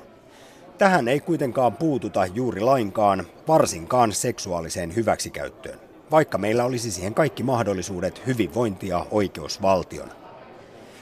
Tähän 0.78 1.08
ei 1.08 1.20
kuitenkaan 1.20 1.76
puututa 1.76 2.26
juuri 2.26 2.60
lainkaan, 2.60 3.26
varsinkaan 3.48 4.12
seksuaaliseen 4.12 4.96
hyväksikäyttöön, 4.96 5.78
vaikka 6.10 6.38
meillä 6.38 6.64
olisi 6.64 6.90
siihen 6.90 7.14
kaikki 7.14 7.42
mahdollisuudet 7.42 8.26
hyvinvointia 8.26 9.06
oikeusvaltiona. 9.10 10.12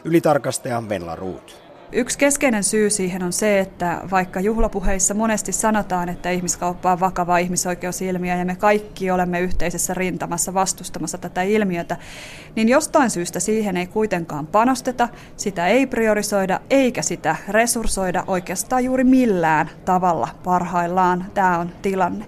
Ylitarkastaja 0.05 0.89
Venla 0.89 1.17
Ruut. 1.17 1.68
Yksi 1.93 2.19
keskeinen 2.19 2.65
syy 2.65 2.91
siihen 2.91 3.23
on 3.23 3.33
se, 3.33 3.61
että 3.61 4.01
vaikka 4.11 4.41
juhlapuheissa 4.41 5.15
monesti 5.15 5.53
sanotaan, 5.53 6.09
että 6.09 6.31
ihmiskauppa 6.31 6.93
on 6.93 7.01
vakava 7.01 7.39
ihmisoikeusilmiö 7.39 8.35
ja 8.37 8.45
me 8.45 8.57
kaikki 8.57 9.11
olemme 9.11 9.41
yhteisessä 9.41 9.95
rintamassa 9.95 10.55
vastustamassa 10.55 11.19
tätä 11.19 11.43
ilmiötä, 11.43 11.97
niin 12.57 12.69
jostain 12.69 13.11
syystä 13.11 13.41
siihen 13.41 13.77
ei 13.77 13.87
kuitenkaan 13.87 14.47
panosteta, 14.47 15.09
sitä 15.37 15.67
ei 15.67 15.87
priorisoida 15.87 16.61
eikä 16.71 17.03
sitä 17.03 17.37
resurssoida 17.49 18.25
oikeastaan 18.27 18.85
juuri 18.85 19.05
millään 19.05 19.71
tavalla 19.85 20.29
parhaillaan. 20.45 21.27
Tämä 21.35 21.59
on 21.59 21.73
tilanne. 21.83 22.27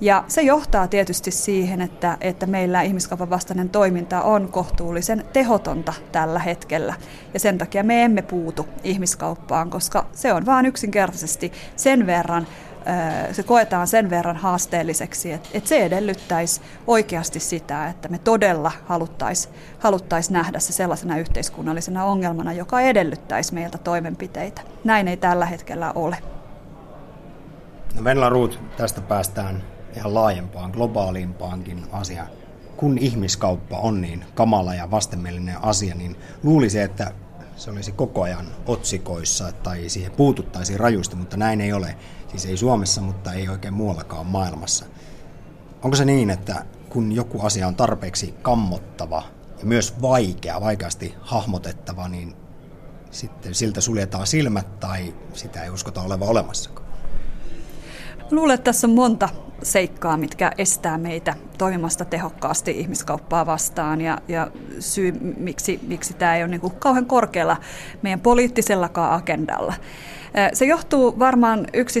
Ja 0.00 0.24
se 0.28 0.42
johtaa 0.42 0.88
tietysti 0.88 1.30
siihen, 1.30 1.80
että, 1.80 2.16
että 2.20 2.46
meillä 2.46 2.82
ihmiskaupan 2.82 3.30
vastainen 3.30 3.68
toiminta 3.68 4.22
on 4.22 4.48
kohtuullisen 4.48 5.24
tehotonta 5.32 5.92
tällä 6.12 6.38
hetkellä. 6.38 6.94
Ja 7.34 7.40
sen 7.40 7.58
takia 7.58 7.82
me 7.82 8.04
emme 8.04 8.22
puutu 8.22 8.68
ihmiskauppaan, 8.84 9.70
koska 9.70 10.06
se 10.12 10.32
on 10.32 10.46
vain 10.46 10.66
yksinkertaisesti 10.66 11.52
sen 11.76 12.06
verran 12.06 12.46
se 13.32 13.42
koetaan 13.42 13.86
sen 13.86 14.10
verran 14.10 14.36
haasteelliseksi, 14.36 15.32
että, 15.32 15.48
että 15.54 15.68
se 15.68 15.84
edellyttäisi 15.84 16.60
oikeasti 16.86 17.40
sitä, 17.40 17.88
että 17.88 18.08
me 18.08 18.18
todella 18.18 18.72
haluttaisiin 18.86 19.54
haluttais 19.78 20.30
nähdä 20.30 20.58
se 20.58 20.72
sellaisena 20.72 21.18
yhteiskunnallisena 21.18 22.04
ongelmana, 22.04 22.52
joka 22.52 22.80
edellyttäisi 22.80 23.54
meiltä 23.54 23.78
toimenpiteitä. 23.78 24.60
Näin 24.84 25.08
ei 25.08 25.16
tällä 25.16 25.46
hetkellä 25.46 25.92
ole. 25.94 26.18
No 27.94 28.04
Venla 28.04 28.28
Ruut, 28.28 28.60
tästä 28.76 29.00
päästään 29.00 29.62
ihan 29.98 30.14
laajempaan, 30.14 30.70
globaalimpaankin 30.70 31.86
asiaan. 31.92 32.28
Kun 32.76 32.98
ihmiskauppa 32.98 33.78
on 33.78 34.00
niin 34.00 34.24
kamala 34.34 34.74
ja 34.74 34.90
vastenmielinen 34.90 35.64
asia, 35.64 35.94
niin 35.94 36.16
luulisi, 36.42 36.80
että 36.80 37.12
se 37.56 37.70
olisi 37.70 37.92
koko 37.92 38.22
ajan 38.22 38.46
otsikoissa 38.66 39.52
tai 39.52 39.88
siihen 39.88 40.12
puututtaisiin 40.12 40.80
rajusti, 40.80 41.16
mutta 41.16 41.36
näin 41.36 41.60
ei 41.60 41.72
ole. 41.72 41.96
Siis 42.28 42.46
ei 42.46 42.56
Suomessa, 42.56 43.00
mutta 43.00 43.32
ei 43.32 43.48
oikein 43.48 43.74
muuallakaan 43.74 44.26
maailmassa. 44.26 44.84
Onko 45.82 45.96
se 45.96 46.04
niin, 46.04 46.30
että 46.30 46.64
kun 46.88 47.12
joku 47.12 47.40
asia 47.40 47.66
on 47.66 47.74
tarpeeksi 47.74 48.34
kammottava 48.42 49.22
ja 49.58 49.66
myös 49.66 50.02
vaikea, 50.02 50.60
vaikeasti 50.60 51.14
hahmotettava, 51.20 52.08
niin 52.08 52.36
sitten 53.10 53.54
siltä 53.54 53.80
suljetaan 53.80 54.26
silmät 54.26 54.80
tai 54.80 55.14
sitä 55.32 55.62
ei 55.62 55.70
uskota 55.70 56.02
oleva 56.02 56.24
olemassakaan? 56.24 56.87
Luulen, 58.30 58.54
että 58.54 58.64
tässä 58.64 58.86
on 58.86 58.94
monta 58.94 59.28
seikkaa, 59.62 60.16
mitkä 60.16 60.52
estää 60.58 60.98
meitä 60.98 61.34
toimimasta 61.58 62.04
tehokkaasti 62.04 62.70
ihmiskauppaa 62.70 63.46
vastaan 63.46 64.00
ja, 64.00 64.18
ja 64.28 64.50
syy, 64.80 65.12
miksi, 65.36 65.80
miksi 65.82 66.14
tämä 66.14 66.36
ei 66.36 66.42
ole 66.42 66.50
niin 66.50 66.60
kuin 66.60 66.74
kauhean 66.78 67.06
korkealla 67.06 67.56
meidän 68.02 68.20
poliittisellakaan 68.20 69.12
agendalla. 69.12 69.74
Se 70.52 70.64
johtuu 70.64 71.18
varmaan, 71.18 71.66
yksi, 71.72 72.00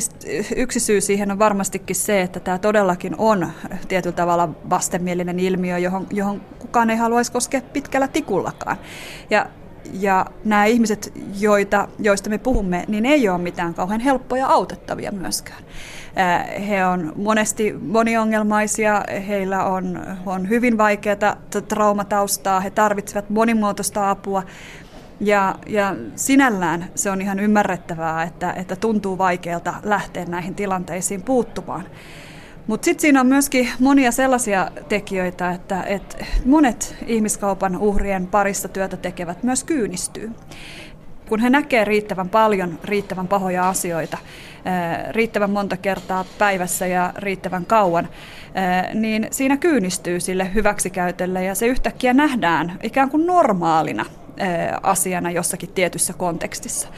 yksi 0.56 0.80
syy 0.80 1.00
siihen 1.00 1.30
on 1.30 1.38
varmastikin 1.38 1.96
se, 1.96 2.22
että 2.22 2.40
tämä 2.40 2.58
todellakin 2.58 3.14
on 3.18 3.50
tietyllä 3.88 4.16
tavalla 4.16 4.48
vastenmielinen 4.70 5.40
ilmiö, 5.40 5.78
johon, 5.78 6.06
johon 6.10 6.40
kukaan 6.58 6.90
ei 6.90 6.96
haluaisi 6.96 7.32
koskea 7.32 7.60
pitkällä 7.60 8.08
tikullakaan. 8.08 8.76
Ja 9.30 9.46
ja 9.92 10.26
nämä 10.44 10.64
ihmiset, 10.64 11.12
joita, 11.40 11.88
joista 11.98 12.30
me 12.30 12.38
puhumme, 12.38 12.84
niin 12.88 13.06
ei 13.06 13.28
ole 13.28 13.38
mitään 13.38 13.74
kauhean 13.74 14.00
helppoja 14.00 14.46
autettavia 14.46 15.12
myöskään. 15.12 15.62
He 16.68 16.86
on 16.86 17.12
monesti 17.16 17.72
moniongelmaisia, 17.72 19.04
heillä 19.28 19.64
on, 19.64 20.00
on 20.26 20.48
hyvin 20.48 20.78
vaikeaa 20.78 21.36
traumataustaa, 21.68 22.60
he 22.60 22.70
tarvitsevat 22.70 23.30
monimuotoista 23.30 24.10
apua. 24.10 24.42
Ja, 25.20 25.54
ja 25.66 25.96
sinällään 26.16 26.90
se 26.94 27.10
on 27.10 27.20
ihan 27.20 27.40
ymmärrettävää, 27.40 28.22
että, 28.22 28.52
että 28.52 28.76
tuntuu 28.76 29.18
vaikealta 29.18 29.74
lähteä 29.82 30.24
näihin 30.24 30.54
tilanteisiin 30.54 31.22
puuttumaan. 31.22 31.84
Mutta 32.68 32.84
sitten 32.84 33.00
siinä 33.00 33.20
on 33.20 33.26
myöskin 33.26 33.68
monia 33.80 34.12
sellaisia 34.12 34.70
tekijöitä, 34.88 35.50
että, 35.50 35.82
että 35.82 36.24
monet 36.44 36.96
ihmiskaupan 37.06 37.76
uhrien 37.76 38.26
parissa 38.26 38.68
työtä 38.68 38.96
tekevät 38.96 39.42
myös 39.42 39.64
kyynistyy. 39.64 40.30
Kun 41.28 41.40
he 41.40 41.50
näkee 41.50 41.84
riittävän 41.84 42.28
paljon 42.28 42.78
riittävän 42.84 43.28
pahoja 43.28 43.68
asioita, 43.68 44.18
riittävän 45.10 45.50
monta 45.50 45.76
kertaa 45.76 46.24
päivässä 46.38 46.86
ja 46.86 47.12
riittävän 47.16 47.66
kauan, 47.66 48.08
niin 48.94 49.28
siinä 49.30 49.56
kyynistyy 49.56 50.20
sille 50.20 50.54
hyväksikäytölle 50.54 51.44
ja 51.44 51.54
se 51.54 51.66
yhtäkkiä 51.66 52.14
nähdään 52.14 52.78
ikään 52.82 53.10
kuin 53.10 53.26
normaalina 53.26 54.04
asiana 54.82 55.30
jossakin 55.30 55.72
tietyssä 55.72 56.12
kontekstissa 56.12 56.88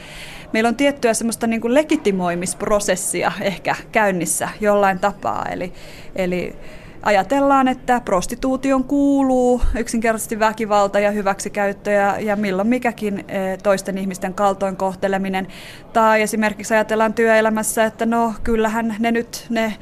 meillä 0.53 0.67
on 0.67 0.75
tiettyä 0.75 1.13
semmoista 1.13 1.47
niin 1.47 1.61
kuin 1.61 1.73
legitimoimisprosessia 1.73 3.31
ehkä 3.41 3.75
käynnissä 3.91 4.49
jollain 4.61 4.99
tapaa. 4.99 5.45
Eli, 5.51 5.73
eli 6.15 6.55
ajatellaan, 7.03 7.67
että 7.67 8.01
prostituution 8.05 8.83
kuuluu 8.83 9.61
yksinkertaisesti 9.77 10.39
väkivalta 10.39 10.99
ja 10.99 11.11
hyväksikäyttö 11.11 11.91
ja, 11.91 12.19
ja 12.19 12.35
milloin 12.35 12.67
mikäkin 12.67 13.19
e, 13.19 13.57
toisten 13.63 13.97
ihmisten 13.97 14.33
kaltoinkohteleminen. 14.33 15.47
Tai 15.93 16.21
esimerkiksi 16.21 16.73
ajatellaan 16.73 17.13
työelämässä, 17.13 17.85
että 17.85 18.05
no 18.05 18.33
kyllähän 18.43 18.95
ne 18.99 19.11
nyt 19.11 19.45
ne 19.49 19.73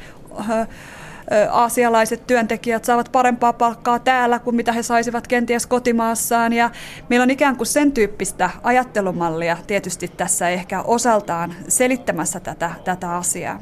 aasialaiset 1.51 2.27
työntekijät 2.27 2.86
saavat 2.86 3.11
parempaa 3.11 3.53
palkkaa 3.53 3.99
täällä 3.99 4.39
kuin 4.39 4.55
mitä 4.55 4.71
he 4.71 4.84
saisivat 4.84 5.27
kenties 5.27 5.67
kotimaassaan. 5.67 6.53
Ja 6.53 6.69
meillä 7.09 7.23
on 7.23 7.30
ikään 7.30 7.55
kuin 7.55 7.67
sen 7.67 7.91
tyyppistä 7.91 8.49
ajattelumallia 8.63 9.57
tietysti 9.67 10.07
tässä 10.07 10.49
ehkä 10.49 10.82
osaltaan 10.82 11.55
selittämässä 11.67 12.39
tätä, 12.39 12.71
tätä 12.84 13.15
asiaa. 13.15 13.59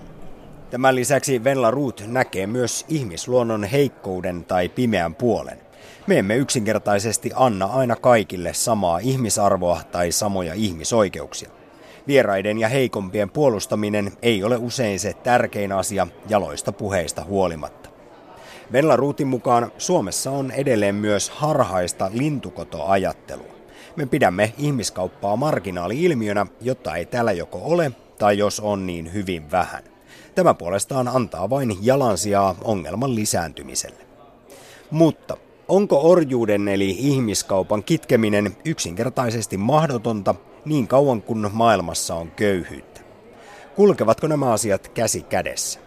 Tämän 0.69 0.95
lisäksi 0.95 1.43
Venla 1.43 1.71
Ruut 1.71 2.03
näkee 2.07 2.47
myös 2.47 2.85
ihmisluonnon 2.89 3.63
heikkouden 3.63 4.45
tai 4.45 4.69
pimeän 4.69 5.15
puolen. 5.15 5.57
Me 6.07 6.19
emme 6.19 6.35
yksinkertaisesti 6.35 7.31
anna 7.35 7.65
aina 7.65 7.95
kaikille 7.95 8.53
samaa 8.53 8.99
ihmisarvoa 8.99 9.81
tai 9.91 10.11
samoja 10.11 10.53
ihmisoikeuksia. 10.53 11.49
Vieraiden 12.07 12.57
ja 12.57 12.69
heikompien 12.69 13.29
puolustaminen 13.29 14.11
ei 14.21 14.43
ole 14.43 14.57
usein 14.57 14.99
se 14.99 15.13
tärkein 15.13 15.71
asia 15.71 16.07
jaloista 16.29 16.71
puheista 16.71 17.23
huolimatta. 17.23 17.89
Venla 18.71 18.95
Ruutin 18.95 19.27
mukaan 19.27 19.71
Suomessa 19.77 20.31
on 20.31 20.51
edelleen 20.51 20.95
myös 20.95 21.29
harhaista 21.29 22.09
lintukotoajattelua. 22.13 23.57
Me 23.95 24.05
pidämme 24.05 24.53
ihmiskauppaa 24.57 25.35
marginaali-ilmiönä, 25.35 26.45
jotta 26.61 26.95
ei 26.95 27.05
täällä 27.05 27.31
joko 27.31 27.61
ole 27.63 27.91
tai 28.19 28.37
jos 28.37 28.59
on 28.59 28.87
niin 28.87 29.13
hyvin 29.13 29.51
vähän. 29.51 29.83
Tämä 30.35 30.53
puolestaan 30.53 31.07
antaa 31.07 31.49
vain 31.49 31.77
jalansijaa 31.81 32.55
ongelman 32.63 33.15
lisääntymiselle. 33.15 34.05
Mutta 34.91 35.37
onko 35.67 36.11
orjuuden 36.11 36.67
eli 36.67 36.89
ihmiskaupan 36.89 37.83
kitkeminen 37.83 38.57
yksinkertaisesti 38.65 39.57
mahdotonta 39.57 40.35
niin 40.65 40.87
kauan 40.87 41.21
kuin 41.21 41.49
maailmassa 41.53 42.15
on 42.15 42.31
köyhyyttä. 42.31 43.01
Kulkevatko 43.75 44.27
nämä 44.27 44.51
asiat 44.51 44.87
käsi 44.87 45.21
kädessä? 45.21 45.79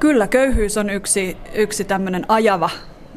Kyllä, 0.00 0.28
köyhyys 0.28 0.76
on 0.76 0.90
yksi, 0.90 1.36
yksi 1.54 1.84
tämmöinen 1.84 2.24
ajava, 2.28 2.70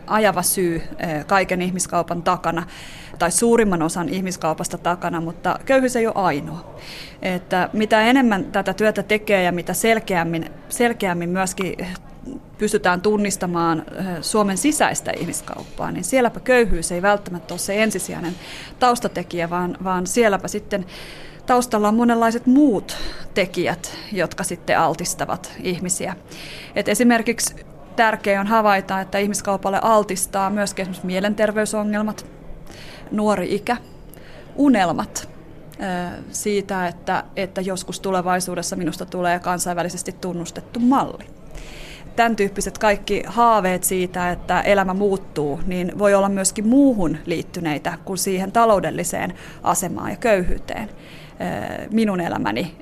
ajava 0.07 0.41
syy 0.41 0.75
eh, 0.75 1.25
kaiken 1.25 1.61
ihmiskaupan 1.61 2.23
takana, 2.23 2.67
tai 3.19 3.31
suurimman 3.31 3.81
osan 3.81 4.09
ihmiskaupasta 4.09 4.77
takana, 4.77 5.21
mutta 5.21 5.59
köyhyys 5.65 5.95
ei 5.95 6.07
ole 6.07 6.15
ainoa. 6.15 6.75
Että 7.21 7.69
mitä 7.73 8.01
enemmän 8.01 8.45
tätä 8.45 8.73
työtä 8.73 9.03
tekee 9.03 9.43
ja 9.43 9.51
mitä 9.51 9.73
selkeämmin, 9.73 10.49
selkeämmin 10.69 11.29
myöskin 11.29 11.75
pystytään 12.57 13.01
tunnistamaan 13.01 13.85
Suomen 14.21 14.57
sisäistä 14.57 15.11
ihmiskauppaa, 15.11 15.91
niin 15.91 16.03
sielläpä 16.03 16.39
köyhyys 16.39 16.91
ei 16.91 17.01
välttämättä 17.01 17.53
ole 17.53 17.59
se 17.59 17.83
ensisijainen 17.83 18.35
taustatekijä, 18.79 19.49
vaan, 19.49 19.77
vaan 19.83 20.07
sielläpä 20.07 20.47
sitten 20.47 20.85
taustalla 21.45 21.87
on 21.87 21.95
monenlaiset 21.95 22.45
muut 22.45 22.97
tekijät, 23.33 23.97
jotka 24.11 24.43
sitten 24.43 24.79
altistavat 24.79 25.53
ihmisiä. 25.63 26.15
Et 26.75 26.87
esimerkiksi 26.87 27.55
tärkeää 27.95 28.41
on 28.41 28.47
havaita, 28.47 29.01
että 29.01 29.17
ihmiskaupalle 29.17 29.79
altistaa 29.81 30.49
myös 30.49 30.71
esimerkiksi 30.71 31.05
mielenterveysongelmat, 31.05 32.25
nuori 33.11 33.55
ikä, 33.55 33.77
unelmat 34.55 35.29
siitä, 36.31 36.87
että, 36.87 37.23
että 37.35 37.61
joskus 37.61 37.99
tulevaisuudessa 37.99 38.75
minusta 38.75 39.05
tulee 39.05 39.39
kansainvälisesti 39.39 40.11
tunnustettu 40.11 40.79
malli 40.79 41.36
tämän 42.17 42.35
tyyppiset 42.35 42.77
kaikki 42.77 43.23
haaveet 43.27 43.83
siitä, 43.83 44.31
että 44.31 44.61
elämä 44.61 44.93
muuttuu, 44.93 45.59
niin 45.65 45.99
voi 45.99 46.13
olla 46.13 46.29
myöskin 46.29 46.67
muuhun 46.67 47.17
liittyneitä 47.25 47.97
kuin 48.05 48.17
siihen 48.17 48.51
taloudelliseen 48.51 49.33
asemaan 49.63 50.09
ja 50.09 50.15
köyhyyteen. 50.15 50.89
Minun 51.91 52.21
elämäni, 52.21 52.75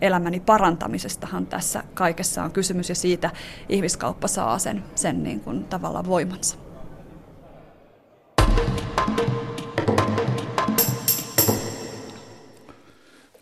elämäni 0.00 0.40
parantamisestahan 0.40 1.46
tässä 1.46 1.82
kaikessa 1.94 2.44
on 2.44 2.52
kysymys 2.52 2.88
ja 2.88 2.94
siitä 2.94 3.30
ihmiskauppa 3.68 4.28
saa 4.28 4.58
sen, 4.58 4.84
sen 4.94 5.22
niin 5.22 5.40
kuin 5.40 5.64
tavallaan 5.64 6.06
voimansa. 6.06 6.56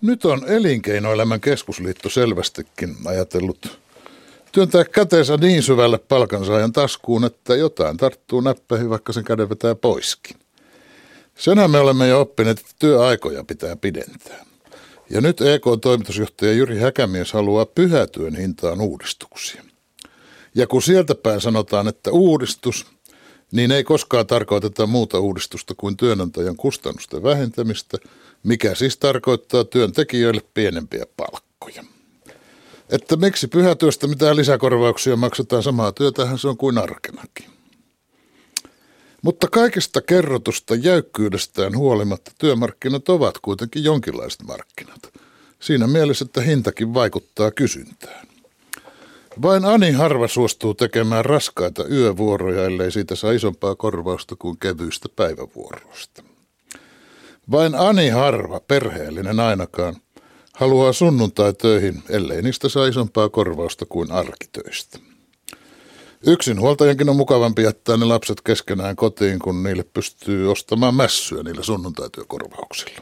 Nyt 0.01 0.25
on 0.25 0.43
Elinkeinoelämän 0.47 1.41
keskusliitto 1.41 2.09
selvästikin 2.09 2.97
ajatellut 3.05 3.84
työntää 4.55 4.85
käteensä 4.85 5.37
niin 5.37 5.63
syvälle 5.63 5.99
palkansaajan 5.99 6.73
taskuun, 6.73 7.25
että 7.25 7.57
jotain 7.57 7.97
tarttuu 7.97 8.41
näppäihin, 8.41 8.91
vaikka 8.91 9.13
sen 9.13 9.25
käden 9.25 9.49
vetää 9.49 9.75
poiskin. 9.75 10.37
Senhän 11.35 11.71
me 11.71 11.79
olemme 11.79 12.09
jo 12.09 12.21
oppineet, 12.21 12.59
että 12.59 12.73
työaikoja 12.79 13.45
pitää 13.45 13.77
pidentää. 13.77 14.45
Ja 15.11 15.21
nyt 15.21 15.41
EK-toimitusjohtaja 15.41 16.53
Jyri 16.53 16.79
Häkämies 16.79 17.33
haluaa 17.33 17.67
pyhätyön 17.67 18.37
hintaan 18.37 18.81
uudistuksia. 18.81 19.65
Ja 20.55 20.67
kun 20.67 20.83
sieltä 20.83 21.15
päin 21.15 21.41
sanotaan, 21.41 21.89
että 21.89 22.11
uudistus, 22.11 22.87
niin 23.53 23.73
ei 23.73 23.85
koskaan 23.85 24.27
tarkoiteta 24.27 24.87
muuta 24.87 25.19
uudistusta 25.19 25.75
kuin 25.77 25.97
työnantajan 25.97 26.57
kustannusten 26.57 27.23
vähentämistä, 27.23 27.99
mikä 28.43 28.75
siis 28.75 28.97
tarkoittaa 28.97 29.65
työntekijöille 29.65 30.43
pienempiä 30.55 31.05
palkkoja. 31.17 31.94
Että 32.95 33.17
miksi 33.17 33.49
pyhätyöstä 33.49 34.07
mitään 34.07 34.37
lisäkorvauksia 34.37 35.17
maksetaan 35.17 35.63
samaa 35.63 35.93
työtähän 35.93 36.39
se 36.39 36.49
on 36.49 36.57
kuin 36.57 36.79
arkenakin. 36.79 37.47
Mutta 39.23 39.49
kaikesta 39.49 40.01
kerrotusta 40.01 40.75
jäykkyydestään 40.75 41.77
huolimatta 41.77 42.31
työmarkkinat 42.39 43.09
ovat 43.09 43.39
kuitenkin 43.39 43.85
jonkinlaiset 43.85 44.43
markkinat. 44.43 45.13
Siinä 45.61 45.87
mielessä, 45.87 46.25
että 46.25 46.41
hintakin 46.41 46.95
vaikuttaa 46.95 47.51
kysyntään. 47.51 48.27
Vain 49.43 49.65
Ani 49.65 49.93
harva 49.93 50.29
suostuu 50.29 50.75
tekemään 50.75 51.25
raskaita 51.25 51.87
yövuoroja, 51.87 52.65
ellei 52.65 52.91
siitä 52.91 53.15
saa 53.15 53.33
isompaa 53.33 53.75
korvausta 53.75 54.37
kuin 54.39 54.59
kevyistä 54.59 55.09
päivävuoroista. 55.17 56.23
Vain 57.51 57.75
Ani 57.75 58.09
harva, 58.09 58.61
perheellinen 58.61 59.41
ainakaan, 59.41 59.97
haluaa 60.55 60.93
sunnuntai-töihin, 60.93 62.03
ellei 62.09 62.43
niistä 62.43 62.69
saa 62.69 62.87
isompaa 62.87 63.29
korvausta 63.29 63.87
kuin 63.87 64.13
arkitöistä. 64.13 64.99
Yksin 66.27 66.61
huoltajankin 66.61 67.09
on 67.09 67.17
mukavampi 67.17 67.63
jättää 67.63 67.97
ne 67.97 68.05
lapset 68.05 68.41
keskenään 68.41 68.97
kotiin, 68.97 69.39
kun 69.39 69.63
niille 69.63 69.85
pystyy 69.95 70.51
ostamaan 70.51 70.95
mässyä 70.95 71.43
niillä 71.43 71.63
sunnuntaityökorvauksilla. 71.63 73.01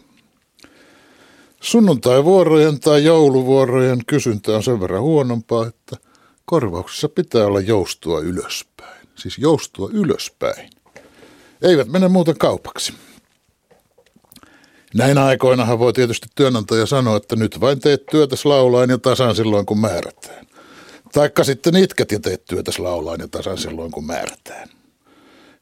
Sunnuntaivuorojen 1.61 2.81
tai 2.81 3.05
jouluvuorojen 3.05 3.99
kysyntä 4.07 4.57
on 4.57 4.63
sen 4.63 4.81
verran 4.81 5.03
huonompaa, 5.03 5.67
että 5.67 5.97
Korvauksessa 6.45 7.09
pitää 7.09 7.47
olla 7.47 7.61
joustua 7.61 8.21
ylöspäin. 8.21 9.09
Siis 9.15 9.39
joustua 9.39 9.89
ylöspäin. 9.93 10.71
Eivät 11.63 11.89
mene 11.89 12.09
muuten 12.09 12.39
kaupaksi. 12.39 12.93
Näinä 14.95 15.25
aikoinahan 15.25 15.79
voi 15.79 15.93
tietysti 15.93 16.27
työnantaja 16.35 16.87
sanoa, 16.87 17.17
että 17.17 17.37
nyt 17.37 17.61
vain 17.61 17.81
teet 17.81 18.07
työtäs 18.07 18.45
laulain 18.45 18.91
ja 18.91 18.99
tasan 18.99 19.37
silloin 19.37 19.67
kun 19.67 19.79
määrätään. 19.79 20.47
Taikka 21.13 21.45
sitten 21.45 21.77
itket 21.77 22.13
ja 22.13 22.21
teet 22.21 22.45
työtäs 22.45 22.79
laulain 22.79 23.21
ja 23.21 23.29
tasan 23.29 23.59
silloin 23.59 23.91
kun 23.91 24.07
määrätään. 24.07 24.69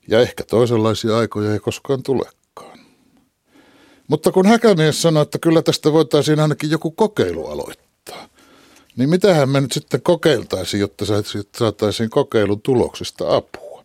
Ja 0.08 0.20
ehkä 0.20 0.44
toisenlaisia 0.44 1.18
aikoja 1.18 1.52
ei 1.52 1.58
koskaan 1.58 2.02
tulekaan. 2.02 2.78
Mutta 4.08 4.32
kun 4.32 4.46
Häkämies 4.46 5.02
sanoi, 5.02 5.22
että 5.22 5.38
kyllä 5.38 5.62
tästä 5.62 5.92
voitaisiin 5.92 6.40
ainakin 6.40 6.70
joku 6.70 6.90
kokeilu 6.90 7.46
aloittaa, 7.46 8.28
niin 8.96 9.10
mitähän 9.10 9.48
me 9.48 9.60
nyt 9.60 9.72
sitten 9.72 10.02
kokeiltaisiin, 10.02 10.80
jotta 10.80 11.04
saataisiin 11.56 12.10
kokeilun 12.10 12.62
tuloksista 12.62 13.36
apua? 13.36 13.82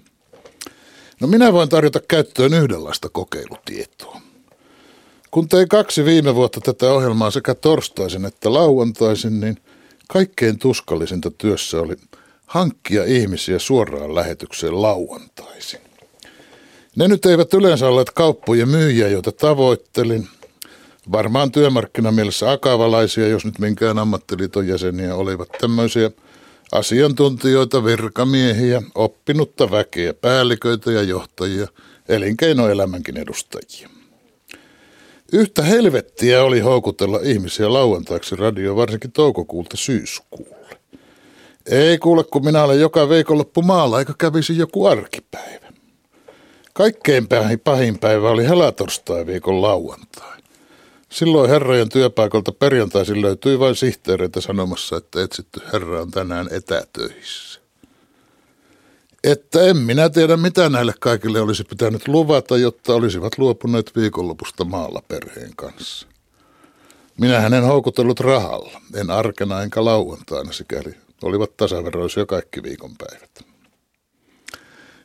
No 1.22 1.28
minä 1.28 1.54
voin 1.54 1.70
tarjota 1.70 2.00
käyttöön 2.08 2.54
yhdenlaista 2.54 3.10
kokeilutietoa. 3.10 4.25
Kun 5.36 5.50
tein 5.50 5.70
kaksi 5.70 6.06
viime 6.06 6.36
vuotta 6.36 6.62
tätä 6.62 6.92
ohjelmaa 6.92 7.32
sekä 7.32 7.56
torstaisin 7.56 8.26
että 8.26 8.54
lauantaisin, 8.54 9.40
niin 9.40 9.58
kaikkein 10.08 10.60
tuskallisinta 10.60 11.32
työssä 11.32 11.82
oli 11.82 11.96
hankkia 12.46 13.04
ihmisiä 13.04 13.60
suoraan 13.60 14.16
lähetykseen 14.16 14.82
lauantaisin. 14.82 15.80
Ne 16.96 17.08
nyt 17.08 17.26
eivät 17.26 17.54
yleensä 17.54 17.88
olleet 17.88 18.12
kauppojen 18.12 18.70
myyjiä, 18.70 19.08
joita 19.08 19.32
tavoittelin. 19.32 20.28
Varmaan 21.12 21.52
työmarkkinamielessä 21.52 22.52
akavalaisia, 22.52 23.28
jos 23.28 23.46
nyt 23.46 23.60
minkään 23.60 24.00
ammattiliiton 24.00 24.68
jäseniä 24.68 25.16
olivat 25.16 25.50
tämmöisiä 25.62 26.12
asiantuntijoita, 26.72 27.86
virkamiehiä, 27.86 28.82
oppinutta 28.96 29.72
väkeä, 29.72 30.14
päälliköitä 30.14 30.92
ja 30.92 31.02
johtajia, 31.02 31.68
elinkeinoelämänkin 32.10 33.18
edustajia. 33.18 33.95
Yhtä 35.34 35.62
helvettiä 35.62 36.44
oli 36.44 36.60
houkutella 36.60 37.20
ihmisiä 37.24 37.74
lauantaiksi 37.74 38.36
radio 38.36 38.76
varsinkin 38.76 39.12
toukokuulta 39.12 39.78
syyskuulle. 39.78 40.78
Ei 41.66 41.98
kuule, 41.98 42.24
kun 42.24 42.46
minä 42.46 42.64
olen 42.64 42.80
joka 42.80 43.10
viikonloppu 43.10 43.62
maalla, 43.62 44.00
eikä 44.00 44.14
kävisi 44.18 44.58
joku 44.58 44.86
arkipäivä. 44.86 45.74
Kaikkein 46.74 47.28
pahin 47.64 48.00
päivä 48.00 48.30
oli 48.30 48.48
helatorstai 48.48 49.26
viikon 49.26 49.62
lauantai. 49.62 50.40
Silloin 51.10 51.50
herrojen 51.50 51.90
työpaikalta 51.90 52.52
perjantaisin 52.52 53.22
löytyi 53.22 53.60
vain 53.60 53.76
sihteereitä 53.76 54.42
sanomassa, 54.42 54.98
että 54.98 55.24
etsitty 55.24 55.62
herra 55.74 56.02
on 56.02 56.12
tänään 56.12 56.48
etätöissä. 56.52 57.65
Että 59.26 59.62
en 59.62 59.78
minä 59.78 60.10
tiedä, 60.10 60.38
mitä 60.38 60.70
näille 60.70 60.94
kaikille 61.00 61.42
olisi 61.42 61.64
pitänyt 61.64 62.08
luvata, 62.08 62.58
jotta 62.58 62.94
olisivat 62.94 63.38
luopuneet 63.38 63.92
viikonlopusta 63.96 64.66
maalla 64.66 65.02
perheen 65.08 65.56
kanssa. 65.56 66.08
Minä 67.20 67.46
en 67.46 67.64
houkutellut 67.64 68.20
rahalla, 68.20 68.82
en 68.96 69.10
arkena 69.10 69.62
enkä 69.62 69.86
lauantaina, 69.86 70.52
sikäli 70.52 70.96
olivat 71.24 71.58
tasaveroisia 71.58 72.26
kaikki 72.26 72.64
viikonpäivät. 72.64 73.46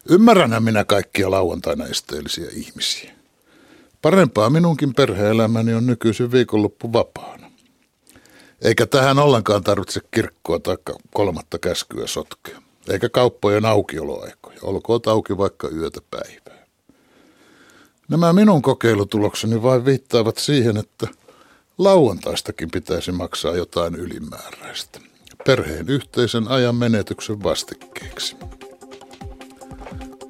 Ymmärränhän 0.08 0.62
minä 0.62 0.84
kaikkia 0.84 1.30
lauantaina 1.30 1.86
esteellisiä 1.86 2.46
ihmisiä. 2.52 3.12
Parempaa 4.02 4.50
minunkin 4.50 4.94
perheelämäni 4.94 5.74
on 5.74 5.86
nykyisin 5.86 6.32
viikonloppu 6.32 6.92
vapaana. 6.92 7.50
Eikä 8.62 8.86
tähän 8.86 9.18
ollenkaan 9.18 9.64
tarvitse 9.64 10.00
kirkkoa 10.10 10.58
tai 10.58 10.76
kolmatta 11.14 11.58
käskyä 11.58 12.06
sotkea 12.06 12.60
eikä 12.88 13.08
kauppojen 13.08 13.66
aukioloaikoja, 13.66 14.58
olkoon 14.62 15.00
auki 15.06 15.38
vaikka 15.38 15.68
yötä 15.68 16.00
päivää. 16.10 16.66
Nämä 18.08 18.32
minun 18.32 18.62
kokeilutulokseni 18.62 19.62
vain 19.62 19.84
viittaavat 19.84 20.38
siihen, 20.38 20.76
että 20.76 21.08
lauantaistakin 21.78 22.70
pitäisi 22.70 23.12
maksaa 23.12 23.56
jotain 23.56 23.94
ylimääräistä. 23.94 25.00
Perheen 25.46 25.88
yhteisen 25.88 26.48
ajan 26.48 26.74
menetyksen 26.74 27.42
vastikkeeksi. 27.42 28.36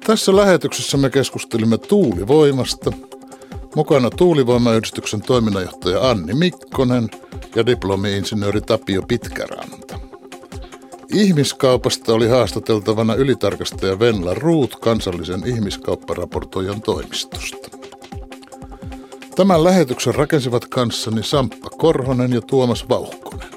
Tässä 0.07 0.35
lähetyksessä 0.35 0.97
me 0.97 1.09
keskustelimme 1.09 1.77
tuulivoimasta. 1.77 2.91
Mukana 3.75 4.09
tuulivoimayhdistyksen 4.09 5.21
toiminnanjohtaja 5.21 6.09
Anni 6.09 6.33
Mikkonen 6.33 7.09
ja 7.55 7.65
diplomi-insinööri 7.65 8.61
Tapio 8.61 9.01
Pitkäranta. 9.01 10.10
Ihmiskaupasta 11.13 12.13
oli 12.13 12.27
haastateltavana 12.27 13.15
ylitarkastaja 13.15 13.99
Venla 13.99 14.33
Ruut 14.33 14.75
kansallisen 14.75 15.47
ihmiskaupparaportoijan 15.47 16.81
toimistosta. 16.81 17.77
Tämän 19.35 19.63
lähetyksen 19.63 20.15
rakensivat 20.15 20.65
kanssani 20.65 21.23
Samppa 21.23 21.69
Korhonen 21.69 22.31
ja 22.33 22.41
Tuomas 22.41 22.89
Vauhkonen. 22.89 23.47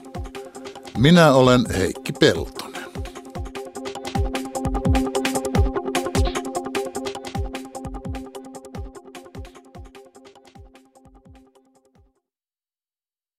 Minä 0.99 1.35
olen 1.35 1.65
Heikki 1.79 2.13
Pelto. 2.13 2.74